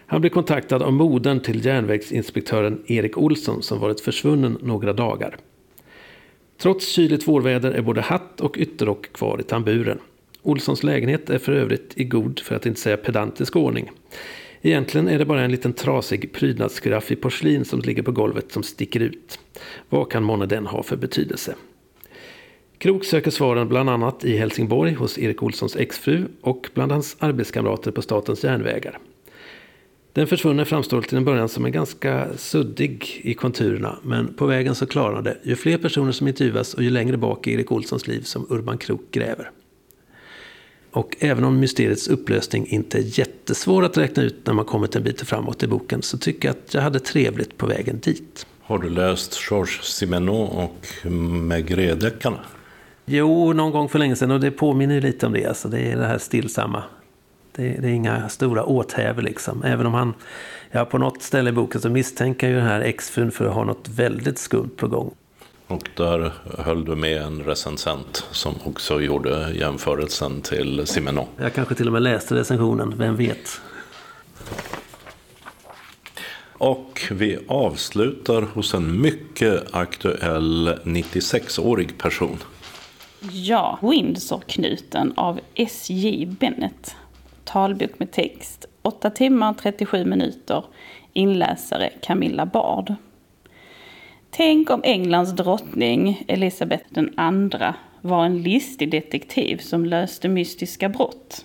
Han 0.07 0.21
blir 0.21 0.31
kontaktad 0.31 0.83
av 0.83 0.93
modern 0.93 1.41
till 1.41 1.65
järnvägsinspektören 1.65 2.83
Erik 2.87 3.19
Olsson 3.19 3.63
som 3.63 3.81
varit 3.81 4.01
försvunnen 4.01 4.59
några 4.63 4.93
dagar. 4.93 5.37
Trots 6.59 6.89
kyligt 6.89 7.29
vårväder 7.29 7.73
är 7.73 7.83
både 7.83 8.01
hatt 8.01 8.41
och 8.41 8.57
ytterrock 8.59 9.13
kvar 9.13 9.41
i 9.41 9.43
tamburen. 9.43 9.99
Olssons 10.43 10.83
lägenhet 10.83 11.31
är 11.31 11.39
för 11.39 11.53
övrigt 11.53 11.93
i 11.97 12.05
god, 12.05 12.41
för 12.41 12.55
att 12.55 12.67
inte 12.67 12.81
säga 12.81 12.97
pedantisk 12.97 13.57
ordning. 13.57 13.91
Egentligen 14.63 15.09
är 15.09 15.19
det 15.19 15.25
bara 15.25 15.45
en 15.45 15.51
liten 15.51 15.73
trasig 15.73 16.33
prydnadsgiraff 16.33 17.13
i 17.13 17.17
porslin 17.17 17.65
som 17.65 17.81
ligger 17.81 18.03
på 18.03 18.13
golvet 18.13 18.53
som 18.53 18.63
sticker 18.63 19.01
ut. 19.01 19.39
Vad 19.89 20.11
kan 20.11 20.23
månne 20.23 20.47
den 20.47 20.67
ha 20.67 20.83
för 20.83 20.97
betydelse? 20.97 21.55
Krok 22.79 23.05
söker 23.05 23.31
svaren 23.31 23.69
bland 23.69 23.91
annat 23.91 24.25
i 24.25 24.37
Helsingborg 24.37 24.93
hos 24.93 25.19
Erik 25.19 25.43
Olssons 25.43 25.77
exfru 25.77 26.25
och 26.41 26.71
bland 26.75 26.93
hans 26.93 27.17
arbetskamrater 27.19 27.91
på 27.91 28.03
Statens 28.03 28.45
järnvägar. 28.45 28.99
Den 30.15 30.27
försvunne 30.27 30.65
framstår 30.65 31.03
till 31.03 31.17
en 31.17 31.25
början 31.25 31.49
som 31.49 31.65
en 31.65 31.73
ganska 31.73 32.27
suddig 32.37 33.21
i 33.23 33.35
konturerna 33.35 33.99
men 34.03 34.35
på 34.35 34.47
vägen 34.47 34.75
så 34.75 34.87
klarnar 34.87 35.23
det 35.23 35.37
ju 35.43 35.57
fler 35.57 35.79
personer 35.79 36.13
som 36.13 36.29
intervjuas 36.29 36.75
och 36.75 36.83
ju 36.83 36.91
längre 36.91 37.17
bak 37.17 37.47
i 37.47 37.53
Erik 37.53 37.73
Olssons 37.73 38.07
liv 38.07 38.21
som 38.21 38.47
Urban 38.51 38.79
Krok 38.79 39.01
gräver. 39.11 39.51
Och 40.91 41.17
även 41.19 41.45
om 41.45 41.61
mysteriets 41.61 42.09
upplösning 42.09 42.67
inte 42.67 42.99
är 42.99 43.19
jättesvår 43.19 43.85
att 43.85 43.97
räkna 43.97 44.23
ut 44.23 44.47
när 44.47 44.55
man 44.55 44.65
kommit 44.65 44.97
en 44.97 45.03
bit 45.03 45.23
framåt 45.23 45.63
i 45.63 45.67
boken 45.67 46.03
så 46.03 46.19
tycker 46.19 46.49
jag 46.49 46.57
att 46.57 46.75
jag 46.75 46.83
hade 46.83 47.01
trevligt 47.01 47.59
på 47.59 47.67
vägen 47.67 48.01
dit. 48.01 48.47
Har 48.63 48.79
du 48.79 48.91
läst 48.91 49.39
Georges 49.51 49.83
Simenon 49.83 50.49
och 50.49 50.87
Maigret-deckarna? 51.49 52.39
Jo, 53.05 53.53
någon 53.53 53.73
gång 53.73 53.89
för 53.89 53.99
länge 53.99 54.17
sedan 54.17 54.31
och 54.31 54.41
det 54.41 54.51
påminner 54.51 55.01
lite 55.01 55.27
om 55.27 55.33
det. 55.33 55.47
Alltså, 55.47 55.69
det 55.69 55.81
är 55.81 55.97
det 55.97 56.07
här 56.07 56.19
stillsamma. 56.19 56.83
Det, 57.57 57.63
det 57.63 57.89
är 57.89 57.93
inga 57.93 58.29
stora 58.29 58.65
åthävor 58.65 59.23
liksom. 59.23 59.63
Även 59.63 59.87
om 59.87 59.95
han, 59.95 60.15
ja 60.71 60.85
på 60.85 60.99
något 60.99 61.23
ställe 61.23 61.51
i 61.51 61.53
boken 61.53 61.81
så 61.81 61.89
misstänker 61.91 62.49
ju 62.49 62.55
den 62.55 62.67
här 62.67 62.81
exfrun 62.81 63.31
för 63.31 63.47
att 63.47 63.55
ha 63.55 63.65
något 63.65 63.89
väldigt 63.89 64.39
skumt 64.39 64.71
på 64.77 64.89
gång. 64.89 65.15
Och 65.67 65.89
där 65.97 66.33
höll 66.59 66.85
du 66.85 66.97
med 66.97 67.23
en 67.23 67.43
recensent 67.43 68.27
som 68.31 68.55
också 68.65 69.01
gjorde 69.01 69.53
jämförelsen 69.55 70.41
till 70.41 70.87
Simenon. 70.87 71.27
Jag 71.37 71.55
kanske 71.55 71.75
till 71.75 71.87
och 71.87 71.93
med 71.93 72.03
läste 72.03 72.35
recensionen, 72.35 72.95
vem 72.99 73.17
vet? 73.17 73.61
Och 76.53 77.03
vi 77.11 77.39
avslutar 77.49 78.43
hos 78.43 78.75
en 78.75 79.01
mycket 79.01 79.75
aktuell 79.75 80.69
96-årig 80.85 81.99
person. 81.99 82.39
Ja, 83.33 83.79
Windsor-knuten 83.83 85.13
av 85.17 85.41
S.J. 85.55 86.27
Bennett. 86.27 86.97
Talbok 87.55 87.99
med 87.99 88.11
text. 88.11 88.67
8 88.83 89.11
timmar 89.11 89.55
37 89.55 90.05
minuter. 90.05 90.65
Inläsare 91.13 91.91
Camilla 92.03 92.47
Bard. 92.47 92.95
Tänk 94.31 94.71
om 94.71 94.81
Englands 94.85 95.33
drottning 95.33 96.25
Elisabeth 96.29 96.85
II 96.99 97.73
var 98.01 98.25
en 98.25 98.43
listig 98.43 98.91
detektiv 98.91 99.57
som 99.57 99.85
löste 99.85 100.29
mystiska 100.29 100.89
brott. 100.89 101.45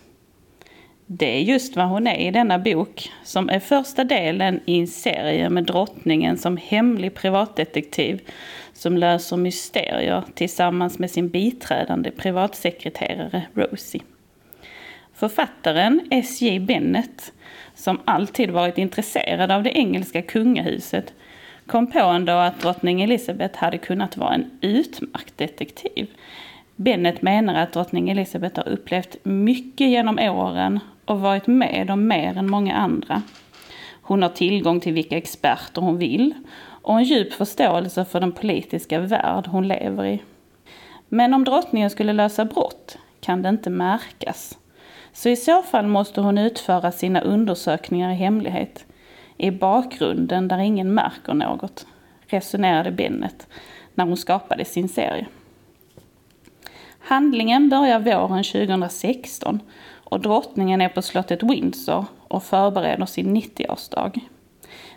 Det 1.06 1.38
är 1.38 1.42
just 1.42 1.76
vad 1.76 1.88
hon 1.88 2.08
är 2.08 2.28
i 2.28 2.32
denna 2.32 2.60
bok, 2.60 3.12
som 3.24 3.50
är 3.50 3.60
första 3.60 4.04
delen 4.04 4.60
i 4.66 4.80
en 4.80 4.88
serie 4.88 5.50
med 5.50 5.64
drottningen 5.64 6.38
som 6.38 6.58
hemlig 6.58 7.14
privatdetektiv 7.14 8.22
som 8.74 8.98
löser 8.98 9.38
mysterier 9.38 10.24
tillsammans 10.34 11.00
med 11.00 11.12
sin 11.12 11.30
biträdande 11.30 12.12
privatsekreterare 12.12 13.42
Rosie. 13.54 14.02
Författaren 15.20 16.02
S.J. 16.12 16.60
Bennett, 16.60 17.34
som 17.76 18.00
alltid 18.06 18.52
varit 18.52 18.78
intresserad 18.78 19.52
av 19.52 19.64
det 19.64 19.78
engelska 19.78 20.22
kungahuset, 20.22 21.14
kom 21.66 21.88
på 21.88 22.00
en 22.00 22.26
dag 22.26 22.48
att 22.48 22.62
drottning 22.62 23.02
Elizabeth 23.02 23.60
hade 23.60 23.78
kunnat 23.78 24.18
vara 24.18 24.34
en 24.34 24.52
utmärkt 24.62 25.38
detektiv. 25.38 26.08
Bennett 26.76 27.22
menar 27.22 27.56
att 27.56 27.74
drottning 27.74 28.10
Elizabeth 28.10 28.56
har 28.60 28.70
upplevt 28.70 29.18
mycket 29.24 29.88
genom 29.88 30.20
åren 30.20 30.80
och 31.06 31.20
varit 31.20 31.48
med 31.48 31.90
om 31.92 32.08
mer 32.08 32.38
än 32.38 32.50
många 32.50 32.76
andra. 32.76 33.22
Hon 34.02 34.22
har 34.22 34.30
tillgång 34.30 34.80
till 34.80 34.94
vilka 34.94 35.18
experter 35.18 35.82
hon 35.82 35.98
vill 35.98 36.34
och 36.82 36.98
en 36.98 37.04
djup 37.04 37.34
förståelse 37.34 38.06
för 38.06 38.20
den 38.20 38.32
politiska 38.32 39.00
värld 39.00 39.48
hon 39.48 39.68
lever 39.68 40.06
i. 40.06 40.22
Men 41.10 41.34
om 41.34 41.44
drottningen 41.44 41.90
skulle 41.90 42.14
lösa 42.14 42.46
brott 42.46 42.98
kan 43.22 43.42
det 43.42 43.50
inte 43.50 43.70
märkas. 43.70 44.59
Så 45.20 45.30
i 45.30 45.36
så 45.36 45.62
fall 45.62 45.88
måste 45.88 46.22
hon 46.22 46.38
utföra 46.38 46.92
sina 46.92 47.22
undersökningar 47.22 48.12
i 48.12 48.16
hemlighet, 48.16 48.86
i 49.38 49.52
bakgrunden 49.52 50.48
där 50.48 50.58
ingen 50.58 50.94
märker 50.94 51.34
något, 51.34 51.86
resonerade 52.28 52.92
Bennet 52.92 53.48
när 53.94 54.06
hon 54.06 54.18
skapade 54.18 54.66
sin 54.66 54.90
serie. 54.90 55.26
Handlingen 57.00 57.70
börjar 57.70 58.00
våren 58.00 58.44
2016 58.44 59.60
och 60.04 60.20
drottningen 60.20 60.82
är 60.82 60.90
på 60.90 61.02
slottet 61.02 61.44
Windsor 61.44 62.06
och 62.28 62.44
förbereder 62.44 63.06
sin 63.06 63.38
90-årsdag. 63.38 64.20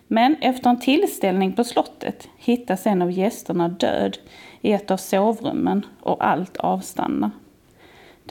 Men 0.07 0.37
efter 0.41 0.71
en 0.71 0.81
tillställning 0.81 1.53
på 1.53 1.65
slottet 1.65 2.29
hittas 2.37 2.87
en 2.87 3.03
av 3.03 3.13
gästerna 3.13 3.69
död 3.69 4.19
i 4.61 4.73
ett 4.73 4.91
av 4.91 4.97
sovrummen 4.97 5.87
och 6.01 6.27
allt 6.27 6.57
avstannar. 6.57 7.31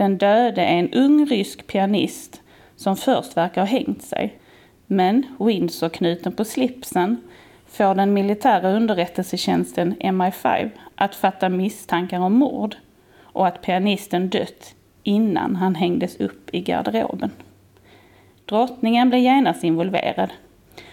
Den 0.01 0.17
döde 0.17 0.61
är 0.61 0.79
en 0.79 0.93
ung 0.93 1.25
rysk 1.25 1.67
pianist 1.67 2.41
som 2.75 2.97
först 2.97 3.37
verkar 3.37 3.61
ha 3.61 3.67
hängt 3.67 4.01
sig. 4.01 4.39
Men 4.87 5.25
Windsor-knuten 5.39 6.31
på 6.31 6.45
slipsen 6.45 7.17
får 7.67 7.95
den 7.95 8.13
militära 8.13 8.71
underrättelsetjänsten 8.71 9.95
MI5 9.99 10.69
att 10.95 11.15
fatta 11.15 11.49
misstankar 11.49 12.19
om 12.19 12.33
mord. 12.33 12.75
och 13.21 13.47
att 13.47 13.61
pianisten 13.61 14.29
dött 14.29 14.75
innan 15.03 15.55
han 15.55 15.75
hängdes 15.75 16.15
upp 16.15 16.49
i 16.53 16.61
garderoben. 16.61 17.31
Drottningen 18.45 19.09
blev 19.09 19.21
genast 19.21 19.63
involverad. 19.63 20.29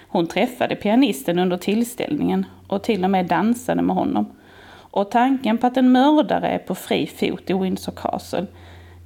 Hon 0.09 0.26
träffade 0.26 0.76
pianisten 0.76 1.38
under 1.38 1.56
tillställningen 1.56 2.46
och 2.66 2.82
till 2.82 3.04
och 3.04 3.11
med 3.11 3.26
dansade 3.26 3.82
med 3.82 3.96
honom. 3.96 4.26
Och 4.70 5.11
tanken 5.11 5.59
på 5.59 5.66
att 5.66 5.76
en 5.76 5.92
mördare 5.92 6.48
är 6.48 6.59
på 6.59 6.74
fri 6.74 7.06
fot 7.06 7.50
i 7.50 7.52
Windsor 7.52 7.92
Castle, 7.92 8.46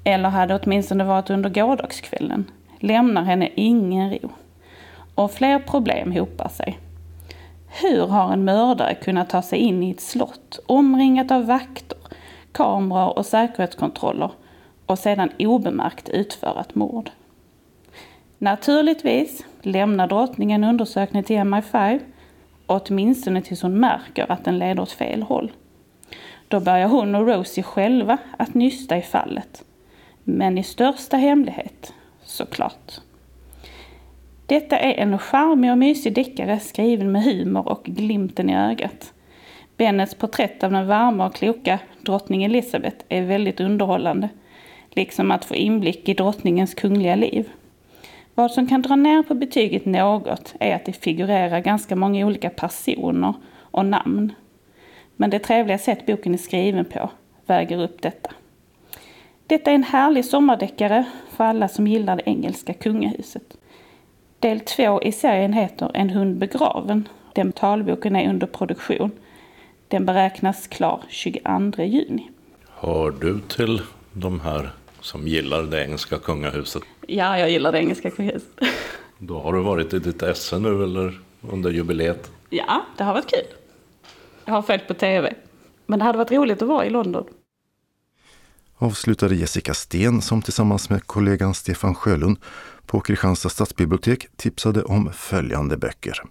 eller 0.05 0.29
hade 0.29 0.61
åtminstone 0.63 1.05
varit 1.05 1.31
under 1.31 1.51
gårdagskvällen, 1.51 2.51
lämnar 2.79 3.23
henne 3.23 3.51
ingen 3.55 4.11
ro. 4.11 4.29
Och 5.15 5.31
fler 5.31 5.59
problem 5.59 6.13
hopar 6.13 6.49
sig. 6.49 6.79
Hur 7.81 8.07
har 8.07 8.33
en 8.33 8.45
mördare 8.45 8.95
kunnat 8.95 9.31
ta 9.31 9.43
sig 9.43 9.59
in 9.59 9.83
i 9.83 9.91
ett 9.91 10.01
slott 10.01 10.59
omringat 10.67 11.31
av 11.31 11.47
vakter, 11.47 11.99
kameror 12.53 13.19
och 13.19 13.27
säkerhetskontroller 13.27 14.31
och 14.87 14.99
sedan 14.99 15.31
obemärkt 15.39 16.09
utföra 16.09 16.61
ett 16.61 16.75
mord? 16.75 17.11
Naturligtvis 18.39 19.45
lämnar 19.63 20.07
drottningen 20.07 20.65
undersökningen 20.65 21.25
till 21.25 21.37
MI5, 21.37 22.01
åtminstone 22.67 23.43
tills 23.43 23.63
hon 23.63 23.81
märker 23.81 24.33
att 24.33 24.45
den 24.45 24.59
leder 24.59 24.83
åt 24.83 24.93
fel 24.93 25.23
håll. 25.23 25.53
Då 26.49 26.61
börjar 26.61 26.89
hon 26.89 27.15
och 27.15 27.27
Rosie 27.27 27.63
själva 27.63 28.19
att 28.37 28.55
nysta 28.55 28.97
i 28.97 29.03
fallet. 29.03 29.65
Men 30.25 30.59
i 30.59 30.63
största 30.63 31.17
hemlighet, 31.17 31.95
såklart. 32.23 33.01
Detta 34.47 34.79
är 34.79 34.95
en 34.95 35.19
charmig 35.19 35.71
och 35.71 35.79
mysig 35.79 36.15
deckare 36.15 36.61
skriven 36.61 37.13
med 37.13 37.23
humor 37.23 37.69
och 37.69 37.85
glimten 37.85 38.51
i 38.51 38.57
ögat. 38.57 39.13
Bennets 39.77 40.15
porträtt 40.15 40.65
av 40.65 40.71
den 40.71 40.87
varma 40.87 41.27
och 41.27 41.35
kloka 41.35 41.79
drottning 42.01 42.45
Elizabeth 42.45 43.05
är 43.09 43.23
väldigt 43.23 43.61
underhållande, 43.61 44.29
liksom 44.91 45.31
att 45.31 45.45
få 45.45 45.55
inblick 45.55 46.09
i 46.09 46.15
drottningens 46.15 46.75
kungliga 46.75 47.15
liv. 47.15 47.49
Vad 48.35 48.51
som 48.51 48.67
kan 48.67 48.83
dra 48.83 48.97
ner 48.97 49.23
på 49.23 49.35
betyget 49.35 49.85
något 49.85 50.55
är 50.61 50.75
att 50.75 50.85
det 50.85 50.93
figurerar 50.93 51.61
ganska 51.61 51.97
många 51.97 52.27
olika 52.27 52.51
personer 52.51 53.35
och 53.55 53.87
namn. 53.87 54.33
Men 55.17 55.31
det 55.31 55.39
trevliga 55.39 55.79
sätt 55.79 56.07
boken 56.07 56.35
är 56.35 56.39
skriven 56.39 56.85
på 56.85 57.11
väger 57.47 57.83
upp 57.83 58.03
detta. 58.03 58.31
Detta 59.53 59.71
är 59.71 59.75
en 59.75 59.83
härlig 59.83 60.25
sommardeckare 60.25 61.05
för 61.37 61.45
alla 61.45 61.69
som 61.69 61.87
gillar 61.87 62.17
det 62.17 62.23
engelska 62.27 62.75
kungahuset. 62.75 63.43
Del 64.39 64.61
två 64.61 65.03
i 65.03 65.13
serien 65.13 65.53
heter 65.53 65.91
En 65.95 66.11
hund 66.11 66.37
begraven. 66.39 67.09
Den 67.35 67.53
talboken 67.53 68.17
är 68.17 68.29
under 68.29 68.47
produktion. 68.47 69.11
Den 69.89 70.07
beräknas 70.07 70.67
klar 70.67 71.03
22 71.09 71.83
juni. 71.83 72.31
Hör 72.69 73.11
du 73.11 73.41
till 73.41 73.81
de 74.13 74.41
här 74.41 74.71
som 75.01 75.29
gillar 75.29 75.63
det 75.63 75.85
engelska 75.85 76.19
kungahuset? 76.19 76.83
Ja, 77.07 77.39
jag 77.39 77.51
gillar 77.51 77.73
det 77.73 77.79
engelska 77.79 78.11
kungahuset. 78.11 78.61
Då 79.19 79.39
har 79.39 79.53
du 79.53 79.63
varit 79.63 79.95
i 79.95 79.99
ditt 79.99 80.23
esse 80.23 80.59
nu 80.59 80.85
eller 80.85 81.21
under 81.51 81.71
jubileet? 81.71 82.31
Ja, 82.51 82.83
det 82.97 83.05
har 83.05 83.15
varit 83.15 83.31
kul. 83.31 83.57
Jag 84.45 84.55
har 84.55 84.63
följt 84.63 84.89
på 84.89 84.95
tv. 84.95 85.35
Men 85.87 85.99
det 85.99 86.05
hade 86.05 86.19
varit 86.19 86.33
roligt 86.33 86.63
att 86.63 86.69
vara 86.69 86.87
i 86.87 86.91
London. 86.91 87.25
Avslutade 88.83 89.35
Jessica 89.35 89.75
Sten 89.75 90.23
som 90.23 90.43
tillsammans 90.43 90.91
med 90.91 91.07
kollegan 91.07 91.55
Stefan 91.55 91.95
Sjölund 91.95 92.37
på 92.87 93.01
Kristianstad 93.01 93.49
stadsbibliotek 93.49 94.27
tipsade 94.37 94.83
om 94.83 95.13
följande 95.13 95.77
böcker. 95.77 96.23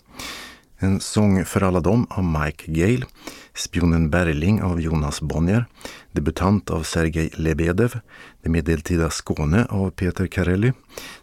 En 0.78 1.00
sång 1.00 1.46
för 1.46 1.62
alla 1.64 1.80
dem 1.80 2.08
av 2.10 2.24
Mike 2.24 2.72
Gale, 2.72 3.06
Spionen 3.54 4.10
Bergling 4.10 4.62
av 4.62 4.82
Jonas 4.82 5.22
Bonnier, 5.22 5.66
Debutant 6.12 6.70
av 6.70 6.84
Sergej 6.84 7.30
Lebedev, 7.34 8.00
Det 8.42 8.50
medeltida 8.50 9.10
Skåne 9.10 9.66
av 9.70 9.90
Peter 9.90 10.28
Carelli, 10.28 10.74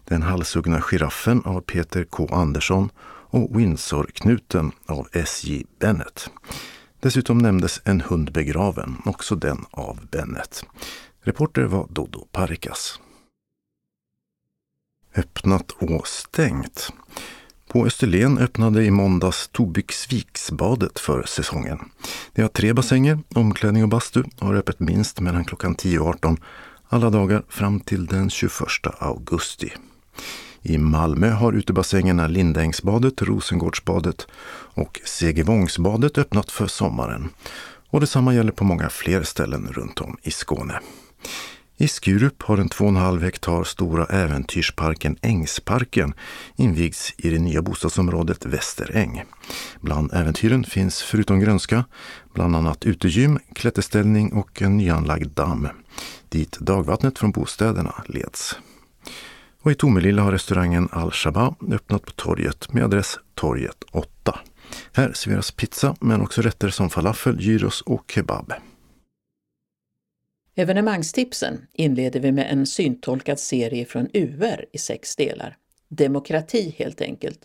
Den 0.05 0.23
halshuggna 0.23 0.81
giraffen 0.81 1.43
av 1.45 1.61
Peter 1.61 2.05
K 2.05 2.29
Andersson 2.33 2.91
och 3.31 3.61
Windsor-knuten 3.61 4.73
av 4.87 5.09
S.J. 5.13 5.65
Bennett. 5.81 6.31
Dessutom 7.01 7.39
nämndes 7.39 7.81
En 7.85 8.01
hund 8.01 8.33
begraven, 8.33 8.97
också 9.05 9.35
den 9.35 9.65
av 9.71 9.99
Bennett. 10.11 10.65
Reporter 11.29 11.63
var 11.63 11.87
Dodo 11.91 12.27
Parikas. 12.33 13.01
Öppnat 15.17 15.71
och 15.71 16.07
stängt. 16.07 16.93
På 17.67 17.87
Österlen 17.87 18.39
öppnade 18.39 18.85
i 18.85 18.91
måndags 18.91 19.49
Tobyksviksbadet 19.49 20.99
för 20.99 21.23
säsongen. 21.23 21.79
Det 22.33 22.43
har 22.43 22.49
tre 22.49 22.73
bassänger, 22.73 23.19
omklädning 23.35 23.83
och 23.83 23.89
bastu 23.89 24.23
och 24.39 24.47
har 24.47 24.55
öppet 24.55 24.81
minst 24.81 25.21
mellan 25.21 25.45
klockan 25.45 25.75
10 25.75 25.99
och 25.99 26.09
18 26.09 26.37
alla 26.89 27.11
dagar 27.11 27.43
fram 27.49 27.81
till 27.81 28.07
den 28.07 28.31
21 28.31 28.53
augusti. 28.99 29.73
I 30.63 30.79
Malmö 30.79 31.31
har 31.31 31.53
utebassängerna 31.53 32.27
Lindängsbadet, 32.27 33.23
Rosengårdsbadet 33.23 34.27
och 34.75 35.01
Segevångsbadet 35.05 36.19
öppnat 36.19 36.51
för 36.51 36.67
sommaren. 36.67 37.29
Och 37.91 38.01
detsamma 38.01 38.35
gäller 38.35 38.53
på 38.53 38.65
många 38.65 38.89
fler 38.89 39.23
ställen 39.23 39.69
runt 39.73 40.01
om 40.01 40.17
i 40.23 40.31
Skåne. 40.31 40.81
I 41.77 41.89
Skurup 41.89 42.43
har 42.43 42.57
den 42.57 42.69
2,5 42.69 43.23
hektar 43.23 43.65
stora 43.65 44.05
äventyrsparken 44.05 45.17
Ängsparken 45.23 46.15
invigts 46.57 47.15
i 47.19 47.31
det 47.31 47.39
nya 47.39 47.63
bostadsområdet 47.63 48.47
Västeräng. 48.47 49.23
Bland 49.81 50.13
äventyren 50.13 50.65
finns 50.65 51.03
förutom 51.03 51.41
grönska 51.41 51.85
bland 52.35 52.57
annat 52.57 52.85
utegym, 52.85 53.39
klätterställning 53.55 54.33
och 54.33 54.63
en 54.63 54.77
nyanlagd 54.77 55.29
damm 55.29 55.69
dit 56.29 56.59
dagvattnet 56.61 57.19
från 57.19 57.31
bostäderna 57.31 57.95
leds. 58.07 58.57
Och 59.63 59.71
i 59.71 59.75
Tomelilla 59.75 60.23
har 60.23 60.33
restaurangen 60.33 60.89
Al-Shaba 60.93 61.55
öppnat 61.73 62.05
på 62.05 62.13
torget 62.13 62.73
med 62.73 62.85
adress 62.85 63.19
Torget 63.35 63.85
8. 63.93 64.39
Här 64.93 65.13
serveras 65.13 65.51
pizza 65.51 65.97
men 66.01 66.21
också 66.21 66.43
rätter 66.43 66.71
som 66.71 66.91
falafel, 66.91 67.41
gyros 67.41 67.81
och 67.81 68.13
kebab. 68.15 68.53
Evenemangstipsen 70.59 71.67
inleder 71.73 72.21
vi 72.21 72.33
med 72.33 72.53
en 72.53 72.67
syntolkad 72.67 73.39
serie 73.39 73.85
från 73.85 74.09
UR 74.15 74.67
i 74.73 74.79
sex 74.79 75.17
delar. 75.17 75.57
Demokrati 75.89 76.75
helt 76.79 77.01
enkelt, 77.01 77.41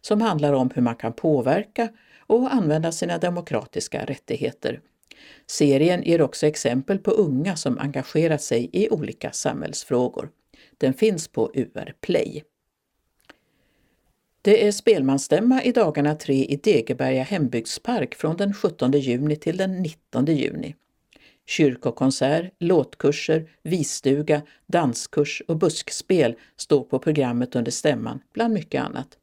som 0.00 0.20
handlar 0.20 0.52
om 0.52 0.70
hur 0.74 0.82
man 0.82 0.96
kan 0.96 1.12
påverka 1.12 1.88
och 2.26 2.54
använda 2.54 2.92
sina 2.92 3.18
demokratiska 3.18 4.04
rättigheter. 4.04 4.80
Serien 5.46 6.02
ger 6.02 6.22
också 6.22 6.46
exempel 6.46 6.98
på 6.98 7.10
unga 7.10 7.56
som 7.56 7.78
engagerat 7.78 8.42
sig 8.42 8.70
i 8.72 8.88
olika 8.90 9.32
samhällsfrågor. 9.32 10.30
Den 10.78 10.94
finns 10.94 11.28
på 11.28 11.50
UR 11.54 11.94
Play. 12.00 12.42
Det 14.42 14.66
är 14.66 14.72
spelmansstämma 14.72 15.62
i 15.62 15.72
dagarna 15.72 16.14
tre 16.14 16.44
i 16.44 16.56
Degeberga 16.56 17.22
hembygdspark 17.22 18.14
från 18.14 18.36
den 18.36 18.54
17 18.54 18.92
juni 18.92 19.36
till 19.36 19.56
den 19.56 19.82
19 19.82 20.26
juni. 20.26 20.74
Kyrkokonsert, 21.46 22.54
låtkurser, 22.58 23.50
visstuga, 23.62 24.42
danskurs 24.66 25.42
och 25.48 25.56
buskspel 25.56 26.34
står 26.56 26.84
på 26.84 26.98
programmet 26.98 27.56
under 27.56 27.70
stämman, 27.70 28.20
bland 28.32 28.54
mycket 28.54 28.82
annat. 28.82 29.18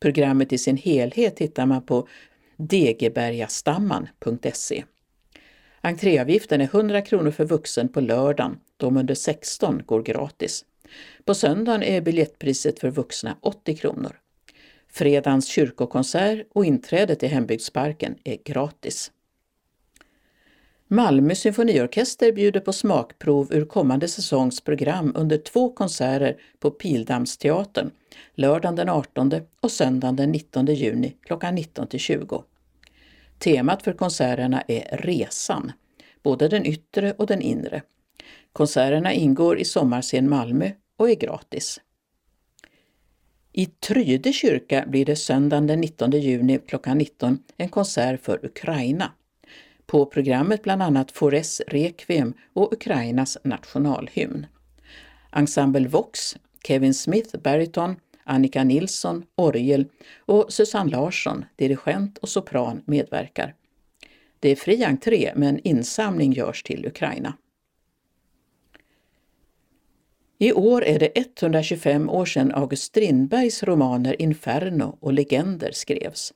Programmet 0.00 0.52
i 0.52 0.58
sin 0.58 0.76
helhet 0.76 1.38
hittar 1.38 1.66
man 1.66 1.82
på 1.82 2.08
degebergastamman.se. 2.56 4.84
Entréavgiften 5.80 6.60
är 6.60 6.64
100 6.64 7.02
kronor 7.02 7.30
för 7.30 7.44
vuxen 7.44 7.88
på 7.88 8.00
lördagen, 8.00 8.58
de 8.76 8.96
under 8.96 9.14
16 9.14 9.82
går 9.86 10.02
gratis. 10.02 10.64
På 11.24 11.34
söndagen 11.34 11.82
är 11.82 12.00
biljettpriset 12.00 12.78
för 12.78 12.90
vuxna 12.90 13.36
80 13.40 13.76
kronor. 13.76 14.16
Fredagens 14.92 15.46
kyrkokonsert 15.46 16.46
och 16.52 16.64
inträdet 16.64 17.22
i 17.22 17.26
hembygdsparken 17.26 18.14
är 18.24 18.38
gratis. 18.44 19.12
Malmö 20.92 21.34
symfoniorkester 21.34 22.32
bjuder 22.32 22.60
på 22.60 22.72
smakprov 22.72 23.52
ur 23.52 23.64
kommande 23.64 24.08
säsongs 24.08 24.60
program 24.60 25.12
under 25.16 25.38
två 25.38 25.72
konserter 25.72 26.36
på 26.58 26.70
Pildammsteatern, 26.70 27.90
lördagen 28.34 28.76
den 28.76 28.88
18 28.88 29.32
och 29.60 29.70
söndagen 29.70 30.16
den 30.16 30.32
19 30.32 30.66
juni 30.66 31.16
klockan 31.22 31.54
19 31.54 31.86
20. 31.90 32.44
Temat 33.38 33.82
för 33.82 33.92
konserterna 33.92 34.62
är 34.68 34.96
Resan, 34.96 35.72
både 36.22 36.48
den 36.48 36.66
yttre 36.66 37.12
och 37.12 37.26
den 37.26 37.42
inre. 37.42 37.82
Konserterna 38.52 39.12
ingår 39.12 39.58
i 39.58 39.64
Sommarscen 39.64 40.28
Malmö 40.28 40.70
och 40.96 41.10
är 41.10 41.14
gratis. 41.14 41.80
I 43.52 43.66
Tryde 43.66 44.32
kyrka 44.32 44.84
blir 44.86 45.04
det 45.04 45.16
söndagen 45.16 45.66
den 45.66 45.80
19 45.80 46.10
juni 46.10 46.58
klockan 46.66 46.98
19 46.98 47.38
en 47.56 47.68
konsert 47.68 48.20
för 48.20 48.46
Ukraina. 48.46 49.12
På 49.86 50.06
programmet 50.06 50.62
bland 50.62 50.82
annat 50.82 51.12
Fores 51.12 51.60
Requiem 51.66 52.34
och 52.52 52.72
Ukrainas 52.72 53.38
nationalhymn. 53.44 54.46
Ensemble 55.32 55.88
Vox, 55.88 56.36
Kevin 56.66 56.94
Smith, 56.94 57.38
bariton, 57.38 57.96
Annika 58.24 58.64
Nilsson, 58.64 59.24
orgel 59.34 59.86
och 60.18 60.52
Susanne 60.52 60.90
Larsson, 60.90 61.44
dirigent 61.56 62.18
och 62.18 62.28
sopran, 62.28 62.82
medverkar. 62.86 63.54
Det 64.40 64.48
är 64.48 64.56
fri 64.56 64.84
entré 64.84 65.32
men 65.36 65.60
insamling 65.64 66.32
görs 66.32 66.62
till 66.62 66.86
Ukraina. 66.86 67.34
I 70.38 70.52
år 70.52 70.84
är 70.84 70.98
det 70.98 71.12
125 71.16 72.10
år 72.10 72.24
sedan 72.24 72.52
August 72.54 72.82
Strindbergs 72.82 73.62
romaner 73.62 74.22
Inferno 74.22 74.98
och 75.00 75.12
Legender 75.12 75.70
skrevs. 75.72 76.32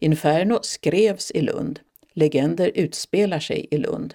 Inferno 0.00 0.58
skrevs 0.62 1.30
i 1.30 1.40
Lund. 1.40 1.80
Legender 2.14 2.70
utspelar 2.74 3.38
sig 3.38 3.66
i 3.70 3.78
Lund. 3.78 4.14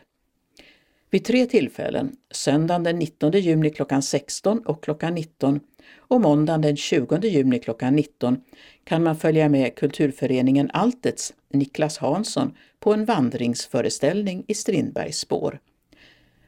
Vid 1.12 1.26
tre 1.26 1.46
tillfällen, 1.46 2.16
söndagen 2.32 2.84
den 2.84 3.00
19 3.00 3.32
juni 3.32 3.70
klockan 3.70 4.02
16 4.02 4.60
och 4.60 4.84
klockan 4.84 5.16
19 5.16 5.60
och 5.98 6.22
måndagen 6.22 6.62
den 6.62 6.78
20 6.78 7.28
juni 7.28 7.60
klockan 7.60 7.96
19 7.96 8.42
kan 8.84 9.04
man 9.04 9.16
följa 9.16 9.50
med 9.50 9.76
kulturföreningen 9.76 10.70
Altets 10.74 11.34
Niklas 11.54 11.98
Hansson 11.98 12.58
på 12.80 12.94
en 12.94 13.06
vandringsföreställning 13.06 14.44
i 14.48 14.54
Strindbergs 14.54 15.18
spår. 15.18 15.60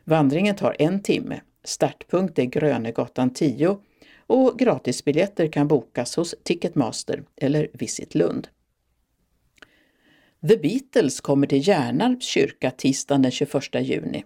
Vandringen 0.03 0.55
tar 0.55 0.75
en 0.79 1.03
timme. 1.03 1.41
Startpunkt 1.63 2.39
är 2.39 2.45
Grönegatan 2.45 3.33
10 3.33 3.77
och 4.27 4.59
gratisbiljetter 4.59 5.47
kan 5.47 5.67
bokas 5.67 6.15
hos 6.15 6.35
Ticketmaster 6.43 7.23
eller 7.37 7.67
Visit 7.73 8.15
Lund. 8.15 8.47
The 10.47 10.57
Beatles 10.57 11.21
kommer 11.21 11.47
till 11.47 11.67
Hjärnarps 11.67 12.25
kyrka 12.25 12.71
tisdagen 12.71 13.21
den 13.21 13.31
21 13.31 13.53
juni. 13.81 14.23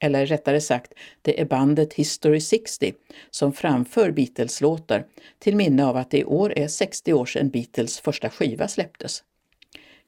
Eller 0.00 0.26
rättare 0.26 0.60
sagt, 0.60 0.92
det 1.22 1.40
är 1.40 1.44
bandet 1.44 1.94
History 1.94 2.40
60 2.40 2.94
som 3.30 3.52
framför 3.52 4.10
Beatles-låtar 4.10 5.04
till 5.38 5.56
minne 5.56 5.84
av 5.86 5.96
att 5.96 6.10
det 6.10 6.18
i 6.18 6.24
år 6.24 6.58
är 6.58 6.68
60 6.68 7.12
år 7.12 7.26
sedan 7.26 7.50
Beatles 7.50 8.00
första 8.00 8.30
skiva 8.30 8.68
släpptes. 8.68 9.24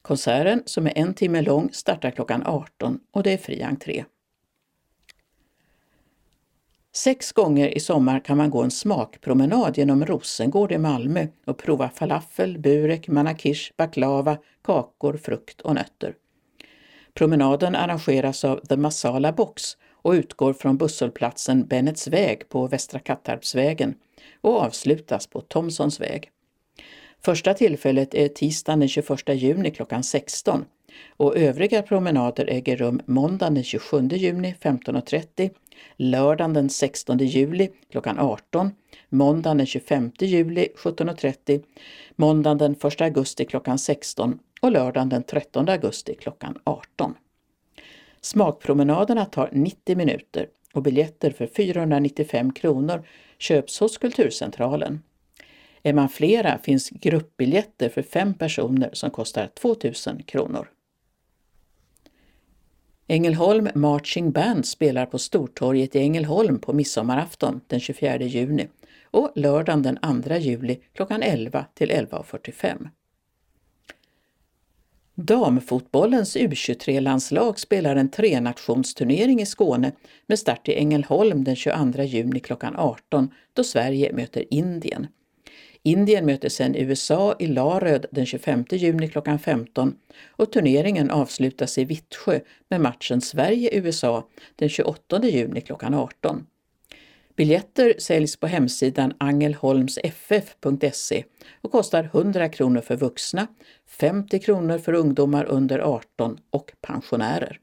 Konserten, 0.01 0.63
som 0.65 0.87
är 0.87 0.97
en 0.97 1.13
timme 1.13 1.41
lång, 1.41 1.69
startar 1.71 2.11
klockan 2.11 2.43
18 2.45 2.99
och 3.11 3.23
det 3.23 3.33
är 3.33 3.37
fri 3.37 3.61
entré. 3.61 4.03
Sex 6.95 7.31
gånger 7.31 7.77
i 7.77 7.79
sommar 7.79 8.19
kan 8.19 8.37
man 8.37 8.49
gå 8.49 8.63
en 8.63 8.71
smakpromenad 8.71 9.77
genom 9.77 10.05
Rosengård 10.05 10.71
i 10.71 10.77
Malmö 10.77 11.27
och 11.45 11.57
prova 11.57 11.89
falafel, 11.89 12.59
burek, 12.59 13.07
manakish, 13.07 13.71
baklava, 13.77 14.37
kakor, 14.63 15.17
frukt 15.17 15.61
och 15.61 15.75
nötter. 15.75 16.15
Promenaden 17.13 17.75
arrangeras 17.75 18.45
av 18.45 18.57
The 18.57 18.77
Masala 18.77 19.31
Box 19.31 19.63
och 20.01 20.11
utgår 20.11 20.53
från 20.53 20.77
busshållplatsen 20.77 21.67
Bennets 21.67 22.07
väg 22.07 22.49
på 22.49 22.67
Västra 22.67 22.99
Kattarpsvägen 22.99 23.95
och 24.41 24.61
avslutas 24.61 25.27
på 25.27 25.41
Thomsons 25.41 25.99
väg. 25.99 26.31
Första 27.21 27.53
tillfället 27.53 28.15
är 28.15 28.27
tisdagen 28.27 28.79
den 28.79 28.89
21 28.89 29.19
juni 29.27 29.71
klockan 29.71 30.03
16 30.03 30.65
och 31.17 31.37
övriga 31.37 31.81
promenader 31.81 32.45
äger 32.49 32.77
rum 32.77 33.01
måndagen 33.05 33.53
den 33.53 33.63
27 33.63 34.07
juni 34.07 34.55
15.30, 34.61 35.49
lördagen 35.97 36.53
den 36.53 36.69
16 36.69 37.17
juli 37.17 37.69
klockan 37.91 38.19
18, 38.19 38.71
måndagen 39.09 39.57
den 39.57 39.65
25 39.65 40.11
juli 40.19 40.67
17.30, 40.77 41.63
måndagen 42.15 42.57
den 42.57 42.75
1 42.91 43.01
augusti 43.01 43.45
klockan 43.45 43.79
16 43.79 44.39
och 44.61 44.71
lördagen 44.71 45.09
den 45.09 45.23
13 45.23 45.69
augusti 45.69 46.15
klockan 46.15 46.57
18. 46.63 47.15
Smakpromenaderna 48.21 49.25
tar 49.25 49.49
90 49.51 49.97
minuter 49.97 50.47
och 50.73 50.83
biljetter 50.83 51.31
för 51.31 51.47
495 51.47 52.53
kronor 52.53 53.07
köps 53.37 53.79
hos 53.79 53.97
Kulturcentralen. 53.97 55.01
Är 55.83 55.93
man 55.93 56.09
flera 56.09 56.57
finns 56.57 56.89
gruppbiljetter 56.89 57.89
för 57.89 58.01
fem 58.01 58.33
personer 58.33 58.89
som 58.93 59.11
kostar 59.11 59.47
2000 59.47 60.23
kronor. 60.23 60.67
Ängelholm 63.07 63.69
Marching 63.75 64.31
Band 64.31 64.65
spelar 64.65 65.05
på 65.05 65.17
Stortorget 65.19 65.95
i 65.95 65.99
Ängelholm 65.99 66.59
på 66.59 66.73
midsommarafton 66.73 67.61
den 67.67 67.79
24 67.79 68.17
juni 68.17 68.67
och 69.03 69.31
lördagen 69.35 69.81
den 69.81 70.23
2 70.23 70.35
juli 70.35 70.79
klockan 70.93 71.23
11 71.23 71.65
till 71.73 71.91
11.45. 71.91 72.89
Damfotbollens 75.15 76.37
U23-landslag 76.37 77.59
spelar 77.59 77.95
en 77.95 78.09
trenationsturnering 78.09 79.41
i 79.41 79.45
Skåne 79.45 79.91
med 80.27 80.39
start 80.39 80.67
i 80.67 80.73
Ängelholm 80.73 81.43
den 81.43 81.55
22 81.55 82.03
juni 82.03 82.39
klockan 82.39 82.75
18 82.75 83.31
då 83.53 83.63
Sverige 83.63 84.13
möter 84.13 84.53
Indien. 84.53 85.07
Indien 85.83 86.25
möter 86.25 86.49
sedan 86.49 86.75
USA 86.75 87.35
i 87.39 87.47
Laröd 87.47 88.05
den 88.11 88.25
25 88.25 88.65
juni 88.71 89.07
klockan 89.07 89.39
15 89.39 89.95
och 90.29 90.51
turneringen 90.51 91.11
avslutas 91.11 91.77
i 91.77 91.85
Vittsjö 91.85 92.39
med 92.67 92.81
matchen 92.81 93.21
Sverige-USA 93.21 94.27
den 94.55 94.69
28 94.69 95.23
juni 95.23 95.61
klockan 95.61 95.93
18. 95.93 96.45
Biljetter 97.35 97.93
säljs 97.97 98.37
på 98.37 98.47
hemsidan 98.47 99.13
angelholmsff.se 99.17 101.23
och 101.61 101.71
kostar 101.71 102.03
100 102.03 102.49
kronor 102.49 102.81
för 102.81 102.97
vuxna, 102.97 103.47
50 103.87 104.39
kronor 104.39 104.77
för 104.77 104.93
ungdomar 104.93 105.45
under 105.45 105.79
18 105.79 106.37
och 106.49 106.71
pensionärer. 106.81 107.59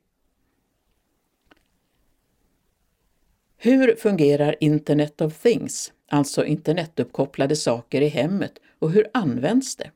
Hur 3.56 3.96
fungerar 3.96 4.56
Internet 4.60 5.20
of 5.20 5.42
Things, 5.42 5.92
alltså 6.08 6.44
internetuppkopplade 6.44 7.56
saker 7.56 8.00
i 8.00 8.08
hemmet 8.08 8.52
och 8.78 8.90
hur 8.90 9.06
används 9.14 9.76
det? 9.76 9.90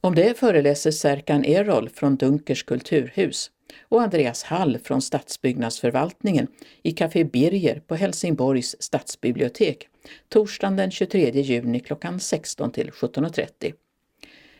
Om 0.00 0.14
det 0.14 0.38
föreläser 0.38 0.90
Serkan 0.90 1.44
Erol 1.44 1.88
från 1.88 2.16
Dunkers 2.16 2.62
kulturhus 2.62 3.50
och 3.82 4.02
Andreas 4.02 4.42
Hall 4.42 4.78
från 4.78 5.02
Stadsbyggnadsförvaltningen 5.02 6.46
i 6.82 6.92
Café 6.92 7.24
Birger 7.24 7.80
på 7.80 7.94
Helsingborgs 7.94 8.76
stadsbibliotek 8.78 9.88
torsdagen 10.28 10.76
den 10.76 10.90
23 10.90 11.30
juni 11.30 11.80
klockan 11.80 12.20
16 12.20 12.72
till 12.72 12.90
17.30. 12.90 13.74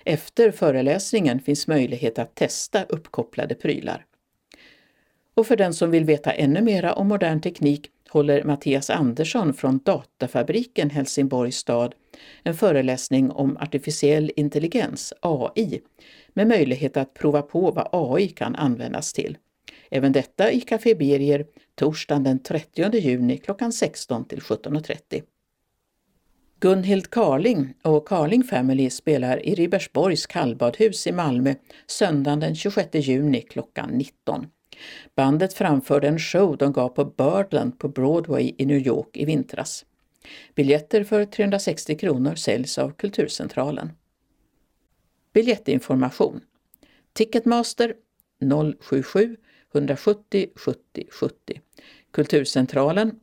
Efter 0.04 0.50
föreläsningen 0.50 1.40
finns 1.40 1.66
möjlighet 1.66 2.18
att 2.18 2.34
testa 2.34 2.84
uppkopplade 2.84 3.54
prylar. 3.54 4.06
Och 5.34 5.46
för 5.46 5.56
den 5.56 5.74
som 5.74 5.90
vill 5.90 6.04
veta 6.04 6.32
ännu 6.32 6.62
mera 6.62 6.92
om 6.92 7.08
modern 7.08 7.40
teknik 7.40 7.90
håller 8.14 8.44
Mattias 8.44 8.90
Andersson 8.90 9.54
från 9.54 9.80
Datafabriken 9.84 10.90
Helsingborgs 10.90 11.56
stad 11.56 11.94
en 12.42 12.54
föreläsning 12.54 13.30
om 13.30 13.56
artificiell 13.56 14.32
intelligens, 14.36 15.12
AI, 15.20 15.80
med 16.34 16.46
möjlighet 16.46 16.96
att 16.96 17.14
prova 17.14 17.42
på 17.42 17.70
vad 17.70 17.88
AI 17.92 18.28
kan 18.28 18.54
användas 18.56 19.12
till. 19.12 19.38
Även 19.90 20.12
detta 20.12 20.50
i 20.50 20.60
Café 20.60 20.94
Birger 20.94 21.46
torsdagen 21.74 22.22
den 22.22 22.42
30 22.42 22.98
juni 22.98 23.38
klockan 23.38 23.72
16 23.72 24.24
till 24.24 24.40
17.30. 24.40 25.22
Gunhild 26.60 27.10
Karling 27.10 27.74
och 27.82 28.08
Karling 28.08 28.44
Family 28.44 28.90
spelar 28.90 29.46
i 29.46 29.54
Ribersborgs 29.54 30.26
kallbadhus 30.26 31.06
i 31.06 31.12
Malmö 31.12 31.54
söndagen 31.86 32.40
den 32.40 32.54
26 32.54 32.88
juni 32.94 33.40
klockan 33.40 33.90
19. 33.90 34.46
Bandet 35.14 35.54
framförde 35.54 36.08
en 36.08 36.18
show 36.18 36.56
de 36.56 36.72
gav 36.72 36.88
på 36.88 37.04
Birdland 37.04 37.78
på 37.78 37.88
Broadway 37.88 38.54
i 38.58 38.66
New 38.66 38.86
York 38.86 39.16
i 39.16 39.24
vintras. 39.24 39.84
Biljetter 40.54 41.04
för 41.04 41.24
360 41.24 41.98
kronor 41.98 42.34
säljs 42.34 42.78
av 42.78 42.90
Kulturcentralen. 42.90 43.90
Biljettinformation 45.32 46.40
Ticketmaster 47.12 47.94
077 48.80 49.36
170 49.74 50.46
70 50.56 51.06
70 51.10 51.60
Kulturcentralen 52.10 53.20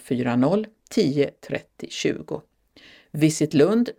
040 0.00 0.64
10 0.90 1.30
30 1.40 1.86
20 1.90 2.42
Visit 3.10 3.54
Lund 3.54 3.90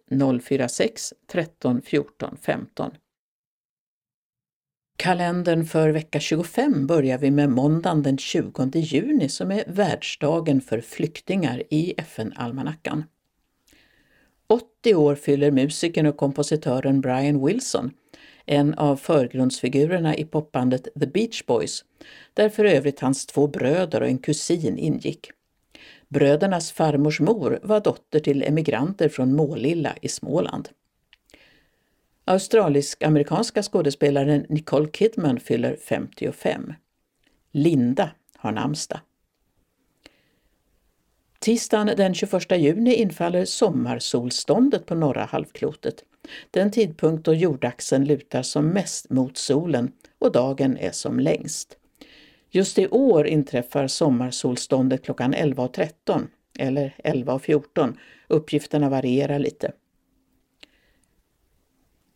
046 0.43 1.13
13 1.27 1.81
14 1.81 2.37
15 2.41 2.91
Kalendern 4.97 5.65
för 5.65 5.89
vecka 5.89 6.19
25 6.19 6.87
börjar 6.87 7.17
vi 7.17 7.31
med 7.31 7.49
måndagen 7.49 8.03
den 8.03 8.17
20 8.17 8.79
juni 8.79 9.29
som 9.29 9.51
är 9.51 9.63
världsdagen 9.67 10.61
för 10.61 10.81
flyktingar 10.81 11.63
i 11.69 11.93
FN-almanackan. 11.97 13.03
80 14.47 14.95
år 14.95 15.15
fyller 15.15 15.51
musikern 15.51 16.05
och 16.05 16.17
kompositören 16.17 17.01
Brian 17.01 17.45
Wilson, 17.45 17.91
en 18.45 18.73
av 18.73 18.95
förgrundsfigurerna 18.95 20.15
i 20.15 20.25
popbandet 20.25 20.87
The 20.99 21.07
Beach 21.07 21.45
Boys, 21.45 21.85
där 22.33 22.49
för 22.49 22.65
övrigt 22.65 22.99
hans 22.99 23.25
två 23.25 23.47
bröder 23.47 24.01
och 24.01 24.07
en 24.07 24.17
kusin 24.17 24.77
ingick. 24.77 25.31
Brödernas 26.07 26.71
farmors 26.71 27.19
mor 27.19 27.59
var 27.63 27.79
dotter 27.79 28.19
till 28.19 28.43
emigranter 28.43 29.09
från 29.09 29.35
Målilla 29.35 29.95
i 30.01 30.07
Småland. 30.07 30.69
Australisk-amerikanska 32.27 33.63
skådespelaren 33.63 34.45
Nicole 34.49 34.87
Kidman 34.87 35.39
fyller 35.39 35.75
55. 35.75 36.73
Linda 37.51 38.09
har 38.37 38.51
namnsdag. 38.51 38.99
Tisdagen 41.39 41.87
den 41.97 42.13
21 42.13 42.51
juni 42.51 42.93
infaller 42.93 43.45
sommarsolståndet 43.45 44.85
på 44.85 44.95
norra 44.95 45.25
halvklotet. 45.25 46.03
Den 46.51 46.71
tidpunkt 46.71 47.25
då 47.25 47.33
jordaxeln 47.33 48.05
lutar 48.05 48.41
som 48.41 48.67
mest 48.67 49.09
mot 49.09 49.37
solen 49.37 49.91
och 50.19 50.31
dagen 50.31 50.77
är 50.77 50.91
som 50.91 51.19
längst. 51.19 51.77
Just 52.49 52.79
i 52.79 52.87
år 52.87 53.27
inträffar 53.27 53.87
sommarsolståndet 53.87 55.05
klockan 55.05 55.35
11.13 55.35 56.27
eller 56.59 56.95
11.14. 57.03 57.97
Uppgifterna 58.27 58.89
varierar 58.89 59.39
lite. 59.39 59.71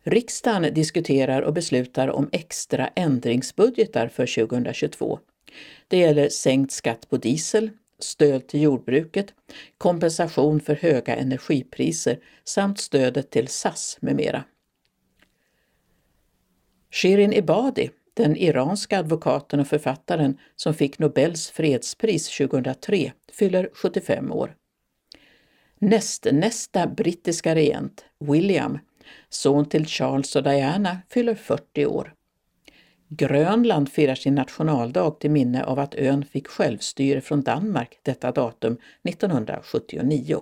Riksdagen 0.02 0.74
diskuterar 0.74 1.42
och 1.42 1.52
beslutar 1.52 2.08
om 2.08 2.28
extra 2.32 2.88
ändringsbudgetar 2.88 4.08
för 4.08 4.46
2022. 4.46 5.18
Det 5.88 5.98
gäller 5.98 6.28
sänkt 6.28 6.72
skatt 6.72 7.10
på 7.10 7.16
diesel, 7.16 7.70
stöd 7.98 8.46
till 8.46 8.62
jordbruket, 8.62 9.34
kompensation 9.78 10.60
för 10.60 10.74
höga 10.74 11.16
energipriser 11.16 12.18
samt 12.44 12.78
stödet 12.78 13.30
till 13.30 13.48
SAS 13.48 13.98
med 14.00 14.16
mera. 14.16 14.44
Shirin 16.90 17.32
Ebadi, 17.32 17.90
den 18.14 18.36
iranska 18.36 18.98
advokaten 18.98 19.60
och 19.60 19.66
författaren 19.66 20.38
som 20.56 20.74
fick 20.74 20.98
Nobels 20.98 21.50
fredspris 21.50 22.38
2003, 22.38 23.12
fyller 23.32 23.70
75 23.72 24.32
år. 24.32 24.54
Nästnästa 25.78 26.86
brittiska 26.86 27.54
regent, 27.54 28.04
William, 28.18 28.78
son 29.30 29.68
till 29.68 29.86
Charles 29.86 30.36
och 30.36 30.42
Diana, 30.42 30.98
fyller 31.08 31.34
40 31.34 31.86
år. 31.86 32.14
Grönland 33.08 33.92
firar 33.92 34.14
sin 34.14 34.34
nationaldag 34.34 35.10
till 35.20 35.30
minne 35.30 35.64
av 35.64 35.78
att 35.78 35.94
ön 35.94 36.24
fick 36.24 36.48
självstyre 36.48 37.20
från 37.20 37.42
Danmark 37.42 37.98
detta 38.02 38.32
datum 38.32 38.76
1979. 39.02 40.40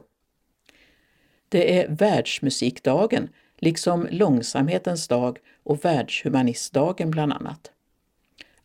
Det 1.49 1.81
är 1.81 1.89
världsmusikdagen, 1.89 3.29
liksom 3.59 4.09
långsamhetens 4.11 5.09
dag 5.09 5.39
och 5.63 5.85
världshumanistdagen 5.85 7.11
bland 7.11 7.33
annat. 7.33 7.71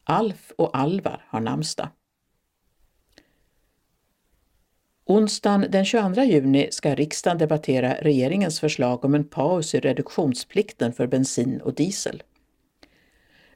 Alf 0.03 0.51
och 0.55 0.78
Alvar 0.78 1.26
har 1.28 1.39
namnsdag. 1.39 1.88
Onsdagen 5.06 5.66
den 5.70 5.86
22 5.86 6.24
juni 6.24 6.68
ska 6.72 6.95
riksdagen 6.95 7.38
debattera 7.38 7.93
regeringens 8.01 8.60
förslag 8.60 9.06
om 9.06 9.16
en 9.16 9.24
paus 9.24 9.76
i 9.76 9.80
reduktionsplikten 9.80 10.93
för 10.93 11.08
bensin 11.08 11.62
och 11.62 11.74
diesel. 11.74 12.24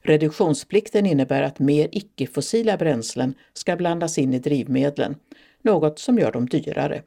Reduktionsplikten 0.02 1.06
innebär 1.06 1.42
att 1.42 1.58
mer 1.58 1.88
icke-fossila 1.92 2.76
bränslen 2.76 3.34
ska 3.52 3.76
blandas 3.76 4.18
in 4.18 4.34
i 4.34 4.38
drivmedlen, 4.38 5.16
något 5.62 5.98
som 5.98 6.18
gör 6.18 6.32
dem 6.32 6.46
dyrare. 6.46 7.02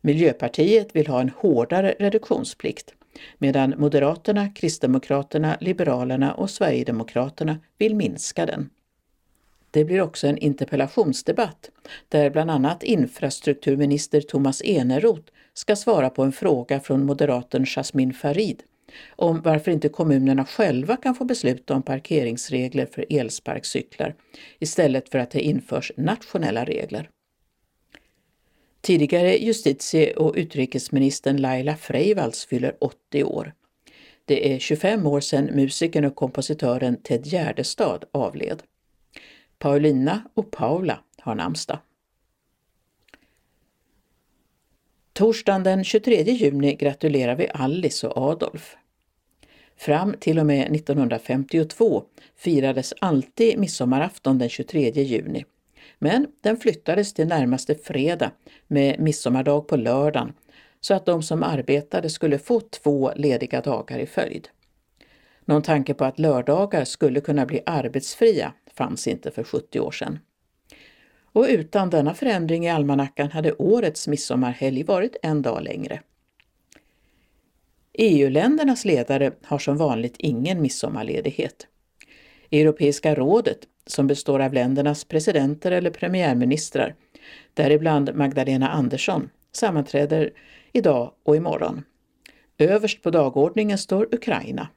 Miljöpartiet 0.00 0.96
vill 0.96 1.06
ha 1.06 1.20
en 1.20 1.30
hårdare 1.36 1.94
reduktionsplikt, 1.98 2.94
medan 3.38 3.74
Moderaterna, 3.78 4.48
Kristdemokraterna, 4.48 5.56
Liberalerna 5.60 6.34
och 6.34 6.50
Sverigedemokraterna 6.50 7.58
vill 7.78 7.94
minska 7.94 8.46
den. 8.46 8.70
Det 9.70 9.84
blir 9.84 10.00
också 10.00 10.26
en 10.26 10.38
interpellationsdebatt 10.38 11.70
där 12.08 12.30
bland 12.30 12.50
annat 12.50 12.82
infrastrukturminister 12.82 14.20
Thomas 14.20 14.62
Eneroth 14.64 15.32
ska 15.54 15.76
svara 15.76 16.10
på 16.10 16.22
en 16.22 16.32
fråga 16.32 16.80
från 16.80 17.06
moderaten 17.06 17.66
Jasmin 17.66 18.12
Farid 18.12 18.62
om 19.16 19.40
varför 19.40 19.70
inte 19.70 19.88
kommunerna 19.88 20.44
själva 20.44 20.96
kan 20.96 21.14
få 21.14 21.24
besluta 21.24 21.74
om 21.74 21.82
parkeringsregler 21.82 22.86
för 22.86 23.06
elsparkcyklar 23.10 24.14
istället 24.58 25.08
för 25.08 25.18
att 25.18 25.30
det 25.30 25.40
införs 25.40 25.92
nationella 25.96 26.64
regler. 26.64 27.10
Tidigare 28.80 29.36
justitie 29.36 30.12
och 30.16 30.34
utrikesministern 30.36 31.36
Laila 31.36 31.76
Freivalds 31.76 32.46
fyller 32.46 32.76
80 32.80 33.24
år. 33.24 33.54
Det 34.24 34.54
är 34.54 34.58
25 34.58 35.06
år 35.06 35.20
sedan 35.20 35.44
musikern 35.44 36.04
och 36.04 36.14
kompositören 36.14 36.96
Ted 37.02 37.26
Gärdestad 37.26 38.04
avled. 38.12 38.62
Paulina 39.58 40.22
och 40.34 40.50
Paula 40.50 41.00
har 41.20 41.34
namnsdag. 41.34 41.78
Torsdagen 45.12 45.62
den 45.62 45.84
23 45.84 46.22
juni 46.22 46.74
gratulerar 46.74 47.36
vi 47.36 47.48
Alice 47.54 48.08
och 48.08 48.30
Adolf. 48.30 48.76
Fram 49.76 50.14
till 50.20 50.38
och 50.38 50.46
med 50.46 50.74
1952 50.74 52.04
firades 52.36 52.94
alltid 53.00 53.58
midsommarafton 53.58 54.38
den 54.38 54.48
23 54.48 54.90
juni. 54.90 55.44
Men 55.98 56.26
den 56.40 56.56
flyttades 56.56 57.14
till 57.14 57.28
närmaste 57.28 57.74
fredag 57.74 58.30
med 58.66 59.00
midsommardag 59.00 59.68
på 59.68 59.76
lördagen 59.76 60.32
så 60.80 60.94
att 60.94 61.06
de 61.06 61.22
som 61.22 61.42
arbetade 61.42 62.10
skulle 62.10 62.38
få 62.38 62.60
två 62.60 63.12
lediga 63.16 63.60
dagar 63.60 63.98
i 63.98 64.06
följd. 64.06 64.48
Någon 65.44 65.62
tanke 65.62 65.94
på 65.94 66.04
att 66.04 66.18
lördagar 66.18 66.84
skulle 66.84 67.20
kunna 67.20 67.46
bli 67.46 67.60
arbetsfria 67.66 68.52
fanns 68.78 69.08
inte 69.08 69.30
för 69.30 69.44
70 69.44 69.80
år 69.80 69.90
sedan. 69.90 70.18
Och 71.32 71.46
utan 71.48 71.90
denna 71.90 72.14
förändring 72.14 72.66
i 72.66 72.70
almanackan 72.70 73.30
hade 73.30 73.52
årets 73.52 74.08
midsommarhelg 74.08 74.82
varit 74.82 75.16
en 75.22 75.42
dag 75.42 75.62
längre. 75.62 76.02
EU-ländernas 77.92 78.84
ledare 78.84 79.32
har 79.42 79.58
som 79.58 79.76
vanligt 79.76 80.14
ingen 80.18 80.62
midsommarledighet. 80.62 81.66
Europeiska 82.50 83.14
rådet, 83.14 83.58
som 83.86 84.06
består 84.06 84.40
av 84.40 84.52
ländernas 84.52 85.04
presidenter 85.04 85.70
eller 85.70 85.90
premiärministrar, 85.90 86.94
däribland 87.54 88.14
Magdalena 88.14 88.68
Andersson, 88.68 89.30
sammanträder 89.52 90.30
idag 90.72 91.12
och 91.22 91.36
imorgon. 91.36 91.84
Överst 92.58 93.02
på 93.02 93.10
dagordningen 93.10 93.78
står 93.78 94.14
Ukraina. 94.14 94.68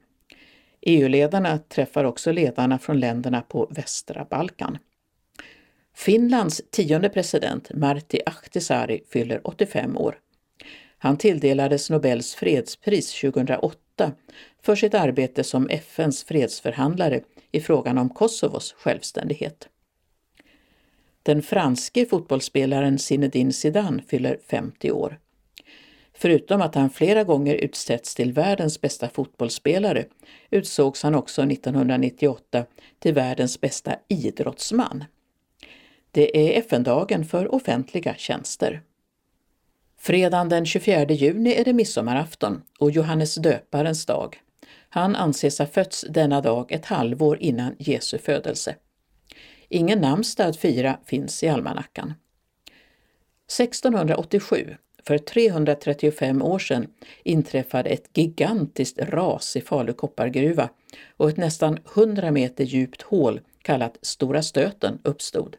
EU-ledarna 0.82 1.58
träffar 1.58 2.04
också 2.04 2.32
ledarna 2.32 2.78
från 2.78 3.00
länderna 3.00 3.42
på 3.42 3.68
västra 3.70 4.26
Balkan. 4.30 4.78
Finlands 5.94 6.62
tionde 6.70 7.08
president 7.08 7.70
Martti 7.74 8.20
Ahtisaari 8.26 9.02
fyller 9.12 9.40
85 9.46 9.96
år. 9.96 10.18
Han 10.98 11.16
tilldelades 11.16 11.90
Nobels 11.90 12.34
fredspris 12.34 13.20
2008 13.20 14.12
för 14.62 14.76
sitt 14.76 14.94
arbete 14.94 15.44
som 15.44 15.68
FNs 15.70 16.24
fredsförhandlare 16.24 17.20
i 17.52 17.60
frågan 17.60 17.98
om 17.98 18.08
Kosovos 18.08 18.72
självständighet. 18.72 19.68
Den 21.22 21.42
franske 21.42 22.06
fotbollsspelaren 22.06 22.98
Zinedine 22.98 23.52
Zidane 23.52 24.02
fyller 24.02 24.38
50 24.50 24.90
år. 24.90 25.18
Förutom 26.22 26.62
att 26.62 26.74
han 26.74 26.90
flera 26.90 27.24
gånger 27.24 27.54
utsetts 27.54 28.14
till 28.14 28.32
världens 28.32 28.80
bästa 28.80 29.08
fotbollsspelare 29.08 30.04
utsågs 30.50 31.02
han 31.02 31.14
också 31.14 31.42
1998 31.42 32.64
till 32.98 33.14
världens 33.14 33.60
bästa 33.60 33.96
idrottsman. 34.08 35.04
Det 36.10 36.56
är 36.56 36.60
FN-dagen 36.60 37.24
för 37.24 37.54
offentliga 37.54 38.14
tjänster. 38.14 38.82
Fredagen 39.98 40.48
den 40.48 40.66
24 40.66 41.04
juni 41.04 41.54
är 41.54 41.64
det 41.64 41.72
midsommarafton 41.72 42.62
och 42.78 42.90
Johannes 42.90 43.34
döparens 43.34 44.06
dag. 44.06 44.40
Han 44.88 45.16
anses 45.16 45.58
ha 45.58 45.66
fötts 45.66 46.04
denna 46.10 46.40
dag 46.40 46.72
ett 46.72 46.86
halvår 46.86 47.38
innan 47.40 47.76
Jesu 47.78 48.18
födelse. 48.18 48.76
Ingen 49.68 49.98
namnsdag 49.98 50.48
att 50.48 50.56
fira 50.56 50.98
finns 51.04 51.42
i 51.42 51.48
almanackan. 51.48 52.14
1687 53.58 54.76
för 55.06 55.18
335 55.18 56.42
år 56.42 56.58
sedan 56.58 56.86
inträffade 57.24 57.90
ett 57.90 58.10
gigantiskt 58.14 58.98
ras 58.98 59.56
i 59.56 59.60
Falu 59.60 59.92
koppargruva 59.92 60.68
och 61.16 61.28
ett 61.28 61.36
nästan 61.36 61.78
100 61.94 62.30
meter 62.30 62.64
djupt 62.64 63.02
hål 63.02 63.40
kallat 63.62 63.98
Stora 64.02 64.42
stöten 64.42 64.98
uppstod. 65.02 65.56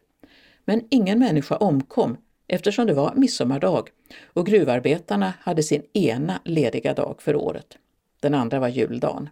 Men 0.64 0.82
ingen 0.90 1.18
människa 1.18 1.56
omkom 1.56 2.16
eftersom 2.48 2.86
det 2.86 2.94
var 2.94 3.14
midsommardag 3.14 3.88
och 4.24 4.46
gruvarbetarna 4.46 5.32
hade 5.40 5.62
sin 5.62 5.82
ena 5.92 6.40
lediga 6.44 6.94
dag 6.94 7.22
för 7.22 7.36
året. 7.36 7.78
Den 8.20 8.34
andra 8.34 8.60
var 8.60 8.68
juldagen. 8.68 9.28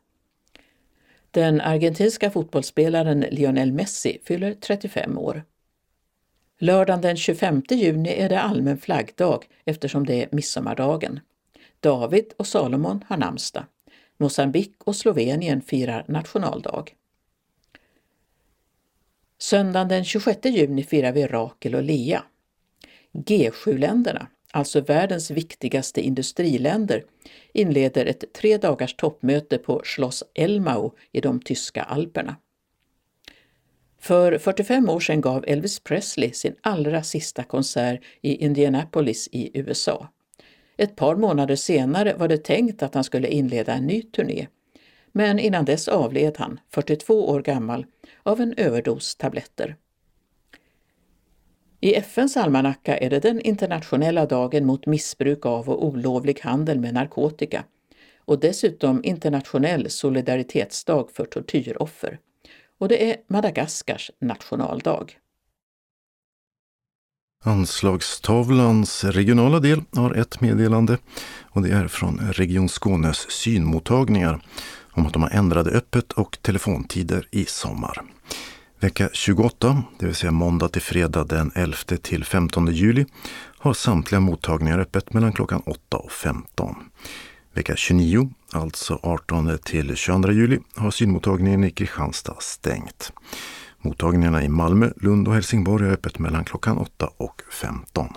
Den 1.30 1.60
argentinska 1.60 2.30
fotbollsspelaren 2.30 3.20
Lionel 3.20 3.72
Messi 3.72 4.18
fyller 4.24 4.54
35 4.54 5.18
år. 5.18 5.42
Lördagen 6.62 7.00
den 7.00 7.16
25 7.16 7.62
juni 7.70 8.08
är 8.08 8.28
det 8.28 8.40
allmän 8.40 8.78
flaggdag 8.78 9.46
eftersom 9.64 10.06
det 10.06 10.22
är 10.22 10.28
midsommardagen. 10.32 11.20
David 11.80 12.32
och 12.36 12.46
Salomon 12.46 13.04
har 13.08 13.16
namnsdag. 13.16 13.64
Mosambik 14.16 14.74
och 14.78 14.96
Slovenien 14.96 15.62
firar 15.62 16.04
nationaldag. 16.08 16.84
Söndagen 19.38 19.88
den 19.88 20.04
26 20.04 20.44
juni 20.44 20.84
firar 20.84 21.12
vi 21.12 21.26
Rakel 21.26 21.74
och 21.74 21.82
Lea. 21.82 22.24
G7-länderna, 23.12 24.26
alltså 24.50 24.80
världens 24.80 25.30
viktigaste 25.30 26.00
industriländer, 26.00 27.04
inleder 27.52 28.06
ett 28.06 28.32
tre 28.32 28.56
dagars 28.56 28.94
toppmöte 28.94 29.58
på 29.58 29.80
Schloss 29.84 30.24
Elmau 30.34 30.90
i 31.12 31.20
de 31.20 31.40
tyska 31.40 31.82
alperna. 31.82 32.36
För 34.02 34.38
45 34.38 34.88
år 34.88 35.00
sedan 35.00 35.20
gav 35.20 35.44
Elvis 35.46 35.80
Presley 35.80 36.32
sin 36.32 36.54
allra 36.60 37.02
sista 37.02 37.42
konsert 37.42 38.00
i 38.20 38.34
Indianapolis 38.44 39.28
i 39.32 39.50
USA. 39.58 40.08
Ett 40.76 40.96
par 40.96 41.16
månader 41.16 41.56
senare 41.56 42.14
var 42.14 42.28
det 42.28 42.44
tänkt 42.44 42.82
att 42.82 42.94
han 42.94 43.04
skulle 43.04 43.28
inleda 43.28 43.72
en 43.72 43.86
ny 43.86 44.02
turné. 44.02 44.46
Men 45.12 45.38
innan 45.38 45.64
dess 45.64 45.88
avled 45.88 46.38
han, 46.38 46.60
42 46.70 47.28
år 47.28 47.42
gammal, 47.42 47.86
av 48.22 48.40
en 48.40 48.54
överdos 48.56 49.16
tabletter. 49.16 49.76
I 51.80 51.94
FNs 51.94 52.36
almanacka 52.36 52.98
är 52.98 53.10
det 53.10 53.20
den 53.20 53.40
internationella 53.40 54.26
dagen 54.26 54.66
mot 54.66 54.86
missbruk 54.86 55.46
av 55.46 55.68
och 55.68 55.86
olovlig 55.86 56.40
handel 56.40 56.80
med 56.80 56.94
narkotika 56.94 57.64
och 58.18 58.40
dessutom 58.40 59.04
internationell 59.04 59.90
solidaritetsdag 59.90 61.10
för 61.12 61.24
tortyroffer. 61.24 62.18
Och 62.82 62.88
det 62.88 63.10
är 63.10 63.16
Madagaskars 63.28 64.10
nationaldag. 64.20 65.06
Anslagstavlans 67.44 69.04
regionala 69.04 69.60
del 69.60 69.82
har 69.92 70.14
ett 70.14 70.40
meddelande 70.40 70.98
och 71.42 71.62
det 71.62 71.70
är 71.70 71.88
från 71.88 72.18
Region 72.18 72.68
Skånes 72.68 73.30
synmottagningar 73.30 74.42
om 74.92 75.06
att 75.06 75.12
de 75.12 75.22
har 75.22 75.30
ändrade 75.30 75.70
öppet 75.70 76.12
och 76.12 76.38
telefontider 76.42 77.28
i 77.30 77.44
sommar. 77.44 78.02
Vecka 78.80 79.08
28, 79.12 79.82
det 79.98 80.06
vill 80.06 80.14
säga 80.14 80.32
måndag 80.32 80.68
till 80.68 80.82
fredag 80.82 81.24
den 81.24 81.52
11 81.54 81.76
till 82.02 82.24
15 82.24 82.66
juli, 82.66 83.06
har 83.58 83.74
samtliga 83.74 84.20
mottagningar 84.20 84.78
öppet 84.78 85.12
mellan 85.12 85.32
klockan 85.32 85.62
8 85.66 85.96
och 85.96 86.12
15. 86.12 86.76
Vecka 87.54 87.76
29, 87.76 88.30
alltså 88.52 88.98
18 89.02 89.58
till 89.64 89.96
22 89.96 90.32
juli, 90.32 90.58
har 90.74 90.90
synmottagningen 90.90 91.64
i 91.64 91.70
Kristianstad 91.70 92.36
stängt. 92.40 93.12
Mottagningarna 93.78 94.44
i 94.44 94.48
Malmö, 94.48 94.90
Lund 94.96 95.28
och 95.28 95.34
Helsingborg 95.34 95.84
har 95.84 95.92
öppet 95.92 96.18
mellan 96.18 96.44
klockan 96.44 96.78
8 96.78 97.10
och 97.16 97.42
15. 97.50 98.08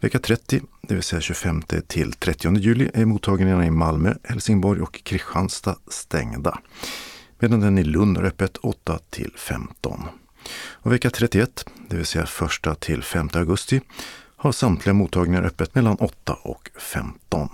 Vecka 0.00 0.18
30, 0.18 0.60
det 0.82 0.94
vill 0.94 1.02
säga 1.02 1.20
25 1.20 1.62
till 1.86 2.12
30 2.12 2.56
juli, 2.56 2.90
är 2.94 3.04
mottagningarna 3.04 3.66
i 3.66 3.70
Malmö, 3.70 4.14
Helsingborg 4.24 4.80
och 4.80 5.04
Kristianstad 5.04 5.76
stängda. 5.88 6.58
Medan 7.38 7.60
den 7.60 7.78
i 7.78 7.84
Lund 7.84 8.18
är 8.18 8.24
öppet 8.24 8.56
8 8.56 8.98
till 9.10 9.32
15. 9.36 10.02
Och 10.72 10.92
vecka 10.92 11.10
31, 11.10 11.64
det 11.88 11.96
vill 11.96 12.06
säga 12.06 12.26
1 12.66 12.80
till 12.80 13.02
5 13.02 13.28
augusti, 13.32 13.80
har 14.36 14.52
samtliga 14.52 14.94
mottagningar 14.94 15.42
öppet 15.42 15.74
mellan 15.74 15.96
8 15.96 16.34
och 16.42 16.70
15. 16.78 17.48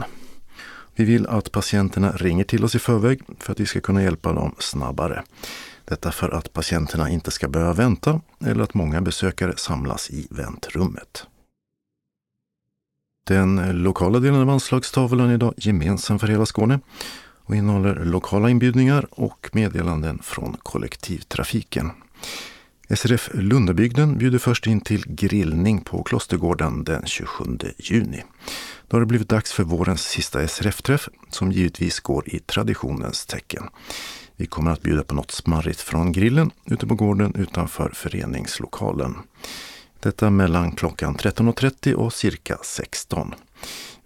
Vi 0.98 1.04
vill 1.04 1.26
att 1.26 1.52
patienterna 1.52 2.12
ringer 2.12 2.44
till 2.44 2.64
oss 2.64 2.74
i 2.74 2.78
förväg 2.78 3.20
för 3.38 3.52
att 3.52 3.60
vi 3.60 3.66
ska 3.66 3.80
kunna 3.80 4.02
hjälpa 4.02 4.32
dem 4.32 4.54
snabbare. 4.58 5.22
Detta 5.84 6.12
för 6.12 6.30
att 6.30 6.52
patienterna 6.52 7.10
inte 7.10 7.30
ska 7.30 7.48
behöva 7.48 7.72
vänta 7.72 8.20
eller 8.40 8.64
att 8.64 8.74
många 8.74 9.00
besökare 9.00 9.56
samlas 9.56 10.10
i 10.10 10.26
väntrummet. 10.30 11.26
Den 13.24 13.82
lokala 13.82 14.18
delen 14.18 14.40
av 14.40 14.50
anslagstavlan 14.50 15.30
är 15.30 15.34
idag 15.34 15.54
gemensam 15.56 16.18
för 16.18 16.26
hela 16.26 16.46
Skåne 16.46 16.80
och 17.44 17.56
innehåller 17.56 18.04
lokala 18.04 18.50
inbjudningar 18.50 19.06
och 19.10 19.50
meddelanden 19.52 20.18
från 20.22 20.56
kollektivtrafiken. 20.62 21.90
SRF 22.96 23.30
Lundabygden 23.34 24.18
bjuder 24.18 24.38
först 24.38 24.66
in 24.66 24.80
till 24.80 25.04
grillning 25.06 25.80
på 25.80 26.02
Klostergården 26.02 26.84
den 26.84 27.06
27 27.06 27.44
juni. 27.78 28.22
Då 28.88 28.96
har 28.96 29.00
det 29.00 29.06
blivit 29.06 29.28
dags 29.28 29.52
för 29.52 29.62
vårens 29.62 30.02
sista 30.02 30.48
SRF-träff 30.48 31.08
som 31.30 31.52
givetvis 31.52 32.00
går 32.00 32.28
i 32.28 32.38
traditionens 32.38 33.26
tecken. 33.26 33.62
Vi 34.36 34.46
kommer 34.46 34.70
att 34.70 34.82
bjuda 34.82 35.04
på 35.04 35.14
något 35.14 35.30
smarrigt 35.30 35.80
från 35.80 36.12
grillen 36.12 36.50
ute 36.64 36.86
på 36.86 36.94
gården 36.94 37.34
utanför 37.34 37.90
föreningslokalen. 37.94 39.14
Detta 40.00 40.30
mellan 40.30 40.72
klockan 40.72 41.16
13.30 41.16 41.92
och 41.92 42.12
cirka 42.12 42.58
16. 42.62 43.34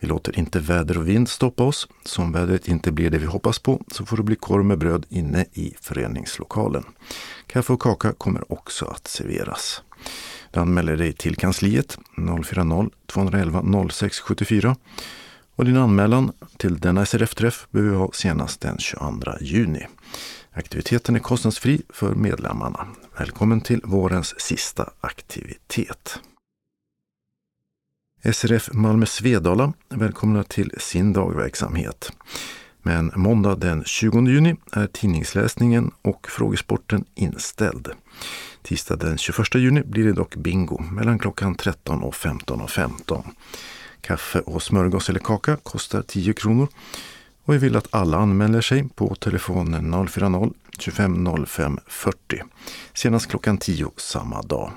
Vi 0.03 0.09
låter 0.09 0.38
inte 0.38 0.61
väder 0.61 0.98
och 0.98 1.09
vind 1.09 1.28
stoppa 1.28 1.62
oss. 1.62 1.88
Så 2.05 2.22
om 2.22 2.32
vädret 2.32 2.68
inte 2.68 2.92
blir 2.92 3.11
det 3.11 3.18
vi 3.18 3.26
hoppas 3.26 3.59
på 3.59 3.82
så 3.92 4.07
får 4.07 4.16
det 4.16 4.22
bli 4.22 4.36
korv 4.36 4.64
med 4.64 4.78
bröd 4.78 5.07
inne 5.09 5.44
i 5.53 5.74
föreningslokalen. 5.80 6.84
Kaffe 7.46 7.72
och 7.72 7.82
kaka 7.82 8.12
kommer 8.12 8.53
också 8.53 8.86
att 8.86 9.09
serveras. 9.09 9.82
Du 10.50 10.61
anmäler 10.61 10.96
dig 10.96 11.12
till 11.12 11.36
kansliet 11.36 11.98
040-211 12.16 13.90
0674 13.90 14.76
och 15.57 15.64
din 15.64 15.76
anmälan 15.76 16.32
till 16.57 16.78
denna 16.78 17.07
SRF-träff 17.07 17.66
behöver 17.70 17.90
vi 17.90 17.96
ha 17.96 18.11
senast 18.12 18.61
den 18.61 18.78
22 18.78 19.32
juni. 19.40 19.86
Aktiviteten 20.53 21.16
är 21.16 21.20
kostnadsfri 21.20 21.82
för 21.88 22.14
medlemmarna. 22.14 22.86
Välkommen 23.18 23.61
till 23.61 23.80
vårens 23.84 24.40
sista 24.40 24.90
aktivitet. 25.00 26.18
SRF 28.25 28.68
Malmö 28.73 29.07
Svedala 29.07 29.73
välkomnar 29.89 30.43
till 30.43 30.75
sin 30.79 31.12
dagverksamhet. 31.12 32.12
Men 32.83 33.12
måndag 33.16 33.55
den 33.55 33.85
20 33.85 34.27
juni 34.27 34.57
är 34.73 34.87
tidningsläsningen 34.87 35.91
och 36.03 36.27
frågesporten 36.31 37.05
inställd. 37.14 37.89
Tisdag 38.62 38.97
den 38.97 39.18
21 39.18 39.55
juni 39.55 39.83
blir 39.83 40.05
det 40.05 40.12
dock 40.12 40.37
bingo 40.37 40.83
mellan 40.83 41.18
klockan 41.18 41.55
13 41.55 42.03
och 42.03 42.14
15.15. 42.14 42.66
15. 42.66 43.25
Kaffe 44.01 44.41
och 44.41 44.62
smörgås 44.62 45.09
eller 45.09 45.20
kaka 45.20 45.57
kostar 45.57 46.03
10 46.03 46.33
kronor 46.33 46.68
och 47.45 47.55
vi 47.55 47.59
vill 47.59 47.77
att 47.77 47.89
alla 47.95 48.18
anmäler 48.18 48.61
sig 48.61 48.89
på 48.89 49.14
telefonen 49.14 49.95
040-25 49.95 51.47
05 51.47 51.79
40 51.87 52.43
senast 52.95 53.31
klockan 53.31 53.59
10 53.59 53.91
samma 53.97 54.43
dag. 54.43 54.73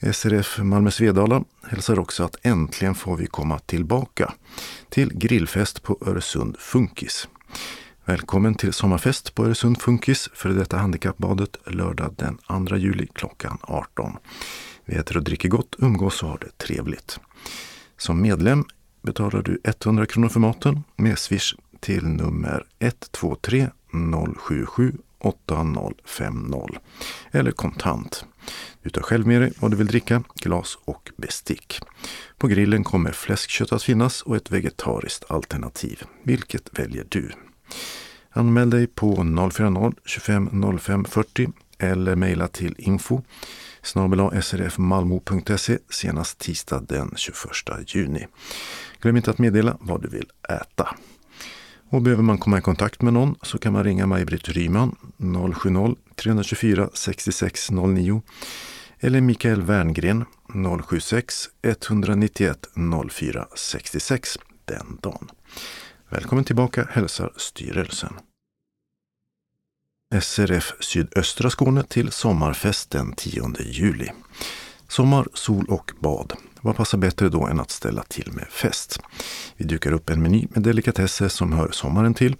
SRF 0.00 0.58
Malmö 0.58 0.90
Svedala 0.90 1.44
hälsar 1.62 1.98
också 1.98 2.24
att 2.24 2.36
äntligen 2.42 2.94
får 2.94 3.16
vi 3.16 3.26
komma 3.26 3.58
tillbaka 3.58 4.32
till 4.88 5.12
grillfest 5.14 5.82
på 5.82 5.98
Öresund 6.00 6.56
Funkis. 6.58 7.28
Välkommen 8.04 8.54
till 8.54 8.72
sommarfest 8.72 9.34
på 9.34 9.44
Öresund 9.44 9.82
Funkis, 9.82 10.28
för 10.34 10.48
detta 10.48 10.76
handikappbadet, 10.76 11.56
lördag 11.66 12.14
den 12.16 12.38
2 12.68 12.76
juli 12.76 13.06
klockan 13.12 13.58
18. 13.62 14.16
Vi 14.84 14.94
äter 14.94 15.16
och 15.16 15.24
dricker 15.24 15.48
gott, 15.48 15.76
umgås 15.78 16.22
och 16.22 16.28
har 16.28 16.38
det 16.38 16.58
trevligt. 16.58 17.20
Som 17.96 18.22
medlem 18.22 18.64
betalar 19.02 19.42
du 19.42 19.60
100 19.64 20.06
kronor 20.06 20.28
för 20.28 20.40
maten 20.40 20.82
med 20.96 21.18
swish 21.18 21.54
till 21.80 22.06
nummer 22.06 22.66
123 22.78 23.68
077 24.38 24.92
8050 25.18 26.78
eller 27.30 27.50
kontant. 27.50 28.24
Du 28.82 28.90
tar 28.90 29.02
själv 29.02 29.26
med 29.26 29.40
dig 29.40 29.52
vad 29.60 29.70
du 29.70 29.76
vill 29.76 29.86
dricka, 29.86 30.22
glas 30.34 30.78
och 30.84 31.10
bestick. 31.16 31.80
På 32.38 32.46
grillen 32.46 32.84
kommer 32.84 33.12
fläskkött 33.12 33.72
att 33.72 33.82
finnas 33.82 34.22
och 34.22 34.36
ett 34.36 34.50
vegetariskt 34.50 35.30
alternativ. 35.30 36.02
Vilket 36.22 36.78
väljer 36.78 37.06
du? 37.08 37.30
Anmäl 38.30 38.70
dig 38.70 38.86
på 38.86 39.16
040 39.50 39.92
25 40.04 40.78
05 40.78 41.04
40 41.04 41.48
eller 41.78 42.16
mejla 42.16 42.48
till 42.48 42.74
info 42.78 43.22
srfmalmo.se 44.42 45.78
senast 45.90 46.38
tisdag 46.38 46.80
den 46.88 47.12
21 47.16 47.94
juni. 47.94 48.26
Glöm 49.00 49.16
inte 49.16 49.30
att 49.30 49.38
meddela 49.38 49.76
vad 49.80 50.02
du 50.02 50.08
vill 50.08 50.30
äta. 50.48 50.96
Och 51.90 52.02
behöver 52.02 52.22
man 52.22 52.38
komma 52.38 52.58
i 52.58 52.60
kontakt 52.60 53.02
med 53.02 53.12
någon 53.12 53.34
så 53.42 53.58
kan 53.58 53.72
man 53.72 53.84
ringa 53.84 54.06
Maj-Britt 54.06 54.48
Ryman 54.48 54.96
070-324 55.18 56.90
6609 56.94 58.22
eller 59.00 59.20
Mikael 59.20 59.62
Werngren 59.62 60.24
076 60.88 61.48
191 61.62 62.68
04 63.10 63.46
66 63.54 64.38
den 64.64 64.98
dagen. 65.02 65.30
Välkommen 66.08 66.44
tillbaka 66.44 66.88
hälsar 66.90 67.32
styrelsen. 67.36 68.12
SRF 70.20 70.72
Sydöstra 70.80 71.50
Skåne 71.50 71.82
till 71.82 72.12
sommarfest 72.12 72.90
den 72.90 73.12
10 73.12 73.52
juli. 73.60 74.08
Sommar, 74.88 75.28
sol 75.34 75.66
och 75.68 75.92
bad. 76.00 76.32
Vad 76.66 76.76
passar 76.76 76.98
bättre 76.98 77.28
då 77.28 77.46
än 77.46 77.60
att 77.60 77.70
ställa 77.70 78.02
till 78.02 78.32
med 78.32 78.46
fest? 78.48 79.00
Vi 79.56 79.64
dukar 79.64 79.92
upp 79.92 80.10
en 80.10 80.22
meny 80.22 80.46
med 80.50 80.62
delikatesser 80.62 81.28
som 81.28 81.52
hör 81.52 81.70
sommaren 81.70 82.14
till 82.14 82.36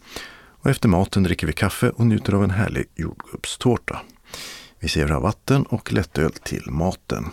och 0.62 0.70
efter 0.70 0.88
maten 0.88 1.22
dricker 1.22 1.46
vi 1.46 1.52
kaffe 1.52 1.90
och 1.90 2.06
njuter 2.06 2.32
av 2.32 2.44
en 2.44 2.50
härlig 2.50 2.86
jordgubbstårta. 2.94 4.00
Vi 4.80 4.88
serverar 4.88 5.20
vatten 5.20 5.62
och 5.62 5.92
lättöl 5.92 6.32
till 6.32 6.70
maten. 6.70 7.24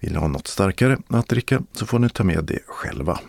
Vill 0.00 0.12
ni 0.12 0.18
ha 0.18 0.28
något 0.28 0.46
starkare 0.46 0.98
att 1.08 1.28
dricka 1.28 1.62
så 1.72 1.86
får 1.86 1.98
ni 1.98 2.08
ta 2.08 2.24
med 2.24 2.44
det 2.44 2.62
själva. 2.66 3.20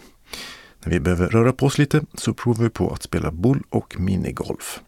När 0.83 0.93
vi 0.93 0.99
behöver 0.99 1.27
röra 1.27 1.53
på 1.53 1.65
oss 1.65 1.77
lite 1.77 2.01
så 2.13 2.33
provar 2.33 2.63
vi 2.63 2.69
på 2.69 2.93
att 2.93 3.03
spela 3.03 3.31
boll 3.31 3.63
och 3.69 3.99
minigolf. 3.99 4.79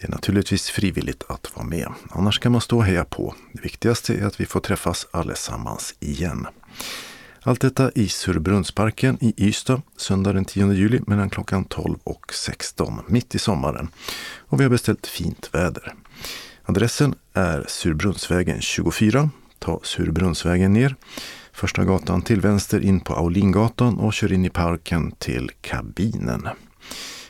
Det 0.00 0.06
är 0.06 0.10
naturligtvis 0.10 0.70
frivilligt 0.70 1.22
att 1.28 1.56
vara 1.56 1.66
med. 1.66 1.92
Annars 2.10 2.38
kan 2.38 2.52
man 2.52 2.60
stå 2.60 2.76
och 2.76 2.84
heja 2.84 3.04
på. 3.04 3.34
Det 3.52 3.62
viktigaste 3.62 4.14
är 4.14 4.26
att 4.26 4.40
vi 4.40 4.46
får 4.46 4.60
träffas 4.60 5.06
allesammans 5.10 5.94
igen. 6.00 6.46
Allt 7.46 7.60
detta 7.60 7.90
i 7.94 8.08
Surbrunnsparken 8.08 9.18
i 9.20 9.34
Ystad 9.36 9.82
söndag 9.96 10.32
den 10.32 10.44
10 10.44 10.72
juli 10.72 11.00
mellan 11.06 11.30
klockan 11.30 11.64
12 11.64 11.98
och 12.04 12.34
16 12.34 13.00
mitt 13.06 13.34
i 13.34 13.38
sommaren. 13.38 13.88
Och 14.36 14.60
vi 14.60 14.64
har 14.64 14.70
beställt 14.70 15.06
fint 15.06 15.50
väder. 15.52 15.94
Adressen 16.62 17.14
är 17.32 17.64
Surbrunnsvägen 17.68 18.60
24. 18.60 19.30
Ta 19.58 19.80
Surbrunnsvägen 19.82 20.72
ner. 20.72 20.96
Första 21.52 21.84
gatan 21.84 22.22
till 22.22 22.40
vänster 22.40 22.80
in 22.80 23.00
på 23.00 23.14
Aulingatan 23.14 23.98
och 23.98 24.12
kör 24.12 24.32
in 24.32 24.44
i 24.44 24.50
parken 24.50 25.12
till 25.18 25.50
kabinen. 25.60 26.48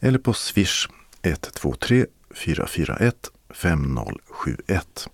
eller 0.00 0.18
på 0.18 0.32
swish 0.32 0.88
123 1.22 2.06
441 2.34 3.30
5071. 3.50 5.08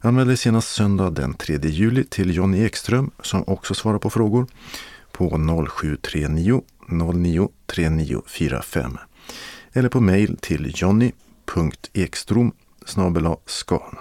Anmäl 0.00 0.26
dig 0.26 0.36
senast 0.36 0.68
söndag 0.68 1.10
den 1.10 1.34
3 1.34 1.58
juli 1.62 2.04
till 2.04 2.34
Jonny 2.34 2.64
Ekström 2.64 3.10
som 3.22 3.44
också 3.46 3.74
svarar 3.74 3.98
på 3.98 4.10
frågor 4.10 4.46
på 5.12 5.28
0739 5.28 6.62
09 6.88 7.48
3945 7.66 8.98
eller 9.72 9.88
på 9.88 10.00
mejl 10.00 10.36
till 10.36 10.72
jonny.ekstrom 10.76 12.52
skan. 13.46 13.98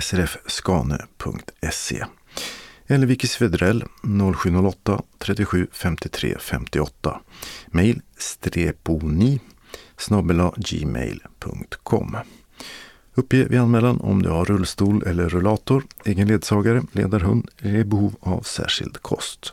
Srfskane.se 0.00 2.04
eller 2.92 3.06
Vicky 3.06 3.28
Svedrell 3.28 3.84
0708 4.02 5.02
37 5.18 5.66
53 5.72 6.36
58. 6.40 7.20
Mail 7.66 8.00
streponi 8.18 9.40
gmail.com. 10.56 12.16
Uppge 13.14 13.44
vid 13.44 13.60
anmälan 13.60 14.00
om 14.00 14.22
du 14.22 14.28
har 14.28 14.44
rullstol 14.44 15.02
eller 15.02 15.28
rullator, 15.28 15.84
egen 16.04 16.28
ledsagare, 16.28 16.82
ledarhund 16.92 17.50
eller 17.58 17.74
är 17.74 17.78
i 17.78 17.84
behov 17.84 18.14
av 18.20 18.40
särskild 18.40 19.02
kost. 19.02 19.52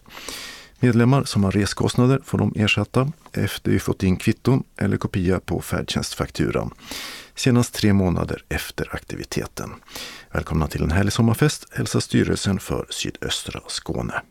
Medlemmar 0.80 1.24
som 1.24 1.44
har 1.44 1.52
reskostnader 1.52 2.20
får 2.26 2.38
de 2.38 2.54
ersätta 2.56 3.12
efter 3.34 3.72
vi 3.72 3.80
fått 3.80 4.04
in 4.04 4.18
kvitton 4.18 4.64
eller 4.78 4.98
kopia 4.98 5.40
på 5.40 5.62
färdtjänstfakturan. 5.62 6.72
Senast 7.36 7.74
tre 7.74 7.94
månader 7.94 8.44
efter 8.50 8.96
aktiviteten. 8.96 9.70
Välkomna 10.32 10.68
till 10.68 10.84
en 10.84 10.92
härlig 10.92 11.14
sommarfest 11.14 11.68
hälsar 11.72 12.00
styrelsen 12.00 12.60
för 12.60 12.86
sydöstra 12.90 13.62
Skåne. 13.68 14.22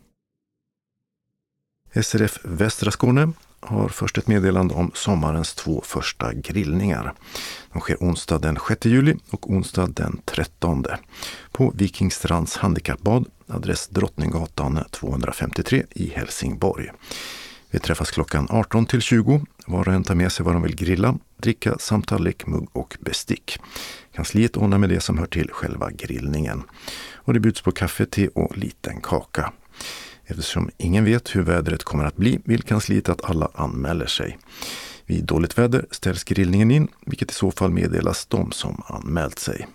SRF 2.03 2.39
Västra 2.43 2.91
Skåne 2.91 3.31
har 3.59 3.89
först 3.89 4.17
ett 4.17 4.27
meddelande 4.27 4.73
om 4.73 4.91
sommarens 4.93 5.53
två 5.53 5.81
första 5.85 6.33
grillningar. 6.33 7.13
De 7.73 7.79
sker 7.79 7.97
onsdag 7.99 8.39
den 8.39 8.57
6 8.67 8.85
juli 8.85 9.15
och 9.29 9.49
onsdag 9.49 9.87
den 9.87 10.21
13 10.25 10.85
på 11.51 11.71
Vikingstrands 11.75 12.57
handikappbad, 12.57 13.25
adress 13.47 13.87
Drottninggatan 13.87 14.83
253 14.91 15.85
i 15.89 16.09
Helsingborg. 16.09 16.91
Vi 17.69 17.79
träffas 17.79 18.11
klockan 18.11 18.47
18 18.49 18.85
till 18.85 19.01
20. 19.01 19.45
Var 19.67 19.87
och 19.87 19.93
en 19.93 20.03
tar 20.03 20.15
med 20.15 20.31
sig 20.31 20.45
vad 20.45 20.55
de 20.55 20.61
vill 20.61 20.75
grilla, 20.75 21.17
dricka 21.39 21.77
samt 21.79 22.07
tallrik, 22.07 22.47
mugg 22.47 22.69
och 22.73 22.97
bestick. 22.99 23.57
Kansliet 24.15 24.57
ordnar 24.57 24.77
med 24.77 24.89
det 24.89 24.99
som 24.99 25.17
hör 25.17 25.25
till 25.25 25.49
själva 25.51 25.91
grillningen. 25.91 26.63
Och 27.13 27.33
det 27.33 27.39
bjuds 27.39 27.61
på 27.61 27.71
kaffe, 27.71 28.05
te 28.05 28.27
och 28.27 28.57
liten 28.57 29.01
kaka. 29.01 29.53
Eftersom 30.25 30.69
ingen 30.77 31.05
vet 31.05 31.35
hur 31.35 31.41
vädret 31.41 31.83
kommer 31.83 32.03
att 32.03 32.15
bli 32.15 32.39
vill 32.45 32.63
kansliet 32.63 33.09
att 33.09 33.23
alla 33.23 33.49
anmäler 33.53 34.05
sig. 34.05 34.37
Vid 35.05 35.25
dåligt 35.25 35.57
väder 35.57 35.85
ställs 35.91 36.23
grillningen 36.23 36.71
in, 36.71 36.87
vilket 37.05 37.31
i 37.31 37.33
så 37.33 37.51
fall 37.51 37.71
meddelas 37.71 38.25
de 38.25 38.51
som 38.51 38.81
anmält 38.85 39.39
sig. 39.39 39.67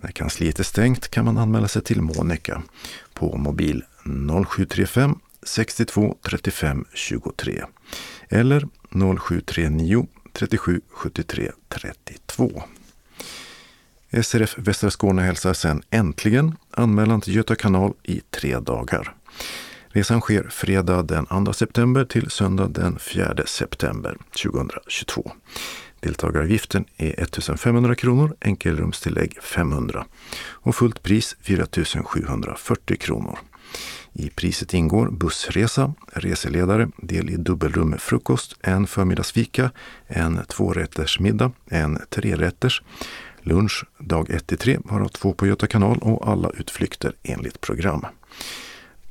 När 0.00 0.10
kansliet 0.10 0.58
är 0.58 0.64
stängt 0.64 1.08
kan 1.08 1.24
man 1.24 1.38
anmäla 1.38 1.68
sig 1.68 1.82
till 1.82 2.02
Monica 2.02 2.62
på 3.14 3.36
mobil 3.36 3.84
0735 4.46 5.18
62 5.42 6.16
35 6.22 6.84
23 6.94 7.64
eller 8.28 8.68
0739 8.90 10.06
37 10.32 10.80
73 10.90 11.50
32. 11.68 12.62
SRF 14.22 14.58
Västra 14.58 14.90
Skåne 14.90 15.22
hälsar 15.22 15.52
sen 15.52 15.82
äntligen 15.90 16.56
anmälan 16.70 17.20
till 17.20 17.34
Göta 17.34 17.54
kanal 17.54 17.92
i 18.02 18.20
tre 18.30 18.58
dagar. 18.58 19.14
Resan 19.88 20.20
sker 20.20 20.48
fredag 20.50 21.02
den 21.02 21.26
2 21.26 21.52
september 21.52 22.04
till 22.04 22.30
söndag 22.30 22.68
den 22.68 22.98
4 22.98 23.34
september 23.46 24.16
2022. 24.42 25.32
Deltagaravgiften 26.00 26.84
är 26.96 27.22
1500 27.22 27.94
kronor, 27.94 28.36
enkelrumstillägg 28.40 29.42
500 29.42 30.06
och 30.40 30.74
fullt 30.74 31.02
pris 31.02 31.36
4740 31.42 32.96
kronor. 32.96 33.38
I 34.12 34.30
priset 34.30 34.74
ingår 34.74 35.10
bussresa, 35.10 35.94
reseledare, 36.12 36.88
del 36.96 37.30
i 37.30 37.36
dubbelrum 37.36 37.90
med 37.90 38.00
frukost, 38.00 38.56
en 38.60 38.86
förmiddagsfika, 38.86 39.70
en 40.06 40.44
tvårättersmiddag, 40.48 41.52
en 41.66 41.98
trerätters, 42.08 42.82
lunch 43.42 43.84
dag 43.98 44.30
1 44.30 44.46
till 44.46 44.58
3, 44.58 44.78
varav 44.84 45.08
två 45.08 45.32
på 45.32 45.46
Göta 45.46 45.66
kanal 45.66 45.98
och 45.98 46.28
alla 46.28 46.50
utflykter 46.50 47.12
enligt 47.22 47.60
program. 47.60 48.06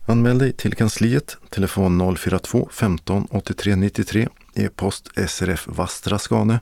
Anmäl 0.06 0.38
dig 0.38 0.54
till 0.54 0.76
kansliet, 0.76 1.38
telefon 1.50 2.18
042 2.18 2.70
15 2.72 3.28
83 3.32 3.76
93, 3.76 4.28
e-post 4.56 5.10
srf 5.28 5.68
Vastra 5.68 6.20
Skane, 6.20 6.60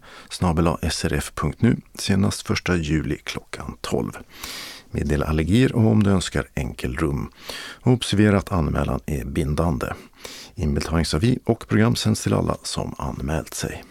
srf.nu, 0.92 1.78
senast 1.96 2.50
1 2.50 2.58
juli 2.78 3.18
klockan 3.24 3.78
12. 3.82 4.12
Meddela 4.98 5.26
allergier 5.26 5.76
och 5.76 5.88
om 5.88 6.04
du 6.04 6.10
önskar 6.10 6.48
enkelrum. 6.56 7.30
Observera 7.84 8.38
att 8.38 8.52
anmälan 8.52 9.00
är 9.06 9.26
bindande. 9.26 9.88
Inbetalningsavi 10.56 11.40
och 11.46 11.68
program 11.68 11.96
sänds 11.96 12.24
till 12.24 12.34
alla 12.34 12.58
som 12.64 12.96
anmält 12.98 13.54
sig. 13.54 13.84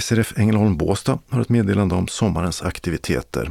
SRF 0.00 0.38
Ängelholm 0.38 0.76
Båstad 0.76 1.18
har 1.28 1.40
ett 1.40 1.48
meddelande 1.48 1.94
om 1.94 2.08
sommarens 2.08 2.62
aktiviteter 2.62 3.50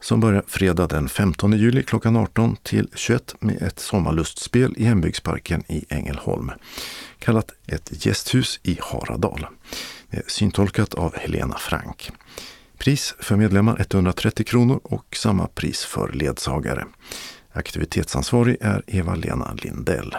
som 0.00 0.20
börjar 0.20 0.44
fredag 0.46 0.86
den 0.86 1.08
15 1.08 1.52
juli 1.52 1.82
klockan 1.82 2.16
18 2.16 2.56
till 2.62 2.88
21 2.94 3.34
med 3.40 3.62
ett 3.62 3.78
sommarlustspel 3.78 4.74
i 4.76 4.84
hembygdsparken 4.84 5.62
i 5.68 5.84
Ängelholm 5.88 6.50
kallat 7.18 7.52
Ett 7.66 8.06
gästhus 8.06 8.60
i 8.62 8.78
Haradal. 8.82 9.46
Syntolkat 10.26 10.94
av 10.94 11.16
Helena 11.16 11.56
Frank. 11.58 12.10
Pris 12.78 13.14
för 13.18 13.36
medlemmar 13.36 13.80
130 13.80 14.44
kronor 14.44 14.80
och 14.82 15.16
samma 15.16 15.46
pris 15.46 15.84
för 15.84 16.12
ledsagare. 16.12 16.84
Aktivitetsansvarig 17.52 18.56
är 18.60 18.82
Eva-Lena 18.86 19.54
Lindell. 19.54 20.16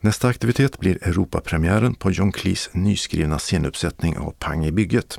Nästa 0.00 0.28
aktivitet 0.28 0.78
blir 0.78 1.08
Europapremiären 1.08 1.94
på 1.94 2.10
John 2.10 2.32
Cleese 2.32 2.70
nyskrivna 2.72 3.38
scenuppsättning 3.38 4.18
av 4.18 4.30
Pang 4.38 4.66
i 4.66 4.72
bygget 4.72 5.18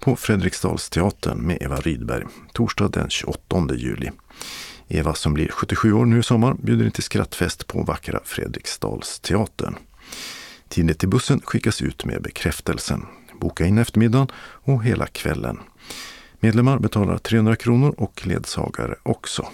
på 0.00 0.16
Fredriksdalsteatern 0.16 1.38
med 1.38 1.62
Eva 1.62 1.76
Rydberg, 1.76 2.24
torsdag 2.52 2.88
den 2.88 3.10
28 3.10 3.74
juli. 3.74 4.10
Eva 4.88 5.14
som 5.14 5.34
blir 5.34 5.48
77 5.48 5.92
år 5.92 6.04
nu 6.04 6.18
i 6.18 6.22
sommar 6.22 6.54
bjuder 6.54 6.84
in 6.84 6.90
till 6.90 7.02
skrattfest 7.02 7.66
på 7.66 7.82
vackra 7.82 8.20
Fredriksdalsteatern. 8.24 9.76
Tidigt 10.68 10.98
till 10.98 11.08
bussen 11.08 11.40
skickas 11.44 11.82
ut 11.82 12.04
med 12.04 12.22
bekräftelsen. 12.22 13.06
Boka 13.40 13.66
in 13.66 13.78
eftermiddagen 13.78 14.28
och 14.38 14.84
hela 14.84 15.06
kvällen. 15.06 15.58
Medlemmar 16.40 16.78
betalar 16.78 17.18
300 17.18 17.56
kronor 17.56 17.94
och 17.98 18.26
ledsagare 18.26 18.94
också. 19.02 19.46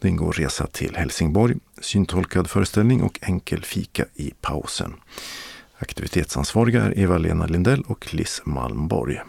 Det 0.00 0.08
ingår 0.08 0.32
resa 0.32 0.66
till 0.66 0.96
Helsingborg, 0.96 1.56
syntolkad 1.80 2.50
föreställning 2.50 3.02
och 3.02 3.18
enkel 3.22 3.64
fika 3.64 4.04
i 4.14 4.32
pausen. 4.40 4.94
Aktivitetsansvariga 5.78 6.82
är 6.82 6.98
Eva-Lena 6.98 7.46
Lindell 7.46 7.82
och 7.82 8.14
Liss 8.14 8.42
Malmborg. 8.44 9.20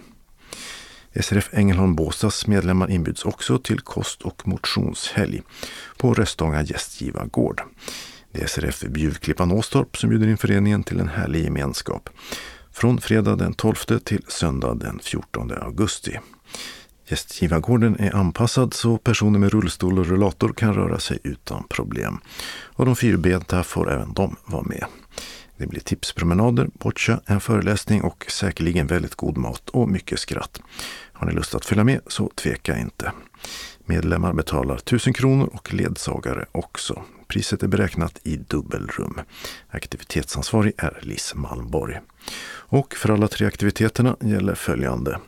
SRF 1.21 1.49
Ängelholm 1.53 1.95
Båstads 1.95 2.47
medlemmar 2.47 2.91
inbjuds 2.91 3.25
också 3.25 3.57
till 3.59 3.79
kost 3.79 4.21
och 4.21 4.47
motionshelg 4.47 5.41
på 5.97 6.13
Röstånga 6.13 6.63
gästgivargård. 6.63 7.61
Det 8.31 8.41
är 8.41 8.47
SRF 8.47 8.81
Bjuvklippan 8.81 9.51
Åstorp 9.51 9.97
som 9.97 10.09
bjuder 10.09 10.27
in 10.27 10.37
föreningen 10.37 10.83
till 10.83 10.99
en 10.99 11.09
härlig 11.09 11.43
gemenskap. 11.43 12.09
Från 12.73 13.01
fredag 13.01 13.35
den 13.35 13.53
12 13.53 13.75
till 13.75 14.25
söndag 14.27 14.75
den 14.75 14.99
14 15.03 15.51
augusti. 15.51 16.19
Gästgivargården 17.07 17.99
är 17.99 18.15
anpassad 18.15 18.73
så 18.73 18.97
personer 18.97 19.39
med 19.39 19.51
rullstol 19.51 19.99
och 19.99 20.05
rullator 20.05 20.53
kan 20.53 20.73
röra 20.73 20.99
sig 20.99 21.19
utan 21.23 21.63
problem. 21.69 22.19
Och 22.63 22.85
de 22.85 22.95
fyrbenta 22.95 23.63
får 23.63 23.91
även 23.91 24.13
de 24.13 24.35
vara 24.45 24.63
med. 24.63 24.85
Det 25.57 25.67
blir 25.67 25.81
tipspromenader, 25.81 26.69
boccia, 26.73 27.21
en 27.25 27.41
föreläsning 27.41 28.01
och 28.01 28.25
säkerligen 28.29 28.87
väldigt 28.87 29.15
god 29.15 29.37
mat 29.37 29.69
och 29.69 29.89
mycket 29.89 30.19
skratt. 30.19 30.61
Har 31.13 31.27
ni 31.27 31.33
lust 31.33 31.55
att 31.55 31.65
följa 31.65 31.83
med 31.83 32.01
så 32.07 32.29
tveka 32.35 32.77
inte. 32.77 33.11
Medlemmar 33.85 34.33
betalar 34.33 34.75
1000 34.75 35.13
kronor 35.13 35.49
och 35.53 35.73
ledsagare 35.73 36.45
också. 36.51 37.03
Priset 37.33 37.63
är 37.63 37.67
beräknat 37.67 38.19
i 38.23 38.35
dubbelrum. 38.37 39.19
Aktivitetsansvarig 39.69 40.73
är 40.77 40.99
Liss 41.01 41.35
Malmborg. 41.35 41.99
Och 42.45 42.93
för 42.93 43.09
alla 43.09 43.27
tre 43.27 43.47
aktiviteterna 43.47 44.15
gäller 44.21 44.55
följande. 44.55 45.19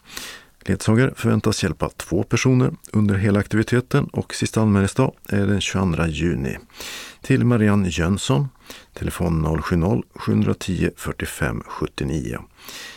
Ledsagare 0.59 1.13
förväntas 1.15 1.63
hjälpa 1.63 1.89
två 1.89 2.23
personer 2.23 2.73
under 2.91 3.15
hela 3.15 3.39
aktiviteten 3.39 4.05
och 4.05 4.35
sista 4.35 4.61
anmälningsdag 4.61 5.13
är 5.29 5.47
den 5.47 5.61
22 5.61 6.05
juni. 6.05 6.57
Till 7.21 7.45
Marianne 7.45 7.89
Jönsson, 7.89 8.49
telefon 8.93 9.45
070-710 9.45 10.91
45 10.97 11.63
79. 11.67 12.39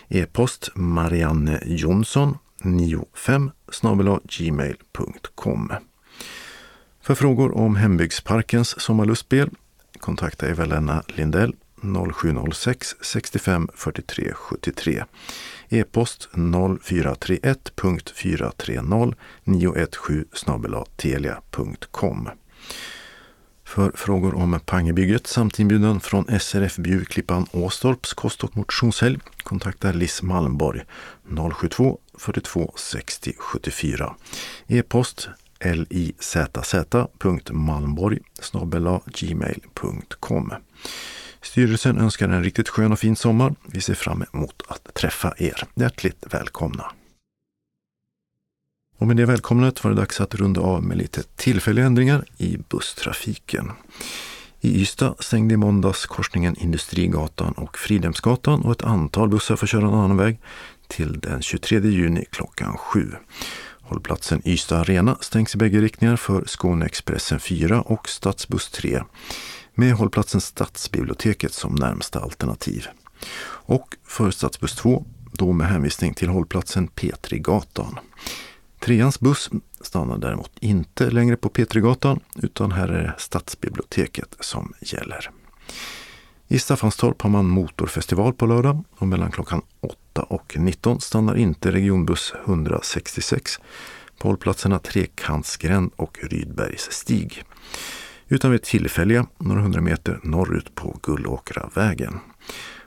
E-post 0.09 0.71
Marianne 0.75 1.63
Jonsson 1.67 2.39
95 2.63 3.51
gmail.com. 4.25 5.73
För 7.09 7.15
frågor 7.15 7.57
om 7.57 7.77
Hembygdsparkens 7.77 8.81
sommarlustspel 8.81 9.51
kontakta 9.99 10.49
Eva-Lena 10.49 11.03
Lindell 11.07 11.55
0706 12.15 12.97
65 13.01 13.69
43 13.75 14.33
73. 14.35 15.05
E-post 15.69 16.29
0431.430 16.33 19.15
917 19.45 20.85
telia.com. 20.97 22.29
För 23.65 23.93
frågor 23.95 24.35
om 24.35 24.61
Pangebygget 24.67 25.27
samt 25.27 25.59
inbjudan 25.59 26.01
från 26.01 26.41
SRF 26.41 26.77
Bjurklippan 26.77 27.47
Åstorps 27.53 28.15
kost 28.15 28.45
och 28.45 28.57
motionshelg 28.57 29.19
kontakta 29.43 29.93
Liss 29.93 30.23
Malmborg 30.23 30.83
072 31.55 31.99
42 32.19 32.73
60 32.77 33.35
74. 33.39 34.15
E-post 34.67 35.29
lizz.malmborg 35.91 38.19
gmail.com. 39.07 40.53
Styrelsen 41.43 41.99
önskar 41.99 42.29
en 42.29 42.45
riktigt 42.45 42.69
skön 42.69 42.93
och 42.93 42.99
fin 42.99 43.17
sommar. 43.17 43.55
Vi 43.67 43.81
ser 43.81 43.95
fram 43.95 44.25
emot 44.33 44.63
att 44.69 44.95
träffa 44.95 45.35
er. 45.39 45.63
Hjärtligt 45.75 46.25
välkomna! 46.31 46.85
Och 48.99 49.07
med 49.07 49.17
det 49.17 49.27
välkomnat 49.27 49.85
var 49.85 49.91
det 49.91 49.97
dags 49.97 50.21
att 50.21 50.35
runda 50.35 50.61
av 50.61 50.83
med 50.83 50.97
lite 50.97 51.23
tillfälliga 51.23 51.87
ändringar 51.87 52.25
i 52.37 52.59
busstrafiken. 52.69 53.73
I 54.61 54.81
Ystad 54.81 55.15
stängde 55.19 55.55
i 55.55 55.57
måndags 55.57 56.07
korsningen 56.07 56.57
Industrigatan 56.57 57.53
och 57.53 57.79
Fridhemsgatan 57.79 58.63
och 58.63 58.73
ett 58.73 58.83
antal 58.83 59.29
bussar 59.29 59.57
får 59.57 59.67
köra 59.67 59.87
en 59.87 59.95
annan 59.95 60.17
väg 60.17 60.41
till 60.87 61.21
den 61.21 61.43
23 61.43 61.79
juni 61.79 62.25
klockan 62.31 62.77
7. 62.77 63.13
Hållplatsen 63.89 64.43
Ystad 64.45 64.81
Arena 64.81 65.17
stängs 65.21 65.55
i 65.55 65.59
bägge 65.59 65.81
riktningar 65.81 66.17
för 66.17 66.45
Skåneexpressen 66.47 67.41
4 67.41 67.83
och 67.83 68.09
Stadsbuss 68.09 68.71
3 68.71 69.03
med 69.75 69.93
hållplatsen 69.93 70.41
Stadsbiblioteket 70.41 71.53
som 71.53 71.75
närmsta 71.75 72.21
alternativ. 72.21 72.87
Och 73.45 73.97
för 74.05 74.31
Stadsbuss 74.31 74.75
2 74.75 75.05
då 75.33 75.53
med 75.53 75.69
hänvisning 75.69 76.15
till 76.15 76.29
hållplatsen 76.29 76.89
Petrigatan. 76.89 77.99
Treans 78.81 79.21
buss 79.21 79.51
stannar 79.81 80.19
däremot 80.19 80.53
inte 80.61 81.11
längre 81.11 81.37
på 81.37 81.49
Petrigatan 81.49 82.21
utan 82.37 82.73
här 82.73 82.89
är 82.89 83.03
det 83.03 83.15
Stadsbiblioteket 83.19 84.37
som 84.41 84.73
gäller. 84.81 85.31
I 86.51 86.59
Staffanstorp 86.59 87.23
har 87.23 87.31
man 87.31 87.49
motorfestival 87.49 88.33
på 88.33 88.47
lördag 88.47 88.85
och 88.99 89.09
mellan 89.09 89.31
klockan 89.31 89.63
8 89.81 90.23
och 90.23 90.57
19 90.59 91.01
stannar 91.01 91.35
inte 91.37 91.73
regionbuss 91.73 92.35
166 92.47 93.59
på 94.19 94.29
hållplatserna 94.29 94.79
Trekantsgränd 94.79 95.91
och 95.97 96.19
Rydbergs 96.23 96.93
stig. 96.93 97.45
Utan 98.29 98.51
vid 98.51 98.63
tillfälliga 98.63 99.27
några 99.39 99.61
hundra 99.61 99.81
meter 99.81 100.21
norrut 100.23 100.75
på 100.75 100.99
Gullåkravägen. 101.03 102.21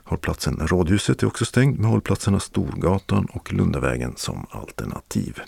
Hållplatsen 0.04 0.58
Rådhuset 0.66 1.22
är 1.22 1.26
också 1.26 1.44
stängd 1.44 1.78
med 1.78 1.90
hållplatserna 1.90 2.40
Storgatan 2.40 3.26
och 3.32 3.52
Lundavägen 3.52 4.12
som 4.16 4.46
alternativ. 4.50 5.40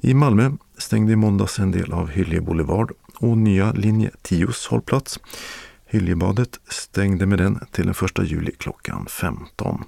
I 0.00 0.14
Malmö 0.14 0.50
stängde 0.78 1.12
i 1.12 1.16
måndags 1.16 1.58
en 1.58 1.70
del 1.70 1.92
av 1.92 2.08
Hyllie 2.08 2.40
Boulevard 2.40 2.92
och 3.18 3.38
nya 3.38 3.72
linje 3.72 4.10
10s 4.22 4.70
hållplats. 4.70 5.20
Hyljebadet 5.86 6.60
stängde 6.68 7.26
med 7.26 7.38
den 7.38 7.60
till 7.72 7.86
den 7.86 7.94
1 8.04 8.30
juli 8.30 8.52
klockan 8.58 9.06
15. 9.10 9.84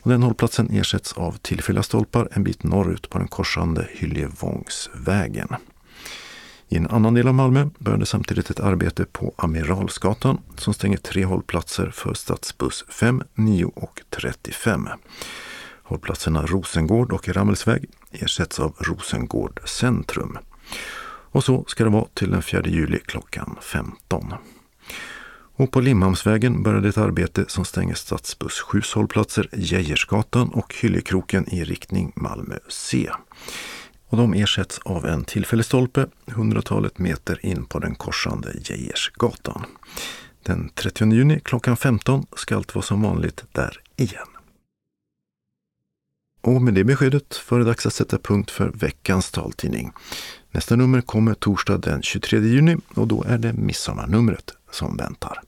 Och 0.00 0.10
den 0.10 0.22
hållplatsen 0.22 0.70
ersätts 0.70 1.12
av 1.12 1.32
tillfälliga 1.32 1.82
stolpar 1.82 2.28
en 2.32 2.44
bit 2.44 2.62
norrut 2.62 3.10
på 3.10 3.18
den 3.18 3.28
korsande 3.28 3.88
Hyljevångsvägen. 3.92 5.48
I 6.68 6.76
en 6.76 6.86
annan 6.86 7.14
del 7.14 7.28
av 7.28 7.34
Malmö 7.34 7.68
började 7.78 8.06
samtidigt 8.06 8.50
ett 8.50 8.60
arbete 8.60 9.04
på 9.04 9.34
Amiralsgatan 9.36 10.40
som 10.56 10.74
stänger 10.74 10.96
tre 10.96 11.24
hållplatser 11.24 11.90
för 11.90 12.14
stadsbuss 12.14 12.84
5, 12.88 13.22
9 13.34 13.64
och 13.64 14.00
35. 14.10 14.88
Hållplatserna 15.82 16.46
Rosengård 16.46 17.12
och 17.12 17.28
Rammelsväg 17.28 17.84
ersätts 18.12 18.60
av 18.60 18.74
Rosengård 18.78 19.60
centrum. 19.64 20.38
Och 21.30 21.44
så 21.44 21.64
ska 21.66 21.84
det 21.84 21.90
vara 21.90 22.06
till 22.14 22.30
den 22.30 22.42
4 22.42 22.62
juli 22.66 22.98
klockan 23.06 23.56
15. 23.60 24.34
Och 25.58 25.70
på 25.70 25.80
Limhamnsvägen 25.80 26.62
började 26.62 26.88
ett 26.88 26.98
arbete 26.98 27.44
som 27.48 27.64
stänger 27.64 27.94
stadsbuss 27.94 28.60
7 28.60 28.82
hållplatser 28.94 29.48
Geijersgatan 29.52 30.48
och 30.48 30.74
Hyllekroken 30.74 31.48
i 31.54 31.64
riktning 31.64 32.12
Malmö 32.16 32.58
C. 32.68 33.10
Och 34.08 34.16
de 34.16 34.34
ersätts 34.34 34.78
av 34.78 35.06
en 35.06 35.24
tillfällig 35.24 35.64
stolpe 35.64 36.06
hundratalet 36.26 36.98
meter 36.98 37.46
in 37.46 37.64
på 37.64 37.78
den 37.78 37.94
korsande 37.94 38.52
Geijersgatan. 38.64 39.64
Den 40.42 40.68
30 40.74 41.12
juni 41.12 41.40
klockan 41.40 41.76
15 41.76 42.26
ska 42.36 42.56
allt 42.56 42.74
vara 42.74 42.82
som 42.82 43.02
vanligt 43.02 43.44
där 43.52 43.80
igen. 43.96 44.28
Och 46.40 46.62
med 46.62 46.74
det 46.74 46.84
beskedet 46.84 47.42
var 47.48 47.58
det 47.58 47.64
dags 47.64 47.86
att 47.86 47.94
sätta 47.94 48.18
punkt 48.18 48.50
för 48.50 48.68
veckans 48.68 49.30
taltidning. 49.30 49.92
Nästa 50.50 50.76
nummer 50.76 51.00
kommer 51.00 51.34
torsdag 51.34 51.78
den 51.78 52.02
23 52.02 52.38
juni 52.38 52.76
och 52.94 53.08
då 53.08 53.22
är 53.22 53.38
det 53.38 53.52
midsommarnumret 53.52 54.54
som 54.70 54.96
väntar. 54.96 55.47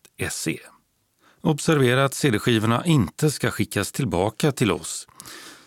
Observera 1.41 2.05
att 2.05 2.13
CD-skivorna 2.13 2.85
inte 2.85 3.31
ska 3.31 3.51
skickas 3.51 3.91
tillbaka 3.91 4.51
till 4.51 4.71
oss. 4.71 5.07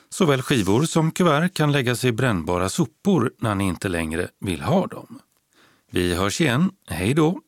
Såväl 0.08 0.42
skivor 0.42 0.82
som 0.82 1.10
kuvert 1.10 1.54
kan 1.54 1.72
läggas 1.72 2.04
i 2.04 2.12
brännbara 2.12 2.68
sopor 2.68 3.32
när 3.38 3.54
ni 3.54 3.64
inte 3.64 3.88
längre 3.88 4.28
vill 4.40 4.60
ha 4.60 4.86
dem. 4.86 5.18
Vi 5.90 6.14
hörs 6.14 6.40
igen. 6.40 6.70
Hej 6.86 7.14
då! 7.14 7.40